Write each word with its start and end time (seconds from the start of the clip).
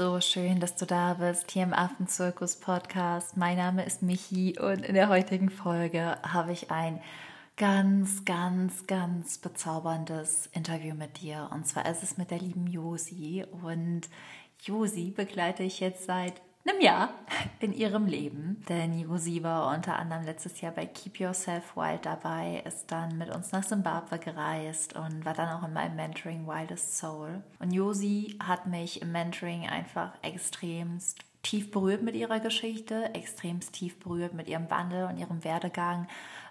So 0.00 0.18
schön, 0.18 0.60
dass 0.60 0.76
du 0.76 0.86
da 0.86 1.12
bist 1.12 1.50
hier 1.50 1.62
im 1.62 1.74
Affenzirkus 1.74 2.56
Podcast. 2.56 3.36
Mein 3.36 3.58
Name 3.58 3.84
ist 3.84 4.00
Michi 4.00 4.58
und 4.58 4.80
in 4.80 4.94
der 4.94 5.10
heutigen 5.10 5.50
Folge 5.50 6.16
habe 6.22 6.52
ich 6.52 6.70
ein 6.70 7.02
ganz, 7.58 8.24
ganz, 8.24 8.86
ganz 8.86 9.36
bezauberndes 9.36 10.48
Interview 10.54 10.94
mit 10.94 11.20
dir. 11.20 11.50
Und 11.52 11.66
zwar 11.66 11.84
ist 11.84 12.02
es 12.02 12.16
mit 12.16 12.30
der 12.30 12.38
lieben 12.38 12.66
Josi. 12.66 13.44
Und 13.62 14.08
Josi 14.62 15.10
begleite 15.10 15.64
ich 15.64 15.80
jetzt 15.80 16.06
seit 16.06 16.40
einem 16.68 16.80
Jahr 16.80 17.10
in 17.60 17.72
ihrem 17.72 18.06
Leben. 18.06 18.62
Denn 18.68 18.98
Josi 18.98 19.42
war 19.42 19.74
unter 19.74 19.96
anderem 19.98 20.24
letztes 20.24 20.60
Jahr 20.60 20.72
bei 20.72 20.86
Keep 20.86 21.20
Yourself 21.20 21.76
Wild 21.76 22.04
dabei, 22.06 22.62
ist 22.66 22.90
dann 22.92 23.16
mit 23.18 23.30
uns 23.30 23.52
nach 23.52 23.64
Zimbabwe 23.64 24.18
gereist 24.18 24.94
und 24.94 25.24
war 25.24 25.34
dann 25.34 25.48
auch 25.48 25.66
in 25.66 25.72
meinem 25.72 25.96
Mentoring 25.96 26.46
Wildest 26.46 26.98
Soul. 26.98 27.42
Und 27.58 27.72
Josi 27.72 28.38
hat 28.42 28.66
mich 28.66 29.02
im 29.02 29.12
Mentoring 29.12 29.68
einfach 29.68 30.12
extremst 30.22 31.24
tief 31.42 31.70
berührt 31.70 32.02
mit 32.02 32.14
ihrer 32.14 32.40
Geschichte, 32.40 33.14
extremst 33.14 33.72
tief 33.72 33.98
berührt 33.98 34.34
mit 34.34 34.48
ihrem 34.48 34.70
Wandel 34.70 35.04
und 35.04 35.16
ihrem 35.16 35.42
Werdegang 35.42 36.06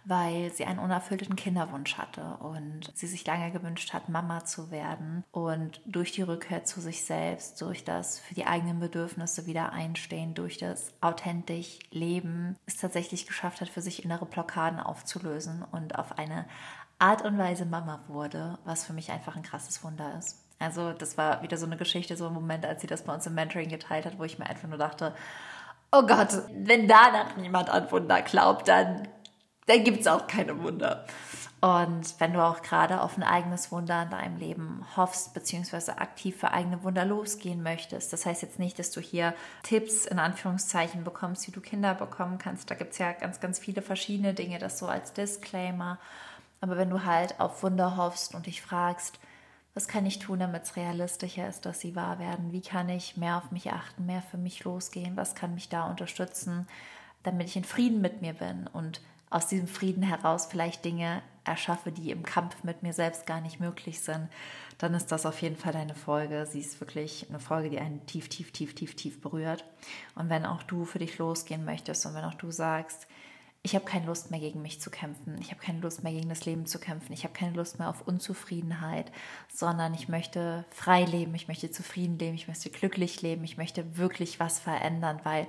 weil 0.05 0.51
sie 0.53 0.65
einen 0.65 0.79
unerfüllten 0.79 1.35
Kinderwunsch 1.35 1.97
hatte 1.97 2.37
und 2.39 2.91
sie 2.93 3.07
sich 3.07 3.25
lange 3.25 3.51
gewünscht 3.51 3.93
hat, 3.93 4.09
Mama 4.09 4.45
zu 4.45 4.71
werden. 4.71 5.23
Und 5.31 5.81
durch 5.85 6.11
die 6.11 6.21
Rückkehr 6.21 6.63
zu 6.63 6.81
sich 6.81 7.03
selbst, 7.03 7.61
durch 7.61 7.83
das 7.83 8.19
für 8.19 8.35
die 8.35 8.45
eigenen 8.45 8.79
Bedürfnisse 8.79 9.45
wieder 9.45 9.71
einstehen, 9.71 10.33
durch 10.33 10.57
das 10.57 10.93
authentisch 11.01 11.79
Leben, 11.91 12.57
es 12.65 12.77
tatsächlich 12.77 13.27
geschafft 13.27 13.61
hat, 13.61 13.69
für 13.69 13.81
sich 13.81 14.03
innere 14.03 14.25
Blockaden 14.25 14.79
aufzulösen 14.79 15.63
und 15.71 15.97
auf 15.97 16.17
eine 16.17 16.45
Art 16.99 17.23
und 17.23 17.37
Weise 17.37 17.65
Mama 17.65 18.01
wurde, 18.07 18.59
was 18.65 18.85
für 18.85 18.93
mich 18.93 19.11
einfach 19.11 19.35
ein 19.35 19.43
krasses 19.43 19.83
Wunder 19.83 20.17
ist. 20.19 20.43
Also 20.59 20.91
das 20.91 21.17
war 21.17 21.41
wieder 21.41 21.57
so 21.57 21.65
eine 21.65 21.77
Geschichte, 21.77 22.17
so 22.17 22.27
ein 22.27 22.33
Moment, 22.33 22.65
als 22.65 22.81
sie 22.81 22.87
das 22.87 23.03
bei 23.03 23.13
uns 23.13 23.25
im 23.25 23.33
Mentoring 23.33 23.69
geteilt 23.69 24.05
hat, 24.05 24.19
wo 24.19 24.25
ich 24.25 24.37
mir 24.37 24.45
einfach 24.45 24.67
nur 24.67 24.77
dachte, 24.77 25.15
oh 25.91 26.03
Gott, 26.05 26.29
wenn 26.53 26.87
danach 26.87 27.37
niemand 27.37 27.69
an 27.69 27.89
Wunder 27.91 28.21
glaubt, 28.21 28.67
dann 28.67 29.07
dann 29.69 29.83
gibt 29.83 30.01
es 30.01 30.07
auch 30.07 30.27
keine 30.27 30.61
Wunder. 30.61 31.05
Und 31.61 32.19
wenn 32.19 32.33
du 32.33 32.41
auch 32.41 32.61
gerade 32.61 33.01
auf 33.01 33.17
ein 33.17 33.23
eigenes 33.23 33.69
Wunder 33.69 34.03
in 34.03 34.09
deinem 34.09 34.37
Leben 34.37 34.85
hoffst, 34.95 35.33
beziehungsweise 35.33 35.97
aktiv 35.97 36.37
für 36.37 36.51
eigene 36.51 36.83
Wunder 36.83 37.03
losgehen 37.03 37.61
möchtest, 37.61 38.13
das 38.13 38.25
heißt 38.25 38.41
jetzt 38.43 38.59
nicht, 38.59 38.79
dass 38.79 38.91
du 38.91 39.01
hier 39.01 39.33
Tipps 39.63 40.05
in 40.05 40.19
Anführungszeichen 40.19 41.03
bekommst, 41.03 41.47
wie 41.47 41.51
du 41.51 41.59
Kinder 41.59 41.93
bekommen 41.95 42.37
kannst. 42.37 42.71
Da 42.71 42.75
gibt 42.75 42.93
es 42.93 42.97
ja 42.97 43.11
ganz, 43.11 43.41
ganz 43.41 43.59
viele 43.59 43.81
verschiedene 43.81 44.33
Dinge, 44.33 44.57
das 44.57 44.79
so 44.79 44.87
als 44.87 45.11
Disclaimer. 45.11 45.99
Aber 46.61 46.77
wenn 46.77 46.89
du 46.89 47.03
halt 47.03 47.41
auf 47.41 47.61
Wunder 47.61 47.97
hoffst 47.97 48.35
und 48.35 48.45
dich 48.45 48.61
fragst, 48.61 49.19
was 49.73 49.87
kann 49.87 50.05
ich 50.05 50.19
tun, 50.19 50.39
damit 50.39 50.63
es 50.63 50.75
realistischer 50.77 51.47
ist, 51.47 51.65
dass 51.65 51.81
sie 51.81 51.95
wahr 51.95 52.19
werden? 52.19 52.53
Wie 52.53 52.61
kann 52.61 52.87
ich 52.87 53.17
mehr 53.17 53.37
auf 53.37 53.51
mich 53.51 53.71
achten, 53.71 54.05
mehr 54.05 54.21
für 54.21 54.37
mich 54.37 54.63
losgehen? 54.63 55.17
Was 55.17 55.35
kann 55.35 55.53
mich 55.55 55.67
da 55.67 55.89
unterstützen, 55.89 56.67
damit 57.23 57.47
ich 57.47 57.57
in 57.57 57.65
Frieden 57.65 58.01
mit 58.01 58.21
mir 58.21 58.33
bin 58.33 58.67
und 58.67 59.01
aus 59.29 59.47
diesem 59.47 59.67
Frieden 59.67 60.03
heraus 60.03 60.47
vielleicht 60.47 60.85
Dinge 60.85 61.21
erschaffe, 61.43 61.91
die 61.91 62.11
im 62.11 62.23
Kampf 62.23 62.63
mit 62.63 62.83
mir 62.83 62.93
selbst 62.93 63.25
gar 63.25 63.41
nicht 63.41 63.59
möglich 63.59 64.01
sind, 64.01 64.29
dann 64.77 64.93
ist 64.93 65.11
das 65.11 65.25
auf 65.25 65.41
jeden 65.41 65.57
Fall 65.57 65.73
deine 65.73 65.95
Folge. 65.95 66.45
Sie 66.45 66.59
ist 66.59 66.79
wirklich 66.79 67.25
eine 67.29 67.39
Folge, 67.39 67.69
die 67.69 67.79
einen 67.79 68.05
tief, 68.05 68.29
tief, 68.29 68.51
tief, 68.51 68.75
tief, 68.75 68.95
tief 68.95 69.21
berührt. 69.21 69.65
Und 70.15 70.29
wenn 70.29 70.45
auch 70.45 70.63
du 70.63 70.85
für 70.85 70.99
dich 70.99 71.17
losgehen 71.17 71.65
möchtest 71.65 72.05
und 72.05 72.15
wenn 72.15 72.23
auch 72.23 72.35
du 72.35 72.51
sagst, 72.51 73.07
ich 73.61 73.75
habe 73.75 73.83
keine 73.83 74.05
Lust 74.05 74.31
mehr 74.31 74.39
gegen 74.39 74.61
mich 74.61 74.79
zu 74.79 74.89
kämpfen, 74.89 75.37
ich 75.41 75.51
habe 75.51 75.59
keine 75.59 75.81
Lust 75.81 76.01
mehr 76.01 76.13
gegen 76.13 76.29
das 76.29 76.45
Leben 76.45 76.65
zu 76.65 76.79
kämpfen, 76.79 77.11
ich 77.11 77.25
habe 77.25 77.33
keine 77.33 77.55
Lust 77.55 77.77
mehr 77.77 77.89
auf 77.89 78.07
Unzufriedenheit, 78.07 79.11
sondern 79.53 79.93
ich 79.93 80.07
möchte 80.07 80.63
frei 80.71 81.03
leben, 81.03 81.35
ich 81.35 81.49
möchte 81.49 81.69
zufrieden 81.69 82.17
leben, 82.17 82.35
ich 82.35 82.47
möchte 82.47 82.69
glücklich 82.69 83.21
leben, 83.21 83.43
ich 83.43 83.57
möchte 83.57 83.97
wirklich 83.97 84.39
was 84.39 84.59
verändern, 84.59 85.19
weil 85.23 85.45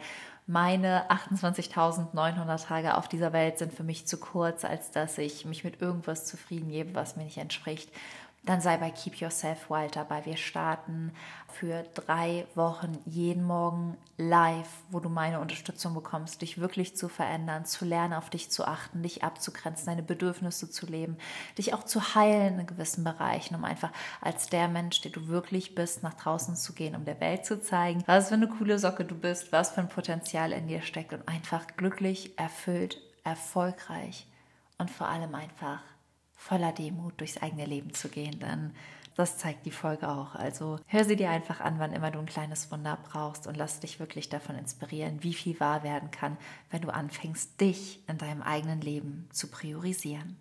meine 0.50 1.08
28.900 1.10 2.66
Tage 2.66 2.96
auf 2.96 3.06
dieser 3.06 3.32
Welt 3.32 3.58
sind 3.58 3.72
für 3.72 3.84
mich 3.84 4.08
zu 4.08 4.18
kurz, 4.18 4.64
als 4.64 4.90
dass 4.90 5.16
ich 5.16 5.44
mich 5.44 5.62
mit 5.62 5.80
irgendwas 5.80 6.26
zufrieden 6.26 6.70
gebe, 6.70 6.94
was 6.96 7.14
mir 7.14 7.22
nicht 7.22 7.38
entspricht 7.38 7.88
dann 8.42 8.62
sei 8.62 8.78
bei 8.78 8.90
Keep 8.90 9.16
Yourself 9.16 9.68
Wild 9.68 9.96
dabei. 9.96 10.24
Wir 10.24 10.38
starten 10.38 11.12
für 11.52 11.82
drei 11.94 12.46
Wochen 12.54 12.98
jeden 13.04 13.44
Morgen 13.44 13.98
live, 14.16 14.68
wo 14.90 14.98
du 14.98 15.10
meine 15.10 15.40
Unterstützung 15.40 15.92
bekommst, 15.92 16.40
dich 16.40 16.58
wirklich 16.58 16.96
zu 16.96 17.08
verändern, 17.08 17.66
zu 17.66 17.84
lernen, 17.84 18.14
auf 18.14 18.30
dich 18.30 18.50
zu 18.50 18.64
achten, 18.64 19.02
dich 19.02 19.22
abzugrenzen, 19.24 19.86
deine 19.86 20.02
Bedürfnisse 20.02 20.70
zu 20.70 20.86
leben, 20.86 21.18
dich 21.58 21.74
auch 21.74 21.84
zu 21.84 22.14
heilen 22.14 22.58
in 22.58 22.66
gewissen 22.66 23.04
Bereichen, 23.04 23.56
um 23.56 23.64
einfach 23.64 23.92
als 24.22 24.48
der 24.48 24.68
Mensch, 24.68 25.02
der 25.02 25.10
du 25.10 25.28
wirklich 25.28 25.74
bist, 25.74 26.02
nach 26.02 26.14
draußen 26.14 26.56
zu 26.56 26.72
gehen, 26.72 26.96
um 26.96 27.04
der 27.04 27.20
Welt 27.20 27.44
zu 27.44 27.60
zeigen, 27.60 28.02
was 28.06 28.28
für 28.28 28.34
eine 28.34 28.48
coole 28.48 28.78
Socke 28.78 29.04
du 29.04 29.14
bist, 29.14 29.52
was 29.52 29.72
für 29.72 29.82
ein 29.82 29.88
Potenzial 29.90 30.52
in 30.52 30.66
dir 30.66 30.80
steckt 30.80 31.12
und 31.12 31.28
einfach 31.28 31.66
glücklich, 31.76 32.38
erfüllt, 32.38 33.02
erfolgreich 33.22 34.26
und 34.78 34.90
vor 34.90 35.08
allem 35.08 35.34
einfach 35.34 35.80
voller 36.40 36.72
Demut 36.72 37.20
durchs 37.20 37.36
eigene 37.36 37.66
Leben 37.66 37.92
zu 37.92 38.08
gehen, 38.08 38.40
denn 38.40 38.72
das 39.14 39.36
zeigt 39.36 39.66
die 39.66 39.70
Folge 39.70 40.08
auch. 40.08 40.34
Also 40.34 40.78
hör 40.86 41.04
sie 41.04 41.16
dir 41.16 41.28
einfach 41.28 41.60
an, 41.60 41.78
wann 41.78 41.92
immer 41.92 42.10
du 42.10 42.18
ein 42.18 42.26
kleines 42.26 42.70
Wunder 42.72 42.98
brauchst 43.10 43.46
und 43.46 43.58
lass 43.58 43.80
dich 43.80 44.00
wirklich 44.00 44.30
davon 44.30 44.56
inspirieren, 44.56 45.22
wie 45.22 45.34
viel 45.34 45.60
wahr 45.60 45.82
werden 45.82 46.10
kann, 46.10 46.38
wenn 46.70 46.80
du 46.80 46.88
anfängst, 46.88 47.60
dich 47.60 48.02
in 48.08 48.16
deinem 48.16 48.40
eigenen 48.40 48.80
Leben 48.80 49.28
zu 49.30 49.48
priorisieren. 49.48 50.36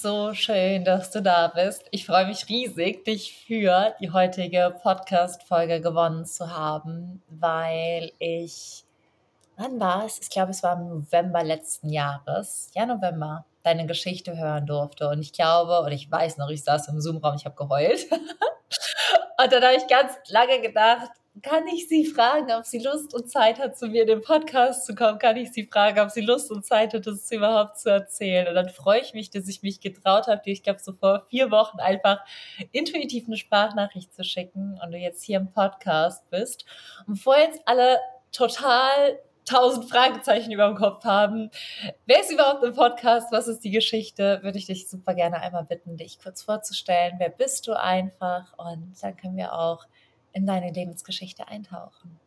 So 0.00 0.32
schön, 0.32 0.84
dass 0.84 1.10
du 1.10 1.20
da 1.20 1.48
bist. 1.48 1.84
Ich 1.90 2.06
freue 2.06 2.26
mich 2.26 2.48
riesig, 2.48 3.04
dich 3.04 3.44
für 3.46 3.94
die 4.00 4.10
heutige 4.10 4.74
Podcast-Folge 4.82 5.82
gewonnen 5.82 6.24
zu 6.24 6.56
haben, 6.56 7.22
weil 7.28 8.10
ich, 8.18 8.84
wann 9.58 9.78
war 9.78 10.06
es? 10.06 10.18
Ich 10.18 10.30
glaube, 10.30 10.52
es 10.52 10.62
war 10.62 10.80
im 10.80 10.88
November 10.88 11.44
letzten 11.44 11.90
Jahres, 11.90 12.70
ja, 12.74 12.86
November, 12.86 13.44
deine 13.62 13.86
Geschichte 13.86 14.38
hören 14.38 14.64
durfte. 14.64 15.08
Und 15.08 15.20
ich 15.20 15.34
glaube, 15.34 15.80
und 15.80 15.92
ich 15.92 16.10
weiß 16.10 16.38
noch, 16.38 16.48
ich 16.48 16.64
saß 16.64 16.88
im 16.88 17.00
Zoom-Raum, 17.00 17.36
ich 17.36 17.44
habe 17.44 17.56
geheult. 17.56 18.06
und 18.10 19.52
dann 19.52 19.62
habe 19.62 19.76
ich 19.76 19.86
ganz 19.86 20.14
lange 20.28 20.62
gedacht, 20.62 21.10
kann 21.42 21.66
ich 21.68 21.88
sie 21.88 22.04
fragen, 22.04 22.50
ob 22.52 22.64
sie 22.64 22.80
Lust 22.80 23.14
und 23.14 23.30
Zeit 23.30 23.58
hat, 23.58 23.78
zu 23.78 23.86
mir 23.86 24.02
in 24.02 24.08
den 24.08 24.20
Podcast 24.20 24.84
zu 24.84 24.94
kommen? 24.94 25.18
Kann 25.18 25.36
ich 25.36 25.52
sie 25.52 25.66
fragen, 25.66 26.00
ob 26.00 26.10
sie 26.10 26.20
Lust 26.20 26.50
und 26.50 26.66
Zeit 26.66 26.92
hat, 26.92 27.06
das 27.06 27.30
überhaupt 27.30 27.78
zu 27.78 27.90
erzählen? 27.90 28.48
Und 28.48 28.54
dann 28.54 28.68
freue 28.68 29.00
ich 29.00 29.14
mich, 29.14 29.30
dass 29.30 29.48
ich 29.48 29.62
mich 29.62 29.80
getraut 29.80 30.26
habe, 30.26 30.42
dir, 30.44 30.52
ich 30.52 30.62
glaube, 30.62 30.80
so 30.80 30.92
vor 30.92 31.26
vier 31.30 31.50
Wochen 31.50 31.78
einfach 31.78 32.20
intuitiv 32.72 33.26
eine 33.26 33.36
Sprachnachricht 33.36 34.12
zu 34.12 34.24
schicken 34.24 34.78
und 34.82 34.92
du 34.92 34.98
jetzt 34.98 35.22
hier 35.22 35.38
im 35.38 35.52
Podcast 35.52 36.28
bist. 36.30 36.64
Und 37.06 37.14
bevor 37.14 37.38
jetzt 37.38 37.60
alle 37.64 37.98
total 38.32 39.18
tausend 39.44 39.90
Fragezeichen 39.90 40.52
über 40.52 40.68
dem 40.68 40.76
Kopf 40.76 41.04
haben. 41.04 41.50
Wer 42.06 42.20
ist 42.20 42.30
überhaupt 42.30 42.62
im 42.62 42.74
Podcast? 42.74 43.32
Was 43.32 43.48
ist 43.48 43.64
die 43.64 43.70
Geschichte? 43.70 44.40
Würde 44.42 44.58
ich 44.58 44.66
dich 44.66 44.88
super 44.88 45.14
gerne 45.14 45.40
einmal 45.40 45.64
bitten, 45.64 45.96
dich 45.96 46.20
kurz 46.22 46.42
vorzustellen. 46.42 47.14
Wer 47.18 47.30
bist 47.30 47.66
du 47.66 47.72
einfach? 47.72 48.56
Und 48.58 48.94
dann 49.00 49.16
können 49.16 49.36
wir 49.36 49.52
auch 49.52 49.86
in 50.32 50.46
deine 50.46 50.72
Lebensgeschichte 50.72 51.48
eintauchen. 51.48 52.18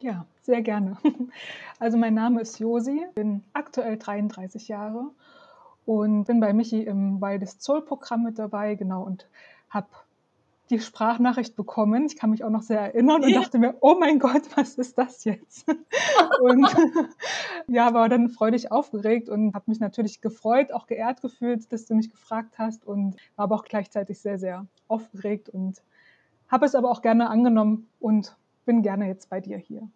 Ja, 0.00 0.26
sehr 0.42 0.62
gerne. 0.62 0.96
Also 1.78 1.96
mein 1.96 2.12
Name 2.12 2.42
ist 2.42 2.58
Josi, 2.58 3.06
bin 3.14 3.42
aktuell 3.54 3.96
33 3.96 4.68
Jahre 4.68 5.06
und 5.86 6.24
bin 6.24 6.38
bei 6.38 6.52
Michi 6.52 6.82
im 6.82 7.22
Wildest 7.22 7.62
Soul 7.62 7.82
Programm 7.82 8.24
mit 8.24 8.38
dabei, 8.38 8.74
genau, 8.74 9.02
und 9.02 9.26
habe 9.70 9.88
die 10.70 10.78
Sprachnachricht 10.78 11.56
bekommen. 11.56 12.06
Ich 12.06 12.16
kann 12.16 12.30
mich 12.30 12.44
auch 12.44 12.50
noch 12.50 12.62
sehr 12.62 12.80
erinnern 12.80 13.24
und 13.24 13.34
dachte 13.34 13.58
mir, 13.58 13.74
oh 13.80 13.96
mein 13.98 14.18
Gott, 14.18 14.42
was 14.56 14.74
ist 14.74 14.98
das 14.98 15.24
jetzt? 15.24 15.66
und 16.40 16.66
ja, 17.66 17.92
war 17.92 18.08
dann 18.08 18.28
freudig 18.28 18.70
aufgeregt 18.70 19.28
und 19.28 19.54
habe 19.54 19.64
mich 19.68 19.80
natürlich 19.80 20.20
gefreut, 20.20 20.72
auch 20.72 20.86
geehrt 20.86 21.22
gefühlt, 21.22 21.72
dass 21.72 21.86
du 21.86 21.94
mich 21.94 22.10
gefragt 22.10 22.58
hast 22.58 22.86
und 22.86 23.16
war 23.36 23.44
aber 23.44 23.56
auch 23.56 23.64
gleichzeitig 23.64 24.20
sehr, 24.20 24.38
sehr 24.38 24.66
aufgeregt 24.86 25.48
und 25.48 25.82
habe 26.50 26.66
es 26.66 26.74
aber 26.74 26.90
auch 26.90 27.02
gerne 27.02 27.30
angenommen 27.30 27.88
und 28.00 28.36
bin 28.66 28.82
gerne 28.82 29.06
jetzt 29.06 29.30
bei 29.30 29.40
dir 29.40 29.58
hier. 29.58 29.88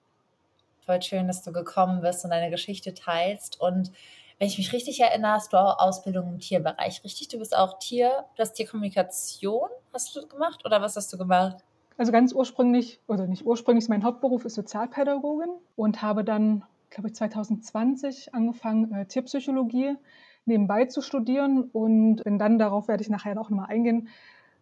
Voll 0.84 1.00
schön, 1.02 1.26
dass 1.26 1.42
du 1.42 1.52
gekommen 1.52 2.02
bist 2.02 2.24
und 2.24 2.30
deine 2.30 2.50
Geschichte 2.50 2.94
teilst. 2.94 3.60
Und 3.60 3.90
wenn 4.38 4.48
ich 4.48 4.58
mich 4.58 4.72
richtig 4.72 5.00
erinnere, 5.00 5.32
hast 5.32 5.52
du 5.52 5.56
auch 5.56 5.78
Ausbildung 5.78 6.28
im 6.28 6.38
Tierbereich, 6.38 7.02
richtig? 7.04 7.28
Du 7.28 7.38
bist 7.38 7.56
auch 7.56 7.78
Tier, 7.78 8.24
du 8.36 8.42
hast 8.42 8.54
Tierkommunikation, 8.54 9.68
hast 9.92 10.14
du 10.14 10.26
gemacht 10.26 10.64
oder 10.64 10.82
was 10.82 10.96
hast 10.96 11.12
du 11.12 11.18
gemacht? 11.18 11.64
Also 11.96 12.10
ganz 12.10 12.32
ursprünglich, 12.32 13.00
oder 13.06 13.26
nicht 13.26 13.46
ursprünglich, 13.46 13.88
mein 13.88 14.04
Hauptberuf 14.04 14.44
ist 14.44 14.54
Sozialpädagogin 14.54 15.50
und 15.76 16.02
habe 16.02 16.24
dann, 16.24 16.64
glaube 16.90 17.08
ich, 17.08 17.14
2020 17.14 18.34
angefangen, 18.34 18.92
äh, 18.92 19.06
Tierpsychologie 19.06 19.96
nebenbei 20.44 20.86
zu 20.86 21.00
studieren 21.00 21.70
und 21.72 22.16
bin 22.24 22.38
dann, 22.38 22.58
darauf 22.58 22.88
werde 22.88 23.02
ich 23.02 23.08
nachher 23.08 23.32
auch 23.40 23.48
nochmal 23.48 23.70
eingehen, 23.70 24.08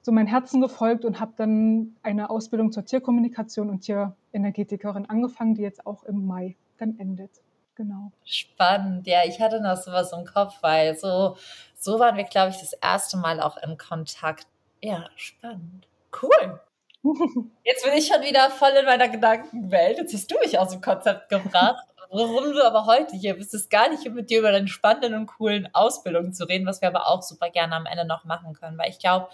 so 0.02 0.12
mein 0.12 0.26
Herzen 0.26 0.60
gefolgt 0.60 1.04
und 1.04 1.20
habe 1.20 1.32
dann 1.36 1.96
eine 2.02 2.28
Ausbildung 2.28 2.72
zur 2.72 2.84
Tierkommunikation 2.84 3.70
und 3.70 3.80
Tierenergetikerin 3.80 5.08
angefangen, 5.08 5.54
die 5.54 5.62
jetzt 5.62 5.86
auch 5.86 6.02
im 6.04 6.26
Mai 6.26 6.56
dann 6.78 6.98
endet. 6.98 7.30
Genau. 7.76 8.12
Spannend, 8.24 9.06
ja, 9.06 9.20
ich 9.24 9.40
hatte 9.40 9.60
noch 9.60 9.76
sowas 9.76 10.12
im 10.12 10.26
Kopf, 10.26 10.58
weil 10.60 10.96
so, 10.96 11.36
so 11.74 11.98
waren 11.98 12.16
wir, 12.16 12.24
glaube 12.24 12.50
ich, 12.50 12.58
das 12.58 12.74
erste 12.74 13.16
Mal 13.16 13.40
auch 13.40 13.56
in 13.56 13.78
Kontakt. 13.78 14.46
Ja, 14.82 15.08
spannend. 15.16 15.86
Cool. 16.20 16.60
Jetzt 17.64 17.84
bin 17.84 17.94
ich 17.94 18.08
schon 18.08 18.22
wieder 18.22 18.50
voll 18.50 18.72
in 18.78 18.84
meiner 18.84 19.08
Gedankenwelt. 19.08 19.98
Jetzt 19.98 20.12
hast 20.12 20.30
du 20.30 20.38
mich 20.40 20.58
aus 20.58 20.70
dem 20.70 20.80
Konzept 20.80 21.28
gebracht. 21.28 21.86
Warum 22.10 22.52
du 22.52 22.62
aber 22.62 22.84
heute 22.84 23.16
hier 23.16 23.34
bist, 23.34 23.54
ist 23.54 23.70
gar 23.70 23.88
nicht, 23.88 24.06
um 24.06 24.12
mit 24.12 24.28
dir 24.28 24.40
über 24.40 24.52
deine 24.52 24.68
spannenden 24.68 25.14
und 25.14 25.26
coolen 25.26 25.68
Ausbildungen 25.72 26.34
zu 26.34 26.44
reden, 26.44 26.66
was 26.66 26.82
wir 26.82 26.88
aber 26.88 27.06
auch 27.08 27.22
super 27.22 27.48
gerne 27.48 27.74
am 27.74 27.86
Ende 27.86 28.04
noch 28.04 28.24
machen 28.24 28.52
können, 28.52 28.76
weil 28.76 28.90
ich 28.90 28.98
glaube, 28.98 29.28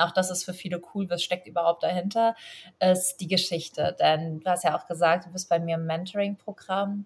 auch 0.00 0.12
das 0.12 0.30
ist 0.30 0.44
für 0.44 0.54
viele 0.54 0.80
cool, 0.94 1.08
was 1.10 1.22
steckt 1.22 1.46
überhaupt 1.46 1.82
dahinter, 1.82 2.34
ist 2.78 3.18
die 3.20 3.28
Geschichte. 3.28 3.96
Denn 3.98 4.40
du 4.40 4.50
hast 4.50 4.64
ja 4.64 4.76
auch 4.76 4.86
gesagt, 4.86 5.26
du 5.26 5.30
bist 5.30 5.48
bei 5.48 5.58
mir 5.58 5.76
im 5.76 5.86
Mentoring-Programm 5.86 7.04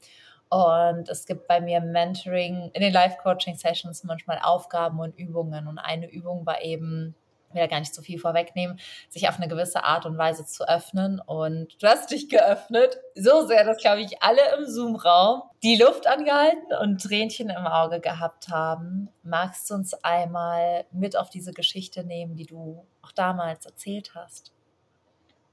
und 0.48 1.08
es 1.08 1.26
gibt 1.26 1.48
bei 1.48 1.60
mir 1.60 1.80
Mentoring, 1.80 2.70
in 2.74 2.80
den 2.80 2.92
Live-Coaching-Sessions 2.92 4.04
manchmal 4.04 4.38
Aufgaben 4.42 5.00
und 5.00 5.18
Übungen. 5.18 5.66
Und 5.66 5.78
eine 5.78 6.08
Übung 6.08 6.46
war 6.46 6.62
eben, 6.62 7.14
will 7.54 7.60
ja 7.60 7.66
gar 7.66 7.80
nicht 7.80 7.94
zu 7.94 8.02
viel 8.02 8.18
vorwegnehmen, 8.18 8.78
sich 9.08 9.28
auf 9.28 9.36
eine 9.36 9.48
gewisse 9.48 9.84
Art 9.84 10.06
und 10.06 10.18
Weise 10.18 10.44
zu 10.44 10.68
öffnen. 10.68 11.20
Und 11.20 11.82
du 11.82 11.86
hast 11.86 12.10
dich 12.10 12.28
geöffnet, 12.28 12.98
so 13.14 13.46
sehr, 13.46 13.64
dass, 13.64 13.78
glaube 13.78 14.00
ich, 14.00 14.22
alle 14.22 14.40
im 14.58 14.66
Zoom-Raum 14.66 15.42
die 15.62 15.76
Luft 15.76 16.06
angehalten 16.06 16.74
und 16.82 17.00
Tränchen 17.00 17.50
im 17.50 17.66
Auge 17.66 18.00
gehabt 18.00 18.48
haben. 18.48 19.08
Magst 19.22 19.70
du 19.70 19.74
uns 19.74 19.94
einmal 20.04 20.84
mit 20.92 21.16
auf 21.16 21.30
diese 21.30 21.52
Geschichte 21.52 22.04
nehmen, 22.04 22.36
die 22.36 22.46
du 22.46 22.84
auch 23.02 23.12
damals 23.12 23.64
erzählt 23.66 24.14
hast? 24.14 24.52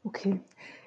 Okay, 0.03 0.42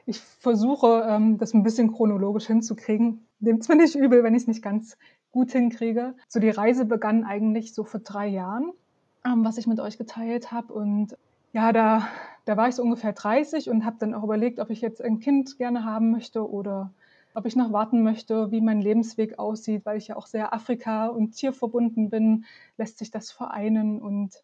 ich 0.06 0.20
versuche, 0.20 1.06
ähm, 1.08 1.38
das 1.38 1.55
ein 1.55 1.62
bisschen 1.62 1.93
chronologisch 1.93 2.46
hinzukriegen. 2.46 3.26
Nehmt 3.40 3.69
mir 3.69 3.76
nicht 3.76 3.94
übel, 3.94 4.22
wenn 4.22 4.34
ich 4.34 4.43
es 4.43 4.49
nicht 4.49 4.62
ganz 4.62 4.96
gut 5.31 5.52
hinkriege. 5.52 6.14
So 6.28 6.40
die 6.40 6.50
Reise 6.50 6.84
begann 6.84 7.25
eigentlich 7.25 7.75
so 7.75 7.84
vor 7.84 8.00
drei 8.00 8.28
Jahren, 8.28 8.72
ähm, 9.26 9.44
was 9.44 9.59
ich 9.59 9.67
mit 9.67 9.81
euch 9.81 9.99
geteilt 9.99 10.53
habe. 10.53 10.73
Und 10.73 11.17
ja, 11.53 11.73
da, 11.73 12.06
da 12.44 12.56
war 12.56 12.69
ich 12.69 12.75
so 12.75 12.82
ungefähr 12.82 13.12
30 13.12 13.71
und 13.71 13.85
habe 13.85 13.97
dann 13.99 14.15
auch 14.15 14.25
überlegt, 14.25 14.61
ob 14.61 14.71
ich 14.71 14.81
jetzt 14.81 15.03
ein 15.03 15.21
Kind 15.21 15.56
gerne 15.59 15.85
haben 15.85 16.11
möchte 16.11 16.49
oder 16.49 16.93
ob 17.35 17.47
ich 17.47 17.56
noch 17.56 17.73
warten 17.73 18.03
möchte, 18.03 18.53
wie 18.53 18.61
mein 18.61 18.81
Lebensweg 18.81 19.38
aussieht, 19.38 19.85
weil 19.85 19.99
ich 19.99 20.09
ja 20.09 20.17
auch 20.17 20.26
sehr 20.26 20.55
Afrika- 20.55 21.09
und 21.09 21.32
tierverbunden 21.32 22.09
bin, 22.11 22.44
lässt 22.76 22.99
sich 22.99 23.11
das 23.11 23.32
vereinen 23.32 24.00
und 24.00 24.43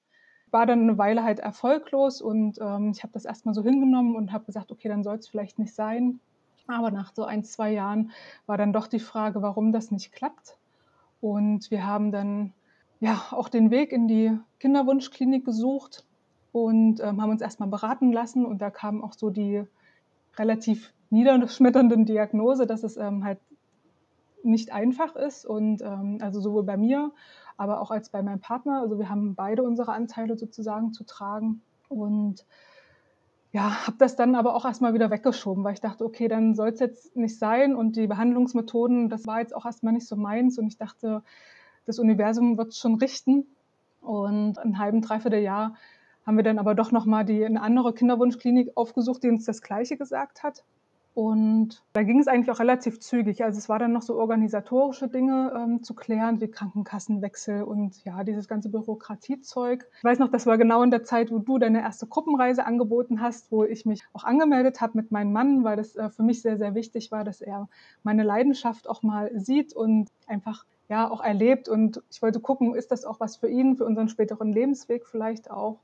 war 0.50 0.66
dann 0.66 0.82
eine 0.82 0.98
Weile 0.98 1.22
halt 1.22 1.38
erfolglos 1.38 2.20
und 2.20 2.58
ähm, 2.60 2.90
ich 2.90 3.04
habe 3.04 3.12
das 3.12 3.24
erstmal 3.24 3.54
so 3.54 3.62
hingenommen 3.62 4.16
und 4.16 4.32
habe 4.32 4.44
gesagt, 4.44 4.72
okay, 4.72 4.88
dann 4.88 5.04
soll 5.04 5.16
es 5.16 5.28
vielleicht 5.28 5.60
nicht 5.60 5.72
sein. 5.72 6.18
Aber 6.66 6.90
nach 6.90 7.12
so 7.14 7.24
ein, 7.24 7.44
zwei 7.44 7.72
Jahren 7.72 8.10
war 8.46 8.58
dann 8.58 8.72
doch 8.72 8.88
die 8.88 8.98
Frage, 8.98 9.42
warum 9.42 9.72
das 9.72 9.92
nicht 9.92 10.12
klappt. 10.12 10.56
Und 11.20 11.70
wir 11.70 11.86
haben 11.86 12.10
dann 12.10 12.52
ja 13.00 13.20
auch 13.30 13.48
den 13.48 13.70
Weg 13.70 13.92
in 13.92 14.06
die 14.06 14.38
Kinderwunschklinik 14.60 15.44
gesucht 15.44 16.04
und 16.52 17.00
ähm, 17.00 17.20
haben 17.20 17.30
uns 17.30 17.42
erstmal 17.42 17.68
beraten 17.68 18.12
lassen. 18.12 18.44
Und 18.44 18.60
da 18.62 18.70
kam 18.70 19.02
auch 19.02 19.14
so 19.14 19.30
die 19.30 19.64
relativ 20.36 20.92
niederschmetternden 21.08 22.04
Diagnose, 22.04 22.66
dass 22.66 22.84
es 22.84 22.96
ähm, 22.96 23.24
halt 23.24 23.38
nicht 24.42 24.72
einfach 24.72 25.16
ist. 25.16 25.46
Und 25.46 25.82
ähm, 25.82 26.18
also 26.20 26.40
sowohl 26.40 26.62
bei 26.62 26.76
mir, 26.76 27.10
aber 27.56 27.80
auch 27.80 27.90
als 27.90 28.10
bei 28.10 28.22
meinem 28.22 28.40
Partner. 28.40 28.80
Also 28.82 28.98
wir 28.98 29.08
haben 29.08 29.34
beide 29.34 29.62
unsere 29.62 29.92
Anteile 29.92 30.36
sozusagen 30.36 30.92
zu 30.92 31.04
tragen. 31.04 31.62
Und 31.88 32.44
ja, 33.52 33.86
habe 33.86 33.96
das 33.98 34.14
dann 34.14 34.34
aber 34.34 34.54
auch 34.54 34.64
erstmal 34.64 34.94
wieder 34.94 35.10
weggeschoben, 35.10 35.64
weil 35.64 35.72
ich 35.72 35.80
dachte, 35.80 36.04
okay, 36.04 36.28
dann 36.28 36.54
soll 36.54 36.68
es 36.68 36.80
jetzt 36.80 37.16
nicht 37.16 37.38
sein 37.38 37.74
und 37.74 37.96
die 37.96 38.06
Behandlungsmethoden, 38.06 39.08
das 39.08 39.26
war 39.26 39.40
jetzt 39.40 39.56
auch 39.56 39.66
erstmal 39.66 39.92
nicht 39.92 40.06
so 40.06 40.14
meins 40.14 40.56
und 40.56 40.68
ich 40.68 40.76
dachte, 40.76 41.24
das 41.86 41.98
Universum 41.98 42.58
wird 42.58 42.68
es 42.68 42.78
schon 42.78 42.94
richten. 42.96 43.46
Und 44.00 44.58
ein 44.58 44.78
halben, 44.78 45.02
dreiviertel 45.02 45.40
Jahr 45.40 45.74
haben 46.26 46.36
wir 46.36 46.44
dann 46.44 46.58
aber 46.58 46.74
doch 46.74 46.92
nochmal 46.92 47.24
eine 47.28 47.62
andere 47.62 47.92
Kinderwunschklinik 47.92 48.76
aufgesucht, 48.76 49.22
die 49.22 49.28
uns 49.28 49.44
das 49.44 49.62
Gleiche 49.62 49.96
gesagt 49.96 50.42
hat. 50.42 50.64
Und 51.12 51.82
da 51.92 52.04
ging 52.04 52.20
es 52.20 52.28
eigentlich 52.28 52.50
auch 52.50 52.60
relativ 52.60 53.00
zügig. 53.00 53.42
Also 53.42 53.58
es 53.58 53.68
war 53.68 53.80
dann 53.80 53.92
noch 53.92 54.02
so 54.02 54.16
organisatorische 54.16 55.08
Dinge 55.08 55.52
ähm, 55.56 55.82
zu 55.82 55.94
klären, 55.94 56.40
wie 56.40 56.48
Krankenkassenwechsel 56.48 57.62
und 57.64 58.04
ja, 58.04 58.22
dieses 58.22 58.46
ganze 58.46 58.68
Bürokratiezeug. 58.68 59.86
Ich 59.98 60.04
weiß 60.04 60.20
noch, 60.20 60.30
das 60.30 60.46
war 60.46 60.56
genau 60.56 60.82
in 60.84 60.92
der 60.92 61.02
Zeit, 61.02 61.32
wo 61.32 61.40
du 61.40 61.58
deine 61.58 61.80
erste 61.80 62.06
Gruppenreise 62.06 62.64
angeboten 62.64 63.20
hast, 63.20 63.50
wo 63.50 63.64
ich 63.64 63.84
mich 63.86 64.04
auch 64.12 64.22
angemeldet 64.22 64.80
habe 64.80 64.96
mit 64.96 65.10
meinem 65.10 65.32
Mann, 65.32 65.64
weil 65.64 65.76
das 65.76 65.96
äh, 65.96 66.10
für 66.10 66.22
mich 66.22 66.42
sehr, 66.42 66.58
sehr 66.58 66.76
wichtig 66.76 67.10
war, 67.10 67.24
dass 67.24 67.40
er 67.40 67.68
meine 68.04 68.22
Leidenschaft 68.22 68.88
auch 68.88 69.02
mal 69.02 69.32
sieht 69.34 69.74
und 69.74 70.08
einfach 70.28 70.64
ja 70.90 71.10
auch 71.10 71.22
erlebt. 71.22 71.68
Und 71.68 72.02
ich 72.10 72.20
wollte 72.20 72.40
gucken, 72.40 72.74
ist 72.74 72.90
das 72.90 73.04
auch 73.04 73.20
was 73.20 73.36
für 73.36 73.48
ihn, 73.48 73.76
für 73.76 73.84
unseren 73.84 74.08
späteren 74.08 74.52
Lebensweg 74.52 75.06
vielleicht 75.06 75.50
auch. 75.50 75.78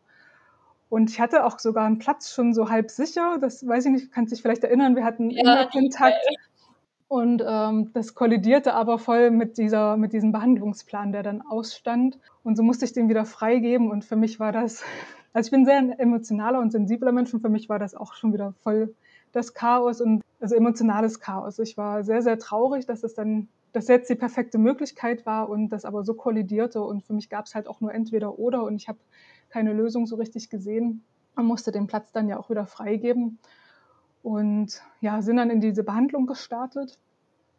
Und 0.89 1.11
ich 1.11 1.21
hatte 1.21 1.45
auch 1.45 1.59
sogar 1.59 1.87
einen 1.87 1.99
Platz 1.99 2.33
schon 2.33 2.53
so 2.53 2.69
halb 2.69 2.91
sicher. 2.91 3.39
Das 3.41 3.67
weiß 3.67 3.87
ich 3.87 3.93
nicht, 3.93 4.13
kannst 4.13 4.33
dich 4.33 4.43
vielleicht 4.43 4.65
erinnern, 4.65 4.95
wir 4.95 5.05
hatten 5.05 5.31
ja, 5.31 5.41
immer 5.41 5.71
Kontakt. 5.71 6.19
Und 7.09 7.43
ähm, 7.47 7.93
das 7.93 8.15
kollidierte 8.15 8.75
aber 8.75 8.99
voll 8.99 9.31
mit, 9.31 9.59
dieser, 9.59 9.97
mit 9.97 10.13
diesem 10.13 10.33
Behandlungsplan, 10.33 11.13
der 11.13 11.23
dann 11.23 11.41
ausstand. 11.41 12.19
Und 12.43 12.57
so 12.57 12.65
musste 12.65 12.85
ich 12.85 12.93
den 12.93 13.09
wieder 13.09 13.25
freigeben. 13.25 13.91
Und 13.91 14.05
für 14.05 14.17
mich 14.17 14.41
war 14.41 14.53
das, 14.53 14.83
also 15.33 15.47
ich 15.47 15.53
bin 15.53 15.65
sehr 15.65 15.79
ein 15.79 15.93
emotionaler 15.93 16.61
und 16.61 16.73
sensibler 16.73 17.13
Mensch 17.13 17.33
und 17.33 17.41
für 17.41 17.49
mich 17.49 17.69
war 17.69 17.79
das 17.79 17.95
auch 17.95 18.15
schon 18.15 18.33
wieder 18.33 18.55
voll 18.63 18.95
das 19.33 19.55
Chaos 19.55 20.01
und 20.01 20.23
also 20.41 20.55
emotionales 20.55 21.21
Chaos. 21.21 21.59
Ich 21.59 21.77
war 21.77 22.03
sehr, 22.05 22.23
sehr 22.23 22.39
traurig, 22.39 22.87
dass 22.87 23.03
es 23.03 23.15
dann, 23.15 23.49
dass 23.77 23.89
jetzt 23.89 24.09
die 24.09 24.15
perfekte 24.15 24.57
Möglichkeit 24.57 25.27
war 25.27 25.51
und 25.51 25.69
das 25.69 25.85
aber 25.85 26.03
so 26.03 26.15
kollidierte. 26.15 26.81
Und 26.81 27.05
für 27.05 27.13
mich 27.13 27.29
gab 27.29 27.45
es 27.45 27.55
halt 27.55 27.69
auch 27.69 27.83
nur 27.83 27.93
entweder 27.93 28.39
oder. 28.39 28.63
Und 28.63 28.77
ich 28.77 28.89
habe 28.89 28.99
keine 29.51 29.75
Lösung 29.75 30.07
so 30.07 30.17
richtig 30.17 30.49
gesehen. 30.49 31.05
Man 31.35 31.45
musste 31.45 31.73
den 31.73 31.87
Platz 31.87 32.11
dann 32.11 32.27
ja 32.27 32.39
auch 32.39 32.49
wieder 32.49 32.67
freigeben 32.67 33.39
und 34.23 34.81
ja, 35.03 35.21
sind 35.21 35.37
dann 35.37 35.51
in 35.51 35.61
diese 35.61 35.85
Behandlung 35.85 36.27
gestartet, 36.27 36.99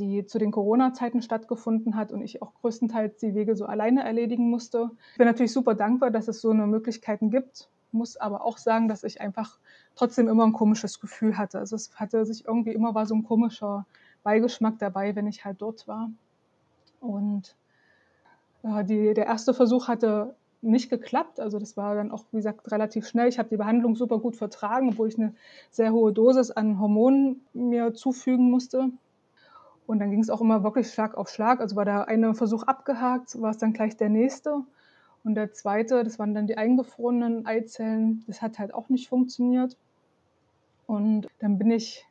die 0.01 0.25
zu 0.25 0.39
den 0.39 0.49
Corona-Zeiten 0.49 1.21
stattgefunden 1.21 1.95
hat 1.95 2.11
und 2.11 2.23
ich 2.23 2.41
auch 2.41 2.51
größtenteils 2.62 3.17
die 3.17 3.36
Wege 3.36 3.55
so 3.55 3.67
alleine 3.67 4.03
erledigen 4.03 4.50
musste. 4.50 4.89
Ich 5.12 5.19
bin 5.19 5.27
natürlich 5.27 5.53
super 5.53 5.75
dankbar, 5.75 6.09
dass 6.09 6.27
es 6.27 6.41
so 6.41 6.50
eine 6.50 6.65
Möglichkeiten 6.65 7.29
gibt, 7.29 7.69
muss 7.91 8.17
aber 8.17 8.43
auch 8.43 8.57
sagen, 8.57 8.88
dass 8.88 9.03
ich 9.03 9.21
einfach 9.21 9.59
trotzdem 9.95 10.27
immer 10.27 10.47
ein 10.47 10.53
komisches 10.53 11.00
Gefühl 11.00 11.38
hatte. 11.38 11.59
Also 11.59 11.75
es 11.75 11.93
hatte 11.95 12.25
sich 12.25 12.45
irgendwie 12.47 12.71
immer 12.71 12.95
war 12.95 13.05
so 13.05 13.13
ein 13.13 13.24
komischer 13.24 13.86
Beigeschmack 14.27 14.77
dabei, 14.77 15.15
wenn 15.15 15.25
ich 15.25 15.46
halt 15.46 15.62
dort 15.62 15.88
war. 15.88 16.10
Und 17.00 17.55
äh, 18.63 18.84
die, 18.84 19.13
der 19.13 19.25
erste 19.25 19.53
Versuch 19.53 19.88
hatte 19.88 20.36
nicht 20.62 20.89
geklappt. 20.89 21.39
Also 21.39 21.60
das 21.60 21.77
war 21.77 21.96
dann 21.96 22.12
auch, 22.12 22.25
wie 22.34 22.38
gesagt, 22.38 22.69
relativ 22.69 23.07
schnell. 23.07 23.29
Ich 23.29 23.39
habe 23.39 23.48
die 23.48 23.55
Behandlung 23.55 23.96
super 23.96 24.19
gut 24.19 24.36
vertragen, 24.36 24.89
obwohl 24.89 25.07
ich 25.07 25.17
eine 25.17 25.34
sehr 25.72 25.93
hohe 25.93 26.12
Dosis 26.12 26.51
an 26.51 26.77
Hormonen 26.77 27.39
mir 27.53 27.93
zufügen 27.93 28.51
musste. 28.51 28.89
Und 29.86 30.00
dann 30.00 30.12
ging 30.12 30.19
es 30.19 30.29
auch 30.29 30.41
immer 30.41 30.62
wirklich 30.62 30.91
Schlag 30.91 31.15
auf 31.15 31.29
Schlag. 31.29 31.62
Also 31.62 31.77
war 31.77 31.86
der 31.86 32.10
eine 32.10 32.36
Versuch 32.36 32.63
abgehakt, 32.63 33.41
war 33.41 33.51
es 33.51 33.60
dann 33.60 33.72
gleich 33.72 33.96
der 33.96 34.10
nächste. 34.10 34.63
Und 35.24 35.36
der 35.36 35.53
zweite, 35.53 36.03
das 36.03 36.19
waren 36.19 36.36
dann 36.36 36.48
die 36.48 36.57
eingefrorenen 36.57 37.46
Eizellen. 37.46 38.25
Das 38.27 38.41
hat 38.41 38.60
halt 38.60 38.74
auch 38.74 38.89
nicht 38.89 39.07
funktioniert. 39.07 39.77
Und 40.86 41.27
dann 41.39 41.57
bin 41.57 41.72
ich, 41.72 42.05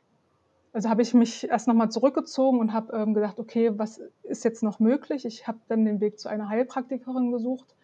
also 0.73 0.89
habe 0.89 1.01
ich 1.01 1.13
mich 1.13 1.49
erst 1.49 1.67
nochmal 1.67 1.89
zurückgezogen 1.89 2.59
und 2.59 2.73
habe 2.73 2.95
ähm, 2.95 3.13
gedacht, 3.13 3.39
okay, 3.39 3.71
was 3.77 4.01
ist 4.23 4.43
jetzt 4.43 4.63
noch 4.63 4.79
möglich? 4.79 5.25
Ich 5.25 5.47
habe 5.47 5.59
dann 5.67 5.85
den 5.85 5.99
Weg 6.01 6.19
zu 6.19 6.29
einer 6.29 6.49
Heilpraktikerin 6.49 7.31
gesucht 7.31 7.75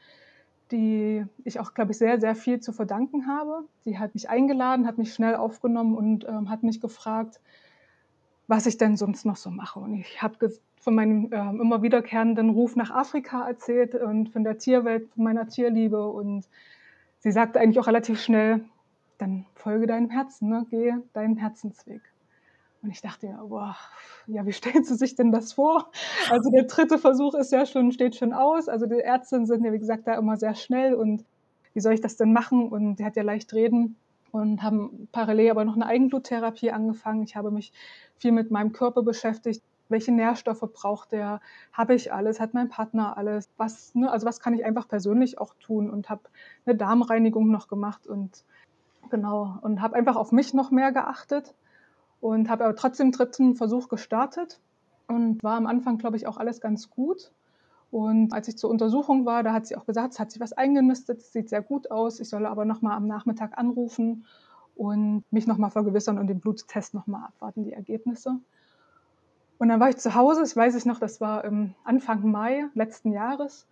die 0.74 1.24
ich 1.44 1.60
auch, 1.60 1.74
glaube 1.75 1.92
ich, 1.92 2.00
sehr, 2.00 2.20
sehr 2.20 2.36
viel 2.36 2.60
zu 2.60 2.74
verdanken 2.74 3.28
habe. 3.28 3.63
Die 3.86 4.00
hat 4.00 4.16
mich 4.16 4.30
eingeladen, 4.30 4.88
hat 4.88 4.98
mich 4.98 5.13
schnell 5.13 5.36
aufgenommen 5.36 5.96
und 5.96 6.28
ähm, 6.28 6.50
hat 6.50 6.63
mich 6.63 6.82
gefragt, 6.82 7.40
was 8.48 8.66
ich 8.66 8.78
denn 8.78 8.98
sonst 8.98 9.24
noch 9.24 9.36
so 9.36 9.52
mache. 9.52 9.80
Und 9.80 9.94
ich 9.94 10.22
habe 10.22 10.52
von 10.82 10.96
meinem 10.96 11.32
äh, 11.32 11.38
immer 11.38 11.84
wiederkehrenden 11.84 12.50
Ruf 12.50 12.75
nach 12.75 12.90
Afrika 12.90 13.48
erzählt 13.48 13.96
und 13.96 14.30
von 14.30 14.44
der 14.44 14.58
Tierwelt, 14.58 15.10
von 15.13 15.24
meiner 15.24 15.48
Tierliebe. 15.48 16.08
Und 16.08 16.48
sie 17.20 17.32
sagte 17.32 17.60
eigentlich 17.60 17.80
auch 17.80 17.88
relativ 17.88 18.20
schnell, 18.20 18.66
dann 19.20 19.46
folge 19.54 19.86
deinem 19.86 20.10
Herzen, 20.10 20.50
ne? 20.50 20.66
geh 20.72 20.94
deinen 21.13 21.38
Herzensweg. 21.38 22.02
Und 22.84 22.92
ich 22.92 23.02
dachte 23.02 23.28
ja, 23.28 23.42
boah, 23.42 23.75
ja, 24.28 24.46
wie 24.46 24.54
stellt 24.54 24.86
sie 24.86 24.96
sich 24.96 25.16
denn 25.16 25.32
das 25.32 25.54
vor? 25.54 25.90
Also 26.30 26.52
der 26.52 26.66
dritte 26.66 26.98
Versuch 27.00 27.34
ist 27.34 27.52
ja 27.52 27.66
schon, 27.66 27.92
steht 27.92 28.16
schon 28.16 28.34
aus. 28.34 28.68
Also 28.68 28.86
die 28.86 29.00
Ärztinnen 29.00 29.46
sind 29.46 29.63
ja, 29.63 29.72
wie 29.72 29.80
gesagt, 29.80 30.06
da 30.06 30.16
immer 30.16 30.38
sehr 30.38 30.56
schnell 30.56 30.94
und 30.94 31.24
wie 31.74 31.80
soll 31.80 31.94
ich 31.94 32.02
das 32.02 32.18
denn 32.18 32.34
machen? 32.34 32.70
Und 32.70 32.98
die 32.98 33.06
hat 33.06 33.16
ja 33.16 33.24
leicht 33.24 33.54
reden 33.54 33.96
und 34.32 34.62
haben 34.62 35.08
parallel 35.12 35.52
aber 35.52 35.66
noch 35.66 35.75
eine 35.75 35.88
Eigenbluttherapie 35.88 36.72
angefangen. 36.72 37.24
Ich 37.24 37.36
habe 37.36 37.52
mich 37.52 37.72
viel 38.18 38.32
mit 38.32 38.52
meinem 38.52 38.74
Körper 38.74 39.02
beschäftigt. 39.02 39.63
Welche 39.90 40.12
Nährstoffe 40.12 40.68
braucht 40.74 41.12
der? 41.12 41.40
Habe 41.72 41.96
ich 41.96 42.12
alles? 42.13 42.40
Hat 42.40 42.54
mein 42.54 42.70
Partner 42.70 43.18
alles? 43.18 43.50
Was, 43.58 43.96
ne, 43.96 44.12
also 44.12 44.25
was 44.25 44.40
kann 44.40 44.54
ich 44.54 44.66
einfach 44.66 44.88
persönlich 44.88 45.40
auch 45.40 45.54
tun? 45.60 45.90
Und 45.90 46.10
habe 46.10 46.22
eine 46.66 46.75
Darmreinigung 46.75 47.50
noch 47.50 47.68
gemacht 47.68 48.08
und 48.08 48.44
Genau, 49.10 49.60
und 49.62 49.82
habe 49.82 49.96
einfach 49.96 50.16
auf 50.16 50.32
mich 50.32 50.54
noch 50.54 50.72
mehr 50.72 50.92
geachtet 50.92 51.54
und 52.24 52.50
habe 52.50 52.63
aber 52.63 52.75
trotzdem 52.77 53.12
dritten 53.12 53.58
Versuch 53.58 53.89
gestartet 53.89 54.62
und 55.10 55.44
war 55.44 55.58
am 55.58 55.68
Anfang, 55.68 55.98
glaube 55.98 56.15
ich, 56.15 56.25
auch 56.25 56.38
alles 56.38 56.62
ganz 56.62 56.89
gut. 56.89 57.34
Und 57.92 58.32
als 58.32 58.48
ich 58.48 58.58
zur 58.58 58.70
Untersuchung 58.70 59.25
war, 59.25 59.44
da 59.44 59.51
hat 59.51 59.68
sie 59.68 59.75
auch 59.75 59.86
gesagt, 59.86 60.13
es 60.13 60.20
hat 60.22 60.32
sich 60.32 60.39
was 60.39 60.53
eingenistet, 60.53 61.20
es 61.20 61.34
sieht 61.34 61.50
sehr 61.50 61.62
gut 61.62 61.92
aus. 61.92 62.22
Ich 62.22 62.30
solle 62.30 62.50
aber 62.50 62.63
nochmal 62.63 62.96
am 62.96 63.08
Nachmittag 63.08 63.58
anrufen 63.58 64.25
und 64.74 65.25
mich 65.32 65.48
nochmal 65.48 65.70
vergewissern 65.70 66.18
und 66.18 66.27
den 66.27 66.39
Bluttest 66.39 66.94
nochmal 66.94 67.25
abwarten, 67.25 67.65
die 67.65 67.74
Ergebnisse. 67.74 68.39
Und 69.58 69.68
dann 69.68 69.82
war 69.82 69.89
ich 69.89 69.98
zu 69.98 70.15
Hause, 70.15 70.44
ich 70.46 70.56
weiß 70.56 70.75
ich 70.75 70.86
noch, 70.86 71.00
das 71.00 71.20
war 71.20 71.44
Anfang 71.84 72.32
Mai 72.32 72.68
letzten 72.74 73.12
Jahres. 73.12 73.68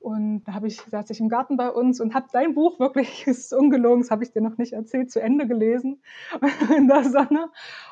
Und 0.00 0.44
da 0.44 0.54
habe 0.54 0.66
ich, 0.66 0.80
saß 0.80 1.10
ich 1.10 1.20
im 1.20 1.28
Garten 1.28 1.58
bei 1.58 1.70
uns 1.70 2.00
und 2.00 2.14
habe 2.14 2.26
dein 2.32 2.54
Buch 2.54 2.80
wirklich, 2.80 3.26
ist 3.26 3.52
ungelogen, 3.52 4.00
das 4.00 4.10
habe 4.10 4.24
ich 4.24 4.32
dir 4.32 4.40
noch 4.40 4.56
nicht 4.56 4.72
erzählt, 4.72 5.10
zu 5.10 5.20
Ende 5.20 5.46
gelesen 5.46 6.02
in 6.76 6.88
der 6.88 7.04
Sonne 7.04 7.50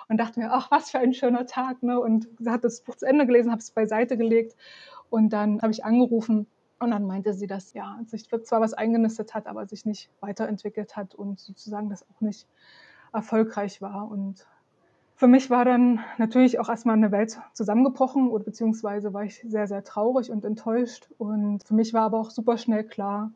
und 0.08 0.16
dachte 0.18 0.40
mir, 0.40 0.50
ach, 0.50 0.70
was 0.70 0.90
für 0.90 0.98
ein 0.98 1.12
schöner 1.12 1.46
Tag. 1.46 1.82
Ne? 1.82 2.00
Und 2.00 2.26
hat 2.46 2.64
das 2.64 2.80
Buch 2.80 2.96
zu 2.96 3.06
Ende 3.06 3.26
gelesen, 3.26 3.50
habe 3.50 3.60
es 3.60 3.70
beiseite 3.70 4.16
gelegt 4.16 4.56
und 5.10 5.32
dann 5.32 5.60
habe 5.60 5.72
ich 5.72 5.84
angerufen 5.84 6.46
und 6.80 6.90
dann 6.90 7.06
meinte 7.06 7.34
sie, 7.34 7.46
dass 7.46 7.72
ja, 7.74 7.98
sich 8.06 8.28
zwar 8.28 8.60
was 8.60 8.72
eingenistet 8.72 9.34
hat, 9.34 9.46
aber 9.46 9.66
sich 9.66 9.84
nicht 9.84 10.10
weiterentwickelt 10.20 10.96
hat 10.96 11.14
und 11.14 11.40
sozusagen 11.40 11.90
das 11.90 12.04
auch 12.08 12.20
nicht 12.20 12.46
erfolgreich 13.12 13.82
war. 13.82 14.08
Und 14.10 14.46
für 15.18 15.26
mich 15.26 15.50
war 15.50 15.64
dann 15.64 15.98
natürlich 16.16 16.60
auch 16.60 16.68
erstmal 16.68 16.94
eine 16.94 17.10
Welt 17.10 17.40
zusammengebrochen 17.52 18.28
oder 18.28 18.44
beziehungsweise 18.44 19.12
war 19.12 19.25
ich 19.25 19.44
sehr, 19.44 19.66
sehr 19.66 19.82
traurig 19.82 20.30
und 20.30 20.44
enttäuscht. 20.44 21.08
Und 21.18 21.64
für 21.64 21.75
mich 21.75 21.92
war 21.92 22.02
aber 22.02 22.20
auch 22.20 22.30
super 22.30 22.56
schnell 22.56 22.84
klar, 22.84 23.32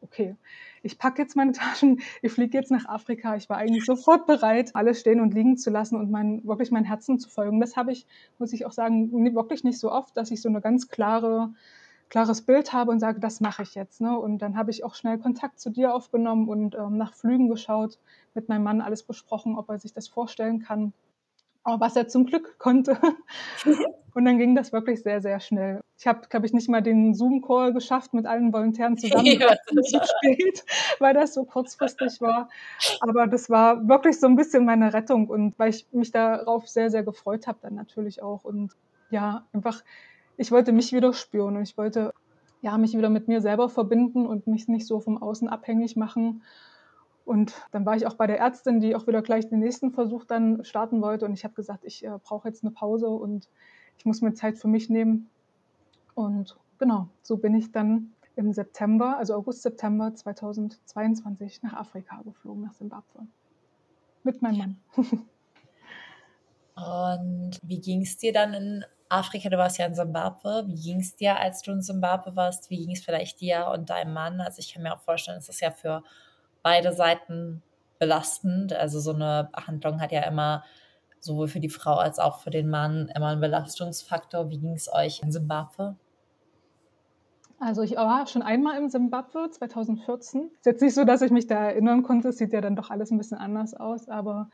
okay, 0.00 0.34
ich 0.82 0.98
packe 0.98 1.20
jetzt 1.20 1.36
meine 1.36 1.52
Taschen, 1.52 2.00
ich 2.22 2.32
fliege 2.32 2.56
jetzt 2.56 2.70
nach 2.70 2.86
Afrika. 2.86 3.36
Ich 3.36 3.50
war 3.50 3.58
eigentlich 3.58 3.84
sofort 3.84 4.26
bereit, 4.26 4.74
alles 4.74 4.98
stehen 5.00 5.20
und 5.20 5.34
liegen 5.34 5.58
zu 5.58 5.68
lassen 5.68 5.96
und 5.96 6.10
mein, 6.10 6.42
wirklich 6.46 6.70
mein 6.70 6.84
Herzen 6.84 7.18
zu 7.18 7.28
folgen. 7.28 7.60
Das 7.60 7.76
habe 7.76 7.92
ich, 7.92 8.06
muss 8.38 8.54
ich 8.54 8.64
auch 8.64 8.72
sagen, 8.72 9.12
wirklich 9.34 9.62
nicht 9.62 9.78
so 9.78 9.92
oft, 9.92 10.16
dass 10.16 10.30
ich 10.30 10.40
so 10.40 10.48
eine 10.48 10.62
ganz 10.62 10.88
klare 10.88 11.52
klares 12.08 12.40
Bild 12.40 12.72
habe 12.72 12.92
und 12.92 13.00
sage, 13.00 13.20
das 13.20 13.40
mache 13.40 13.62
ich 13.62 13.74
jetzt. 13.74 14.00
Ne? 14.00 14.18
Und 14.18 14.38
dann 14.38 14.56
habe 14.56 14.70
ich 14.70 14.84
auch 14.84 14.94
schnell 14.94 15.18
Kontakt 15.18 15.60
zu 15.60 15.68
dir 15.68 15.94
aufgenommen 15.94 16.48
und 16.48 16.74
ähm, 16.76 16.96
nach 16.96 17.12
Flügen 17.12 17.50
geschaut, 17.50 17.98
mit 18.32 18.48
meinem 18.48 18.62
Mann 18.62 18.80
alles 18.80 19.02
besprochen, 19.02 19.58
ob 19.58 19.68
er 19.68 19.78
sich 19.78 19.92
das 19.92 20.08
vorstellen 20.08 20.60
kann. 20.60 20.94
Aber 21.66 21.80
was 21.80 21.96
er 21.96 22.06
zum 22.06 22.26
Glück 22.26 22.58
konnte. 22.58 22.96
und 24.14 24.24
dann 24.24 24.38
ging 24.38 24.54
das 24.54 24.72
wirklich 24.72 25.02
sehr, 25.02 25.20
sehr 25.20 25.40
schnell. 25.40 25.80
Ich 25.98 26.06
habe, 26.06 26.28
glaube 26.28 26.46
ich, 26.46 26.52
nicht 26.52 26.68
mal 26.68 26.80
den 26.82 27.12
Zoom-Call 27.14 27.72
geschafft 27.72 28.14
mit 28.14 28.24
allen 28.24 28.52
Volontären 28.52 28.96
zusammen 28.96 29.26
ja. 29.40 29.56
zu 29.66 30.00
spät, 30.00 30.64
weil 31.00 31.14
das 31.14 31.34
so 31.34 31.44
kurzfristig 31.44 32.20
war. 32.20 32.48
Aber 33.00 33.26
das 33.26 33.50
war 33.50 33.88
wirklich 33.88 34.20
so 34.20 34.26
ein 34.26 34.36
bisschen 34.36 34.64
meine 34.64 34.92
Rettung 34.92 35.28
und 35.28 35.58
weil 35.58 35.70
ich 35.70 35.86
mich 35.90 36.12
darauf 36.12 36.68
sehr, 36.68 36.90
sehr 36.90 37.02
gefreut 37.02 37.46
habe, 37.46 37.58
dann 37.62 37.74
natürlich 37.74 38.22
auch. 38.22 38.44
Und 38.44 38.72
ja, 39.10 39.44
einfach 39.52 39.82
ich 40.36 40.52
wollte 40.52 40.72
mich 40.72 40.92
wieder 40.92 41.12
spüren 41.12 41.56
und 41.56 41.62
ich 41.62 41.76
wollte 41.78 42.12
ja, 42.62 42.76
mich 42.78 42.96
wieder 42.96 43.10
mit 43.10 43.28
mir 43.28 43.40
selber 43.40 43.68
verbinden 43.68 44.26
und 44.26 44.46
mich 44.46 44.66
nicht 44.68 44.86
so 44.86 45.00
vom 45.00 45.22
Außen 45.22 45.48
abhängig 45.48 45.96
machen. 45.96 46.42
Und 47.26 47.54
dann 47.72 47.84
war 47.84 47.96
ich 47.96 48.06
auch 48.06 48.14
bei 48.14 48.28
der 48.28 48.38
Ärztin, 48.38 48.78
die 48.78 48.94
auch 48.94 49.08
wieder 49.08 49.20
gleich 49.20 49.48
den 49.48 49.58
nächsten 49.58 49.90
Versuch 49.90 50.24
dann 50.24 50.64
starten 50.64 51.02
wollte. 51.02 51.24
Und 51.24 51.34
ich 51.34 51.42
habe 51.42 51.54
gesagt, 51.54 51.84
ich 51.84 52.04
äh, 52.04 52.18
brauche 52.22 52.46
jetzt 52.46 52.62
eine 52.62 52.70
Pause 52.70 53.08
und 53.08 53.48
ich 53.98 54.06
muss 54.06 54.22
mir 54.22 54.32
Zeit 54.32 54.58
für 54.58 54.68
mich 54.68 54.88
nehmen. 54.88 55.28
Und 56.14 56.56
genau, 56.78 57.08
so 57.22 57.36
bin 57.36 57.54
ich 57.54 57.72
dann 57.72 58.12
im 58.36 58.52
September, 58.52 59.18
also 59.18 59.34
August, 59.34 59.62
September 59.62 60.14
2022 60.14 61.64
nach 61.64 61.72
Afrika 61.72 62.22
geflogen, 62.22 62.62
nach 62.62 62.74
Simbabwe. 62.74 63.26
Mit 64.22 64.40
meinem 64.40 64.58
Mann. 64.58 64.76
Und 66.76 67.58
wie 67.62 67.80
ging 67.80 68.02
es 68.02 68.18
dir 68.18 68.32
dann 68.32 68.54
in 68.54 68.84
Afrika, 69.08 69.48
du 69.48 69.58
warst 69.58 69.78
ja 69.78 69.86
in 69.86 69.94
Simbabwe. 69.96 70.64
Wie 70.68 70.80
ging 70.80 71.00
es 71.00 71.16
dir, 71.16 71.38
als 71.38 71.62
du 71.62 71.72
in 71.72 71.82
Simbabwe 71.82 72.36
warst? 72.36 72.70
Wie 72.70 72.76
ging 72.76 72.92
es 72.92 73.04
vielleicht 73.04 73.40
dir 73.40 73.72
und 73.74 73.90
deinem 73.90 74.12
Mann? 74.12 74.40
Also 74.40 74.60
ich 74.60 74.72
kann 74.72 74.84
mir 74.84 74.94
auch 74.94 75.00
vorstellen, 75.00 75.38
es 75.38 75.48
ist 75.48 75.60
ja 75.60 75.72
für 75.72 76.04
beide 76.66 76.92
Seiten 76.92 77.62
belastend. 78.00 78.72
Also 78.72 78.98
so 78.98 79.12
eine 79.12 79.48
Behandlung 79.52 80.00
hat 80.00 80.10
ja 80.10 80.22
immer 80.22 80.64
sowohl 81.20 81.46
für 81.46 81.60
die 81.60 81.68
Frau 81.68 81.94
als 81.94 82.18
auch 82.18 82.40
für 82.40 82.50
den 82.50 82.68
Mann 82.68 83.08
immer 83.14 83.28
einen 83.28 83.40
Belastungsfaktor. 83.40 84.50
Wie 84.50 84.58
ging 84.58 84.74
es 84.74 84.92
euch 84.92 85.22
in 85.22 85.30
Simbabwe? 85.30 85.94
Also 87.60 87.82
ich 87.82 87.94
war 87.94 88.26
schon 88.26 88.42
einmal 88.42 88.76
im 88.78 88.88
Simbabwe 88.88 89.48
2014. 89.48 90.50
Ist 90.56 90.66
jetzt 90.66 90.82
nicht 90.82 90.94
so, 90.94 91.04
dass 91.04 91.22
ich 91.22 91.30
mich 91.30 91.46
da 91.46 91.54
erinnern 91.54 92.02
konnte. 92.02 92.30
Es 92.30 92.38
sieht 92.38 92.52
ja 92.52 92.60
dann 92.60 92.74
doch 92.74 92.90
alles 92.90 93.12
ein 93.12 93.18
bisschen 93.18 93.38
anders 93.38 93.74
aus, 93.74 94.08
aber 94.08 94.50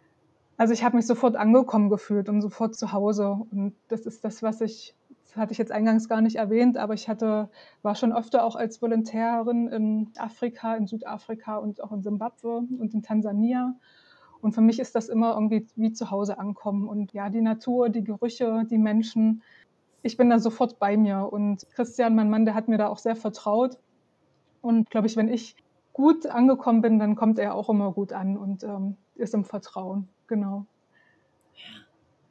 also 0.59 0.75
ich 0.75 0.85
habe 0.85 0.97
mich 0.97 1.07
sofort 1.07 1.35
angekommen 1.35 1.89
gefühlt 1.89 2.29
und 2.29 2.43
sofort 2.43 2.77
zu 2.77 2.93
Hause. 2.93 3.39
Und 3.51 3.75
das 3.89 4.05
ist 4.05 4.23
das, 4.23 4.43
was 4.43 4.61
ich, 4.61 4.95
hatte 5.37 5.53
ich 5.53 5.59
jetzt 5.59 5.73
eingangs 5.73 6.09
gar 6.09 6.21
nicht 6.21 6.37
erwähnt, 6.37 6.77
aber 6.77 6.95
ich 6.95 7.09
hatte, 7.09 7.49
war 7.83 7.95
schon 7.95 8.13
öfter 8.13 8.45
auch 8.45 8.57
als 8.57 8.83
Volontärin 8.83 9.69
in 9.69 10.11
Afrika, 10.19 10.75
in 10.75 10.87
Südafrika 10.87 11.59
und 11.59 11.83
auch 11.83 11.93
in 11.93 12.03
Simbabwe 12.03 12.65
und 12.79 12.95
in 12.95 13.03
Tansania. 13.03 13.75
Und 14.41 14.53
für 14.53 14.61
mich 14.61 14.81
ist 14.81 14.95
das 14.95 15.09
immer 15.09 15.35
irgendwie 15.35 15.67
wie 15.77 15.93
zu 15.93 16.11
Hause 16.11 16.39
ankommen. 16.39 16.89
Und 16.89 17.13
ja, 17.13 17.31
die 17.31 17.41
Natur, 17.41 17.89
die 17.89 18.03
Gerüche, 18.03 18.67
die 18.69 18.79
Menschen, 18.79 19.43
ich 20.03 20.17
bin 20.17 20.31
da 20.31 20.39
sofort 20.41 20.79
bei 20.79 20.97
mir. 20.97 21.33
Und 21.33 21.67
Christian, 21.75 22.17
mein 22.17 22.29
Mann, 22.29 22.45
der 22.45 22.55
hat 22.55 22.69
mir 22.69 22.79
da 22.79 22.89
auch 22.89 22.99
sehr 22.99 23.15
vertraut. 23.15 23.79
Und 24.61 24.91
glaube 24.91 25.07
ich, 25.07 25.17
wenn 25.17 25.29
ich 25.29 25.57
gut 25.93 26.27
angekommen 26.27 26.83
bin, 26.83 26.99
dann 26.99 27.15
kommt 27.15 27.39
er 27.39 27.55
auch 27.55 27.69
immer 27.71 27.93
gut 27.93 28.13
an 28.13 28.37
und 28.37 28.65
ähm, 28.65 28.97
ist 29.15 29.35
im 29.35 29.45
Vertrauen. 29.45 30.09
Genau. 30.27 30.67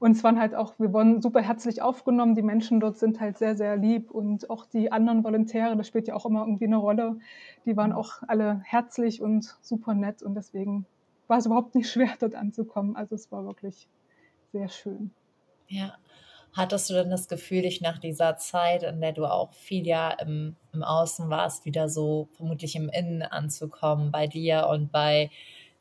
Und 0.02 0.14
es 0.14 0.24
waren 0.24 0.40
halt 0.40 0.56
auch, 0.56 0.74
wir 0.80 0.94
wurden 0.94 1.22
super 1.22 1.44
herzlich 1.44 1.84
aufgenommen. 1.84 2.34
Die 2.34 2.42
Menschen 2.42 2.80
dort 2.80 2.98
sind 2.98 3.20
halt 3.20 3.38
sehr, 3.38 3.56
sehr 3.56 3.78
lieb 3.78 4.10
und 4.10 4.50
auch 4.50 4.66
die 4.66 4.92
anderen 4.92 5.24
Volontäre, 5.24 5.78
das 5.78 5.86
spielt 5.86 6.08
ja 6.08 6.16
auch 6.16 6.26
immer 6.26 6.40
irgendwie 6.40 6.66
eine 6.66 6.78
Rolle, 6.78 7.20
die 7.68 7.78
waren 7.78 7.94
auch 7.94 8.24
alle 8.28 8.64
herzlich 8.66 9.22
und 9.22 9.56
super 9.62 9.94
nett 9.94 10.24
und 10.24 10.34
deswegen 10.34 10.88
war 11.28 11.38
es 11.38 11.46
überhaupt 11.46 11.76
nicht 11.76 11.88
schwer, 11.88 12.10
dort 12.20 12.34
anzukommen. 12.34 12.96
Also 12.96 13.14
es 13.14 13.32
war 13.32 13.46
wirklich 13.46 13.88
sehr 14.52 14.70
schön. 14.70 15.12
Ja. 15.68 15.94
Hattest 16.54 16.90
du 16.90 16.96
denn 16.96 17.12
das 17.12 17.28
Gefühl, 17.28 17.62
dich 17.62 17.80
nach 17.82 18.00
dieser 18.00 18.38
Zeit, 18.38 18.82
in 18.82 19.02
der 19.02 19.14
du 19.14 19.28
auch 19.28 19.54
viel 19.54 19.86
ja 19.86 20.10
im, 20.10 20.56
im 20.74 20.82
Außen 20.82 21.30
warst, 21.30 21.66
wieder 21.66 21.90
so 21.90 22.28
vermutlich 22.34 22.76
im 22.76 22.90
Innen 22.90 23.22
anzukommen, 23.22 24.12
bei 24.12 24.26
dir 24.26 24.68
und 24.68 24.92
bei 24.92 25.30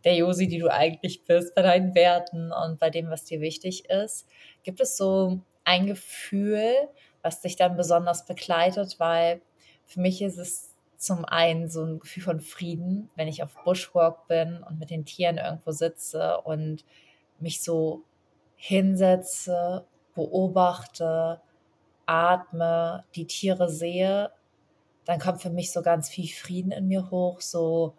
der 0.05 0.15
Josi, 0.15 0.49
die 0.49 0.59
du 0.59 0.69
eigentlich 0.69 1.25
bist, 1.25 1.55
bei 1.55 1.63
deinen 1.63 1.95
Werten 1.95 2.53
und 2.53 2.79
bei 2.79 2.91
dem, 2.91 3.11
was 3.11 3.25
dir 3.25 3.41
wichtig 3.41 3.89
ist. 3.91 4.27
Gibt 4.63 4.81
es 4.81 4.97
so 4.97 5.41
ein 5.65 5.87
Gefühl, 5.87 6.73
was 7.23 7.41
dich 7.41 7.57
dann 7.57 7.77
besonders 7.77 8.25
begleitet? 8.25 8.99
Weil 8.99 9.43
für 9.87 10.01
mich 10.01 10.23
ist 10.23 10.39
es 10.39 10.75
zum 10.97 11.25
einen 11.25 11.69
so 11.69 11.83
ein 11.83 11.99
Gefühl 11.99 12.23
von 12.23 12.41
Frieden, 12.41 13.11
wenn 13.17 13.29
ich 13.29 13.43
auf 13.43 13.57
Bushwalk 13.65 14.27
bin 14.29 14.63
und 14.63 14.79
mit 14.79 14.91
den 14.91 15.05
Tieren 15.05 15.39
irgendwo 15.39 15.73
sitze 15.73 16.39
und 16.43 16.85
mich 17.39 17.63
so 17.63 18.03
hinsetze, 18.57 19.87
beobachte, 20.15 21.41
atme, 22.05 23.05
die 23.15 23.27
Tiere 23.27 23.71
sehe, 23.71 24.31
dann 25.07 25.19
kommt 25.19 25.41
für 25.41 25.51
mich 25.51 25.73
so 25.73 25.81
ganz 25.83 26.09
viel 26.09 26.29
Frieden 26.29 26.73
in 26.73 26.87
mir 26.89 27.11
hoch, 27.11 27.41
so 27.41 27.95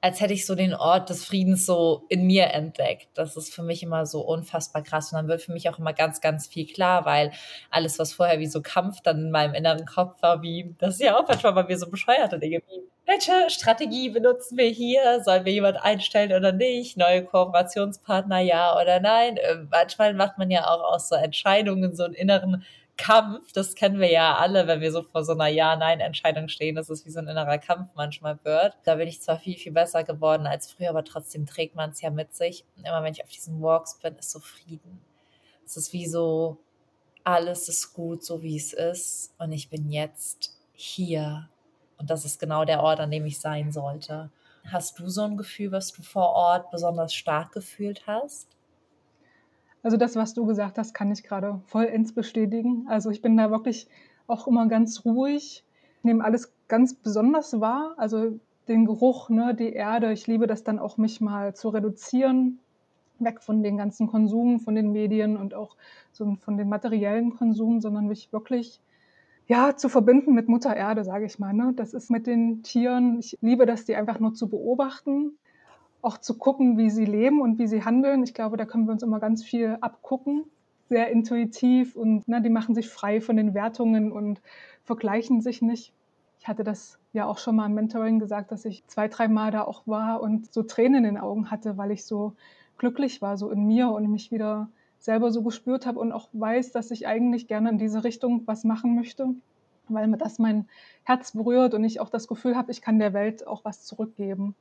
als 0.00 0.20
hätte 0.20 0.32
ich 0.32 0.46
so 0.46 0.54
den 0.54 0.74
Ort 0.74 1.10
des 1.10 1.24
Friedens 1.24 1.66
so 1.66 2.04
in 2.08 2.26
mir 2.26 2.46
entdeckt. 2.52 3.08
Das 3.14 3.36
ist 3.36 3.54
für 3.54 3.62
mich 3.62 3.82
immer 3.82 4.06
so 4.06 4.20
unfassbar 4.22 4.82
krass. 4.82 5.12
Und 5.12 5.18
dann 5.18 5.28
wird 5.28 5.42
für 5.42 5.52
mich 5.52 5.68
auch 5.68 5.78
immer 5.78 5.92
ganz, 5.92 6.20
ganz 6.20 6.46
viel 6.46 6.66
klar, 6.66 7.04
weil 7.04 7.32
alles, 7.70 7.98
was 7.98 8.14
vorher 8.14 8.38
wie 8.38 8.46
so 8.46 8.62
Kampf 8.62 9.02
dann 9.02 9.26
in 9.26 9.30
meinem 9.30 9.54
inneren 9.54 9.84
Kopf 9.84 10.22
war, 10.22 10.42
wie, 10.42 10.74
das 10.78 10.94
ist 10.94 11.02
ja 11.02 11.18
auch 11.18 11.28
manchmal 11.28 11.52
bei 11.52 11.64
mir 11.64 11.78
so 11.78 11.90
bescheuerte 11.90 12.38
Dinge 12.38 12.62
wie, 12.68 12.80
welche 13.06 13.50
Strategie 13.50 14.08
benutzen 14.10 14.56
wir 14.56 14.68
hier? 14.68 15.20
Sollen 15.24 15.44
wir 15.44 15.52
jemand 15.52 15.82
einstellen 15.82 16.32
oder 16.32 16.52
nicht? 16.52 16.96
Neue 16.96 17.24
Kooperationspartner, 17.24 18.38
ja 18.38 18.80
oder 18.80 19.00
nein? 19.00 19.36
Ähm, 19.42 19.66
manchmal 19.70 20.14
macht 20.14 20.38
man 20.38 20.48
ja 20.50 20.68
auch 20.68 20.94
aus 20.94 21.08
so 21.08 21.16
Entscheidungen 21.16 21.96
so 21.96 22.04
einen 22.04 22.14
inneren 22.14 22.64
Kampf, 23.00 23.52
das 23.52 23.74
kennen 23.74 23.98
wir 23.98 24.10
ja 24.10 24.36
alle, 24.36 24.66
wenn 24.66 24.82
wir 24.82 24.92
so 24.92 25.02
vor 25.02 25.24
so 25.24 25.32
einer 25.32 25.46
Ja-Nein-Entscheidung 25.46 26.48
stehen, 26.48 26.76
dass 26.76 26.90
es 26.90 27.06
wie 27.06 27.10
so 27.10 27.18
ein 27.18 27.28
innerer 27.28 27.56
Kampf 27.56 27.88
manchmal 27.94 28.38
wird. 28.44 28.76
Da 28.84 28.96
bin 28.96 29.08
ich 29.08 29.22
zwar 29.22 29.38
viel, 29.38 29.56
viel 29.56 29.72
besser 29.72 30.04
geworden 30.04 30.46
als 30.46 30.70
früher, 30.70 30.90
aber 30.90 31.02
trotzdem 31.02 31.46
trägt 31.46 31.74
man 31.74 31.90
es 31.90 32.02
ja 32.02 32.10
mit 32.10 32.34
sich. 32.34 32.66
Und 32.76 32.86
immer 32.86 33.02
wenn 33.02 33.14
ich 33.14 33.24
auf 33.24 33.30
diesen 33.30 33.62
Walks 33.62 33.98
bin, 33.98 34.16
ist 34.16 34.30
so 34.30 34.38
Frieden. 34.38 35.00
Es 35.64 35.78
ist 35.78 35.94
wie 35.94 36.06
so, 36.06 36.58
alles 37.24 37.70
ist 37.70 37.94
gut, 37.94 38.22
so 38.22 38.42
wie 38.42 38.56
es 38.58 38.74
ist. 38.74 39.32
Und 39.38 39.52
ich 39.52 39.70
bin 39.70 39.90
jetzt 39.90 40.58
hier. 40.74 41.48
Und 41.96 42.10
das 42.10 42.26
ist 42.26 42.38
genau 42.38 42.66
der 42.66 42.82
Ort, 42.82 43.00
an 43.00 43.10
dem 43.10 43.24
ich 43.24 43.40
sein 43.40 43.72
sollte. 43.72 44.30
Hast 44.70 44.98
du 44.98 45.08
so 45.08 45.22
ein 45.22 45.38
Gefühl, 45.38 45.72
was 45.72 45.90
du 45.92 46.02
vor 46.02 46.34
Ort 46.34 46.70
besonders 46.70 47.14
stark 47.14 47.52
gefühlt 47.52 48.06
hast? 48.06 48.46
Also 49.82 49.96
das, 49.96 50.16
was 50.16 50.34
du 50.34 50.46
gesagt 50.46 50.78
hast, 50.78 50.94
kann 50.94 51.10
ich 51.10 51.22
gerade 51.22 51.60
vollends 51.66 52.12
bestätigen. 52.12 52.86
Also 52.88 53.10
ich 53.10 53.22
bin 53.22 53.36
da 53.36 53.50
wirklich 53.50 53.88
auch 54.26 54.46
immer 54.46 54.68
ganz 54.68 55.04
ruhig, 55.04 55.64
nehme 56.02 56.24
alles 56.24 56.52
ganz 56.68 56.94
besonders 56.94 57.60
wahr. 57.60 57.94
Also 57.96 58.38
den 58.68 58.86
Geruch, 58.86 59.30
ne, 59.30 59.54
die 59.54 59.72
Erde. 59.72 60.12
Ich 60.12 60.26
liebe 60.26 60.46
das 60.46 60.64
dann 60.64 60.78
auch, 60.78 60.96
mich 60.96 61.20
mal 61.20 61.54
zu 61.54 61.70
reduzieren, 61.70 62.58
weg 63.18 63.42
von 63.42 63.62
den 63.62 63.76
ganzen 63.76 64.06
Konsum, 64.06 64.60
von 64.60 64.74
den 64.74 64.92
Medien 64.92 65.36
und 65.36 65.54
auch 65.54 65.76
so 66.12 66.36
von 66.40 66.56
dem 66.56 66.68
materiellen 66.68 67.36
Konsum, 67.36 67.80
sondern 67.80 68.06
mich 68.06 68.32
wirklich 68.32 68.80
ja, 69.46 69.76
zu 69.76 69.88
verbinden 69.88 70.32
mit 70.32 70.48
Mutter 70.48 70.76
Erde, 70.76 71.02
sage 71.02 71.24
ich 71.26 71.40
mal. 71.40 71.52
Ne? 71.52 71.72
Das 71.74 71.92
ist 71.92 72.10
mit 72.10 72.28
den 72.28 72.62
Tieren, 72.62 73.18
ich 73.18 73.36
liebe 73.40 73.66
das, 73.66 73.84
die 73.84 73.96
einfach 73.96 74.20
nur 74.20 74.32
zu 74.32 74.48
beobachten, 74.48 75.32
auch 76.02 76.18
zu 76.18 76.38
gucken, 76.38 76.78
wie 76.78 76.90
sie 76.90 77.04
leben 77.04 77.40
und 77.40 77.58
wie 77.58 77.66
sie 77.66 77.84
handeln. 77.84 78.22
Ich 78.22 78.34
glaube, 78.34 78.56
da 78.56 78.64
können 78.64 78.86
wir 78.86 78.92
uns 78.92 79.02
immer 79.02 79.20
ganz 79.20 79.44
viel 79.44 79.76
abgucken, 79.80 80.44
sehr 80.88 81.10
intuitiv 81.10 81.96
und 81.96 82.26
ne, 82.28 82.40
die 82.42 82.50
machen 82.50 82.74
sich 82.74 82.88
frei 82.88 83.20
von 83.20 83.36
den 83.36 83.54
Wertungen 83.54 84.12
und 84.12 84.40
vergleichen 84.84 85.40
sich 85.40 85.62
nicht. 85.62 85.92
Ich 86.40 86.48
hatte 86.48 86.64
das 86.64 86.98
ja 87.12 87.26
auch 87.26 87.38
schon 87.38 87.56
mal 87.56 87.66
im 87.66 87.74
Mentoring 87.74 88.18
gesagt, 88.18 88.50
dass 88.50 88.64
ich 88.64 88.86
zwei, 88.86 89.08
drei 89.08 89.28
Mal 89.28 89.50
da 89.50 89.62
auch 89.62 89.86
war 89.86 90.22
und 90.22 90.52
so 90.52 90.62
Tränen 90.62 91.04
in 91.04 91.14
den 91.14 91.18
Augen 91.18 91.50
hatte, 91.50 91.76
weil 91.76 91.90
ich 91.90 92.04
so 92.04 92.34
glücklich 92.78 93.20
war, 93.20 93.36
so 93.36 93.50
in 93.50 93.66
mir 93.66 93.90
und 93.90 94.10
mich 94.10 94.32
wieder 94.32 94.70
selber 94.98 95.30
so 95.30 95.42
gespürt 95.42 95.86
habe 95.86 95.98
und 95.98 96.12
auch 96.12 96.28
weiß, 96.32 96.72
dass 96.72 96.90
ich 96.90 97.06
eigentlich 97.06 97.46
gerne 97.46 97.70
in 97.70 97.78
diese 97.78 98.04
Richtung 98.04 98.42
was 98.46 98.64
machen 98.64 98.94
möchte, 98.94 99.28
weil 99.88 100.08
mir 100.08 100.18
das 100.18 100.38
mein 100.38 100.66
Herz 101.04 101.32
berührt 101.32 101.74
und 101.74 101.84
ich 101.84 102.00
auch 102.00 102.10
das 102.10 102.26
Gefühl 102.26 102.56
habe, 102.56 102.70
ich 102.70 102.80
kann 102.80 102.98
der 102.98 103.12
Welt 103.12 103.46
auch 103.46 103.64
was 103.64 103.84
zurückgeben. 103.84 104.54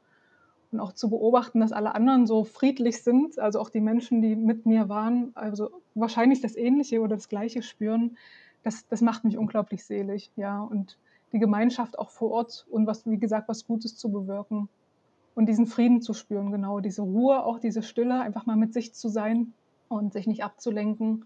Und 0.71 0.79
auch 0.79 0.93
zu 0.93 1.09
beobachten, 1.09 1.59
dass 1.59 1.71
alle 1.71 1.95
anderen 1.95 2.27
so 2.27 2.43
friedlich 2.43 3.03
sind, 3.03 3.39
also 3.39 3.59
auch 3.59 3.69
die 3.69 3.81
Menschen, 3.81 4.21
die 4.21 4.35
mit 4.35 4.65
mir 4.65 4.87
waren, 4.87 5.31
also 5.33 5.71
wahrscheinlich 5.95 6.41
das 6.41 6.55
Ähnliche 6.55 7.01
oder 7.01 7.15
das 7.15 7.27
Gleiche 7.27 7.63
spüren, 7.63 8.17
das, 8.63 8.87
das 8.87 9.01
macht 9.01 9.23
mich 9.23 9.37
unglaublich 9.37 9.83
selig, 9.83 10.31
ja. 10.35 10.61
Und 10.61 10.97
die 11.31 11.39
Gemeinschaft 11.39 11.97
auch 11.97 12.09
vor 12.09 12.31
Ort 12.31 12.67
und 12.69 12.87
was, 12.87 13.05
wie 13.07 13.17
gesagt, 13.17 13.49
was 13.49 13.65
Gutes 13.65 13.97
zu 13.97 14.11
bewirken 14.11 14.69
und 15.35 15.47
diesen 15.47 15.67
Frieden 15.67 16.01
zu 16.01 16.13
spüren, 16.13 16.51
genau, 16.51 16.79
diese 16.79 17.01
Ruhe, 17.01 17.43
auch 17.43 17.59
diese 17.59 17.81
Stille, 17.83 18.19
einfach 18.19 18.45
mal 18.45 18.55
mit 18.55 18.73
sich 18.73 18.93
zu 18.93 19.09
sein 19.09 19.53
und 19.87 20.13
sich 20.13 20.27
nicht 20.27 20.43
abzulenken, 20.43 21.25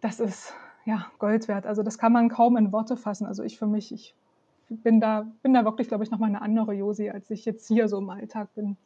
das 0.00 0.20
ist 0.20 0.54
ja 0.84 1.06
Gold 1.18 1.48
wert. 1.48 1.66
Also 1.66 1.82
das 1.82 1.98
kann 1.98 2.12
man 2.12 2.28
kaum 2.28 2.56
in 2.56 2.72
Worte 2.72 2.96
fassen. 2.96 3.26
Also 3.26 3.42
ich 3.42 3.58
für 3.58 3.66
mich, 3.66 3.92
ich 3.92 4.14
bin 4.70 5.00
da, 5.00 5.26
bin 5.42 5.52
da 5.52 5.64
wirklich, 5.64 5.88
glaube 5.88 6.04
ich, 6.04 6.10
nochmal 6.10 6.28
eine 6.28 6.42
andere 6.42 6.72
Josi, 6.72 7.10
als 7.10 7.30
ich 7.30 7.44
jetzt 7.44 7.66
hier 7.66 7.88
so 7.88 7.98
im 7.98 8.08
Alltag 8.08 8.54
bin. 8.54 8.76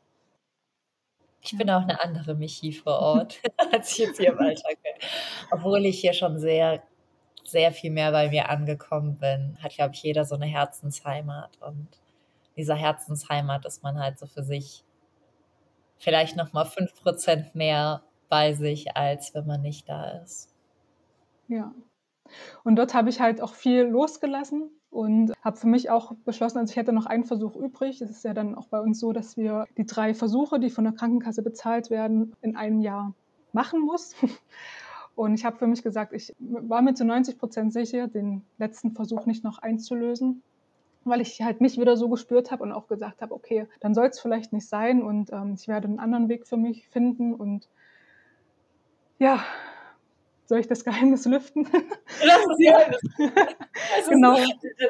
Ich 1.43 1.57
bin 1.59 1.69
auch 1.71 1.83
eine 1.83 2.03
andere 2.03 2.35
Michi 2.35 2.73
vor 2.73 2.99
Ort, 2.99 3.41
als 3.73 3.93
ich 3.93 3.99
jetzt 3.99 4.19
hier 4.19 4.33
im 4.33 4.39
Alltag 4.39 4.83
bin. 4.83 4.93
Obwohl 5.51 5.85
ich 5.85 6.01
hier 6.01 6.15
schon 6.15 6.39
sehr, 6.39 6.83
sehr 7.45 7.71
viel 7.73 7.91
mehr 7.91 8.13
bei 8.13 8.31
mir 8.31 8.49
angekommen 8.49 9.19
bin, 9.19 9.59
hat, 9.63 9.75
glaube 9.75 9.95
ich, 9.95 10.03
jeder 10.03 10.25
so 10.25 10.37
eine 10.37 10.47
Herzensheimat. 10.47 11.59
Und 11.61 11.89
dieser 12.57 12.77
Herzensheimat 12.77 13.67
ist 13.67 13.83
man 13.83 13.99
halt 13.99 14.19
so 14.19 14.27
für 14.27 14.43
sich 14.43 14.85
vielleicht 15.99 16.37
nochmal 16.37 16.65
5% 16.65 17.51
mehr 17.53 18.03
bei 18.31 18.55
sich, 18.55 18.97
als 18.97 19.35
wenn 19.35 19.47
man 19.47 19.61
nicht 19.61 19.89
da 19.89 20.23
ist. 20.23 20.51
Ja. 21.49 21.75
Und 22.65 22.77
dort 22.77 22.95
habe 22.95 23.11
ich 23.11 23.21
halt 23.21 23.43
auch 23.43 23.53
viel 23.53 23.83
losgelassen 23.83 24.71
und 24.95 25.33
habe 25.43 25.57
für 25.57 25.67
mich 25.67 25.91
auch 25.91 26.13
beschlossen, 26.25 26.59
also 26.59 26.71
ich 26.71 26.77
hätte 26.77 26.93
noch 26.93 27.07
einen 27.07 27.25
Versuch 27.25 27.57
übrig. 27.57 28.01
Es 28.01 28.11
ist 28.11 28.25
ja 28.25 28.33
dann 28.33 28.55
auch 28.55 28.69
bei 28.69 28.79
uns 28.79 29.01
so, 29.01 29.13
dass 29.13 29.37
wir 29.37 29.67
die 29.77 29.87
drei 29.87 30.15
Versuche, 30.15 30.61
die 30.61 30.71
von 30.71 30.85
der 30.85 30.93
Krankenkasse 30.93 31.43
bezahlt 31.43 31.91
werden, 31.91 32.33
in 32.43 32.55
einem 32.55 32.81
Jahr 32.81 33.13
machen 33.53 33.81
muss. 33.81 34.15
Und 35.17 35.35
ich 35.35 35.45
habe 35.45 35.59
für 35.59 35.67
mich 35.67 35.83
gesagt, 35.83 36.13
ich 36.13 36.33
war 36.39 36.81
mir 36.81 36.95
zu 36.95 37.05
90 37.05 37.39
Prozent 37.39 37.73
sicher, 37.73 38.07
den 38.07 38.43
letzten 38.59 38.93
Versuch 38.93 39.27
nicht 39.27 39.43
noch 39.43 39.59
einzulösen, 39.59 40.43
weil 41.03 41.21
ich 41.21 41.43
halt 41.43 41.61
mich 41.61 41.77
wieder 41.77 41.97
so 41.97 42.09
gespürt 42.09 42.53
habe 42.53 42.63
und 42.63 42.71
auch 42.71 42.87
gesagt 42.87 43.21
habe, 43.21 43.35
okay, 43.35 43.67
dann 43.81 43.95
soll 43.95 44.07
es 44.07 44.21
vielleicht 44.21 44.53
nicht 44.53 44.69
sein 44.69 45.03
und 45.03 45.33
ähm, 45.33 45.57
ich 45.59 45.67
werde 45.67 45.89
einen 45.89 45.99
anderen 45.99 46.29
Weg 46.29 46.47
für 46.47 46.57
mich 46.57 46.89
finden 46.89 47.35
und 47.35 47.69
ja, 49.19 49.43
soll 50.47 50.61
ich 50.61 50.67
das 50.67 50.85
Geheimnis 50.85 51.25
lüften? 51.25 51.69
Lass 52.25 52.45
das 52.47 52.59
Geheimnis. 52.59 53.01
Also 53.97 54.11
genau. 54.11 54.37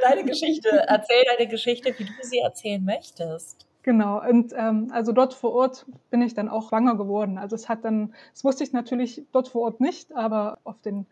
Deine 0.02 0.24
Geschichte. 0.24 0.84
Erzähl 0.86 1.24
deine 1.26 1.48
Geschichte, 1.48 1.94
wie 1.98 2.04
du 2.04 2.12
sie 2.22 2.38
erzählen 2.38 2.84
möchtest. 2.84 3.66
Genau, 3.84 4.26
und 4.26 4.54
ähm, 4.56 4.88
also 4.92 5.12
dort 5.12 5.34
vor 5.34 5.52
Ort 5.52 5.84
bin 6.10 6.22
ich 6.22 6.32
dann 6.32 6.48
auch 6.48 6.70
schwanger 6.70 6.96
geworden. 6.96 7.36
Also 7.36 7.54
es 7.54 7.68
hat 7.68 7.84
dann, 7.84 8.14
das 8.32 8.42
wusste 8.42 8.64
ich 8.64 8.72
natürlich 8.72 9.24
dort 9.30 9.48
vor 9.48 9.60
Ort 9.60 9.80
nicht, 9.80 10.16
aber 10.16 10.58
auf 10.64 10.80
den 10.80 11.06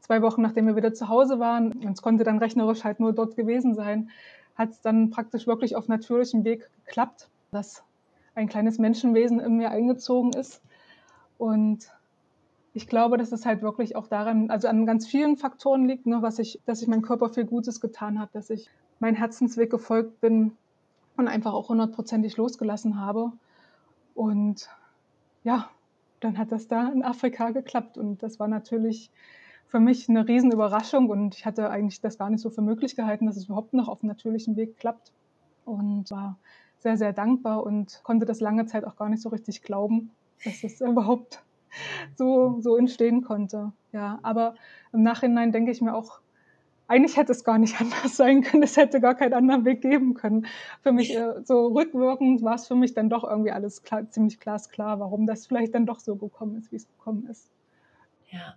zwei 0.00 0.20
Wochen, 0.20 0.42
nachdem 0.42 0.66
wir 0.66 0.74
wieder 0.74 0.92
zu 0.92 1.08
Hause 1.08 1.38
waren, 1.38 1.72
und 1.72 1.92
es 1.92 2.02
konnte 2.02 2.24
dann 2.24 2.38
rechnerisch 2.38 2.82
halt 2.82 2.98
nur 2.98 3.12
dort 3.12 3.36
gewesen 3.36 3.76
sein, 3.76 4.10
hat 4.56 4.70
es 4.70 4.80
dann 4.80 5.10
praktisch 5.10 5.46
wirklich 5.46 5.76
auf 5.76 5.86
natürlichem 5.86 6.42
Weg 6.42 6.68
geklappt, 6.86 7.28
dass 7.52 7.84
ein 8.34 8.48
kleines 8.48 8.78
Menschenwesen 8.78 9.38
in 9.38 9.56
mir 9.56 9.70
eingezogen 9.70 10.32
ist. 10.32 10.60
Und 11.38 11.92
ich 12.74 12.86
glaube, 12.86 13.16
dass 13.16 13.32
es 13.32 13.46
halt 13.46 13.62
wirklich 13.62 13.96
auch 13.96 14.06
daran, 14.06 14.50
also 14.50 14.68
an 14.68 14.86
ganz 14.86 15.06
vielen 15.06 15.36
Faktoren 15.36 15.86
liegt, 15.86 16.06
ne, 16.06 16.22
was 16.22 16.38
ich, 16.38 16.60
dass 16.66 16.82
ich 16.82 16.88
meinem 16.88 17.02
Körper 17.02 17.30
viel 17.30 17.44
Gutes 17.44 17.80
getan 17.80 18.18
habe, 18.18 18.30
dass 18.32 18.50
ich 18.50 18.68
meinen 19.00 19.16
Herzensweg 19.16 19.70
gefolgt 19.70 20.20
bin 20.20 20.52
und 21.16 21.28
einfach 21.28 21.52
auch 21.52 21.68
hundertprozentig 21.68 22.36
losgelassen 22.36 23.00
habe. 23.00 23.32
Und 24.14 24.68
ja, 25.44 25.68
dann 26.20 26.38
hat 26.38 26.52
das 26.52 26.68
da 26.68 26.88
in 26.88 27.02
Afrika 27.02 27.50
geklappt. 27.50 27.98
Und 27.98 28.22
das 28.22 28.40
war 28.40 28.48
natürlich 28.48 29.10
für 29.66 29.80
mich 29.80 30.08
eine 30.08 30.26
Riesenüberraschung. 30.26 31.08
Und 31.08 31.34
ich 31.36 31.46
hatte 31.46 31.70
eigentlich 31.70 32.00
das 32.00 32.18
gar 32.18 32.30
nicht 32.30 32.40
so 32.40 32.50
für 32.50 32.62
möglich 32.62 32.96
gehalten, 32.96 33.26
dass 33.26 33.36
es 33.36 33.46
überhaupt 33.46 33.74
noch 33.74 33.88
auf 33.88 34.02
natürlichem 34.02 34.56
Weg 34.56 34.76
klappt. 34.78 35.12
Und 35.64 36.10
war 36.10 36.38
sehr, 36.78 36.96
sehr 36.96 37.12
dankbar 37.12 37.64
und 37.64 38.00
konnte 38.04 38.24
das 38.24 38.40
lange 38.40 38.66
Zeit 38.66 38.84
auch 38.84 38.96
gar 38.96 39.08
nicht 39.08 39.22
so 39.22 39.28
richtig 39.28 39.62
glauben, 39.62 40.10
dass 40.44 40.62
es 40.64 40.80
überhaupt 40.80 41.42
so, 42.16 42.60
so 42.60 42.76
entstehen 42.76 43.22
konnte. 43.22 43.72
Ja, 43.92 44.18
aber 44.22 44.54
im 44.92 45.02
Nachhinein 45.02 45.52
denke 45.52 45.70
ich 45.70 45.80
mir 45.80 45.94
auch, 45.94 46.20
eigentlich 46.88 47.16
hätte 47.16 47.32
es 47.32 47.44
gar 47.44 47.58
nicht 47.58 47.74
anders 47.80 48.16
sein 48.16 48.42
können. 48.42 48.62
Es 48.62 48.76
hätte 48.76 49.00
gar 49.00 49.14
keinen 49.14 49.34
anderen 49.34 49.64
Weg 49.64 49.82
geben 49.82 50.14
können. 50.14 50.46
Für 50.82 50.92
mich, 50.92 51.14
äh, 51.14 51.44
so 51.44 51.68
rückwirkend 51.68 52.42
war 52.42 52.54
es 52.54 52.66
für 52.66 52.74
mich 52.74 52.94
dann 52.94 53.10
doch 53.10 53.24
irgendwie 53.24 53.52
alles 53.52 53.82
klar, 53.82 54.10
ziemlich 54.10 54.40
glasklar, 54.40 54.98
warum 54.98 55.26
das 55.26 55.46
vielleicht 55.46 55.74
dann 55.74 55.86
doch 55.86 56.00
so 56.00 56.16
gekommen 56.16 56.56
ist, 56.56 56.72
wie 56.72 56.76
es 56.76 56.88
gekommen 56.88 57.28
ist. 57.30 57.50
Ja. 58.30 58.54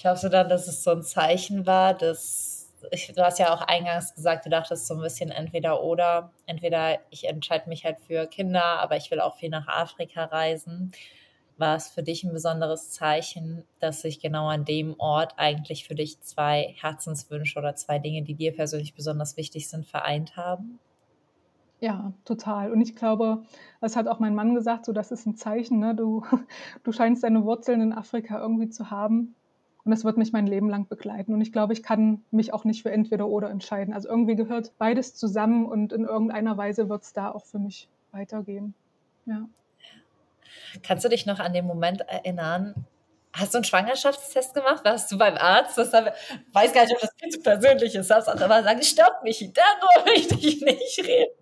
Glaubst 0.00 0.24
du 0.24 0.28
dann, 0.28 0.48
dass 0.48 0.66
es 0.66 0.82
so 0.82 0.90
ein 0.90 1.02
Zeichen 1.02 1.66
war, 1.66 1.94
dass 1.94 2.62
ich, 2.90 3.12
du 3.14 3.22
hast 3.22 3.38
ja 3.38 3.54
auch 3.54 3.62
eingangs 3.62 4.14
gesagt, 4.14 4.44
du 4.44 4.50
dachtest 4.50 4.88
so 4.88 4.94
ein 4.94 5.00
bisschen 5.00 5.30
entweder 5.30 5.82
oder. 5.84 6.32
Entweder 6.46 6.98
ich 7.10 7.28
entscheide 7.28 7.68
mich 7.68 7.84
halt 7.84 8.00
für 8.00 8.26
Kinder, 8.26 8.80
aber 8.80 8.96
ich 8.96 9.10
will 9.10 9.20
auch 9.20 9.36
viel 9.36 9.50
nach 9.50 9.68
Afrika 9.68 10.24
reisen 10.24 10.92
war 11.58 11.76
es 11.76 11.88
für 11.88 12.02
dich 12.02 12.24
ein 12.24 12.32
besonderes 12.32 12.90
Zeichen, 12.90 13.64
dass 13.80 14.02
sich 14.02 14.20
genau 14.20 14.48
an 14.48 14.64
dem 14.64 14.94
Ort 14.98 15.34
eigentlich 15.36 15.86
für 15.86 15.94
dich 15.94 16.20
zwei 16.20 16.74
Herzenswünsche 16.80 17.58
oder 17.58 17.74
zwei 17.74 17.98
Dinge, 17.98 18.22
die 18.22 18.34
dir 18.34 18.52
persönlich 18.52 18.94
besonders 18.94 19.36
wichtig 19.36 19.68
sind, 19.68 19.86
vereint 19.86 20.36
haben? 20.36 20.78
Ja, 21.80 22.12
total. 22.24 22.70
Und 22.70 22.80
ich 22.80 22.94
glaube, 22.94 23.42
das 23.80 23.96
hat 23.96 24.06
auch 24.06 24.20
mein 24.20 24.36
Mann 24.36 24.54
gesagt, 24.54 24.84
so 24.84 24.92
das 24.92 25.10
ist 25.10 25.26
ein 25.26 25.34
Zeichen, 25.34 25.80
ne? 25.80 25.94
du, 25.96 26.22
du 26.84 26.92
scheinst 26.92 27.24
deine 27.24 27.44
Wurzeln 27.44 27.80
in 27.80 27.92
Afrika 27.92 28.38
irgendwie 28.38 28.68
zu 28.68 28.90
haben. 28.90 29.34
Und 29.84 29.90
das 29.90 30.04
wird 30.04 30.16
mich 30.16 30.32
mein 30.32 30.46
Leben 30.46 30.68
lang 30.68 30.86
begleiten. 30.86 31.34
Und 31.34 31.40
ich 31.40 31.52
glaube, 31.52 31.72
ich 31.72 31.82
kann 31.82 32.22
mich 32.30 32.54
auch 32.54 32.64
nicht 32.64 32.82
für 32.82 32.92
entweder 32.92 33.26
oder 33.26 33.50
entscheiden. 33.50 33.92
Also 33.92 34.08
irgendwie 34.08 34.36
gehört 34.36 34.72
beides 34.78 35.16
zusammen 35.16 35.66
und 35.66 35.92
in 35.92 36.04
irgendeiner 36.04 36.56
Weise 36.56 36.88
wird 36.88 37.02
es 37.02 37.12
da 37.12 37.32
auch 37.32 37.44
für 37.44 37.58
mich 37.58 37.88
weitergehen. 38.12 38.74
Ja. 39.26 39.48
Kannst 40.82 41.04
du 41.04 41.08
dich 41.08 41.26
noch 41.26 41.38
an 41.38 41.52
den 41.52 41.66
Moment 41.66 42.02
erinnern? 42.02 42.86
Hast 43.34 43.54
du 43.54 43.58
einen 43.58 43.64
Schwangerschaftstest 43.64 44.52
gemacht? 44.52 44.84
Warst 44.84 45.10
du 45.10 45.16
beim 45.16 45.38
Arzt? 45.38 45.78
Das 45.78 45.94
haben, 45.94 46.08
weiß 46.52 46.74
gar 46.74 46.82
nicht, 46.82 46.92
ob 46.94 47.00
das 47.00 47.14
viel 47.18 47.30
zu 47.30 47.40
persönlich 47.40 47.94
ist. 47.94 48.12
Auch 48.12 48.26
immer 48.34 48.62
sagen, 48.62 48.82
stopp 48.82 49.22
mich, 49.22 49.38
darüber 49.38 50.10
möchte 50.10 50.34
ich 50.34 50.60
nicht 50.60 50.98
reden. 50.98 51.32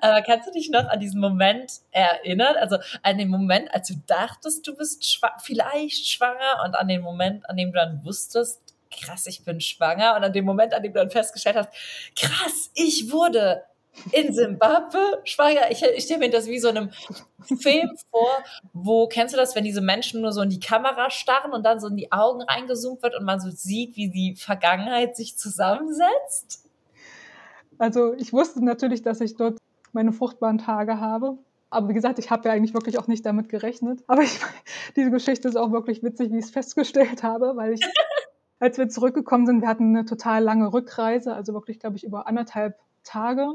Aber 0.00 0.22
kannst 0.22 0.48
du 0.48 0.52
dich 0.52 0.70
noch 0.70 0.86
an 0.86 0.98
diesen 1.00 1.20
Moment 1.20 1.70
erinnern? 1.90 2.56
Also 2.56 2.78
an 3.02 3.18
den 3.18 3.28
Moment, 3.28 3.72
als 3.74 3.88
du 3.88 3.94
dachtest, 4.06 4.66
du 4.66 4.74
bist 4.74 5.04
schwa 5.04 5.36
vielleicht 5.42 6.06
schwanger 6.08 6.62
und 6.64 6.74
an 6.74 6.88
den 6.88 7.02
Moment, 7.02 7.48
an 7.50 7.58
dem 7.58 7.72
du 7.72 7.78
dann 7.78 8.02
wusstest, 8.04 8.62
krass, 8.90 9.26
ich 9.26 9.44
bin 9.44 9.60
schwanger 9.60 10.16
und 10.16 10.24
an 10.24 10.32
dem 10.32 10.46
Moment, 10.46 10.72
an 10.72 10.82
dem 10.82 10.94
du 10.94 10.98
dann 10.98 11.10
festgestellt 11.10 11.56
hast, 11.56 11.70
krass, 12.16 12.70
ich 12.74 13.12
wurde 13.12 13.64
in 14.12 14.32
Simbabwe 14.32 15.20
schwanger. 15.24 15.70
Ich, 15.70 15.82
ich 15.82 16.04
stelle 16.04 16.20
mir 16.20 16.30
das 16.30 16.46
wie 16.46 16.58
so 16.58 16.68
einem 16.68 16.90
Film 17.60 17.90
vor, 18.10 18.30
wo, 18.72 19.06
kennst 19.08 19.34
du 19.34 19.38
das, 19.38 19.54
wenn 19.54 19.64
diese 19.64 19.80
Menschen 19.80 20.20
nur 20.20 20.32
so 20.32 20.42
in 20.42 20.50
die 20.50 20.60
Kamera 20.60 21.10
starren 21.10 21.52
und 21.52 21.64
dann 21.64 21.80
so 21.80 21.88
in 21.88 21.96
die 21.96 22.12
Augen 22.12 22.42
reingezoomt 22.42 23.02
wird 23.02 23.14
und 23.16 23.24
man 23.24 23.40
so 23.40 23.50
sieht, 23.50 23.96
wie 23.96 24.10
die 24.10 24.36
Vergangenheit 24.36 25.16
sich 25.16 25.36
zusammensetzt? 25.36 26.64
Also 27.78 28.14
ich 28.14 28.32
wusste 28.32 28.64
natürlich, 28.64 29.02
dass 29.02 29.20
ich 29.20 29.36
dort 29.36 29.58
meine 29.92 30.12
fruchtbaren 30.12 30.58
Tage 30.58 31.00
habe. 31.00 31.38
Aber 31.70 31.88
wie 31.88 31.94
gesagt, 31.94 32.18
ich 32.18 32.30
habe 32.30 32.48
ja 32.48 32.54
eigentlich 32.54 32.74
wirklich 32.74 32.98
auch 32.98 33.08
nicht 33.08 33.26
damit 33.26 33.48
gerechnet. 33.48 34.02
Aber 34.06 34.22
ich, 34.22 34.40
diese 34.96 35.10
Geschichte 35.10 35.48
ist 35.48 35.56
auch 35.56 35.70
wirklich 35.70 36.02
witzig, 36.02 36.32
wie 36.32 36.38
ich 36.38 36.46
es 36.46 36.50
festgestellt 36.50 37.22
habe, 37.22 37.56
weil 37.56 37.74
ich, 37.74 37.80
als 38.58 38.78
wir 38.78 38.88
zurückgekommen 38.88 39.46
sind, 39.46 39.60
wir 39.60 39.68
hatten 39.68 39.96
eine 39.96 40.04
total 40.04 40.42
lange 40.42 40.72
Rückreise, 40.72 41.34
also 41.34 41.54
wirklich, 41.54 41.78
glaube 41.78 41.96
ich, 41.96 42.04
über 42.04 42.26
anderthalb 42.26 42.78
Tage 43.04 43.54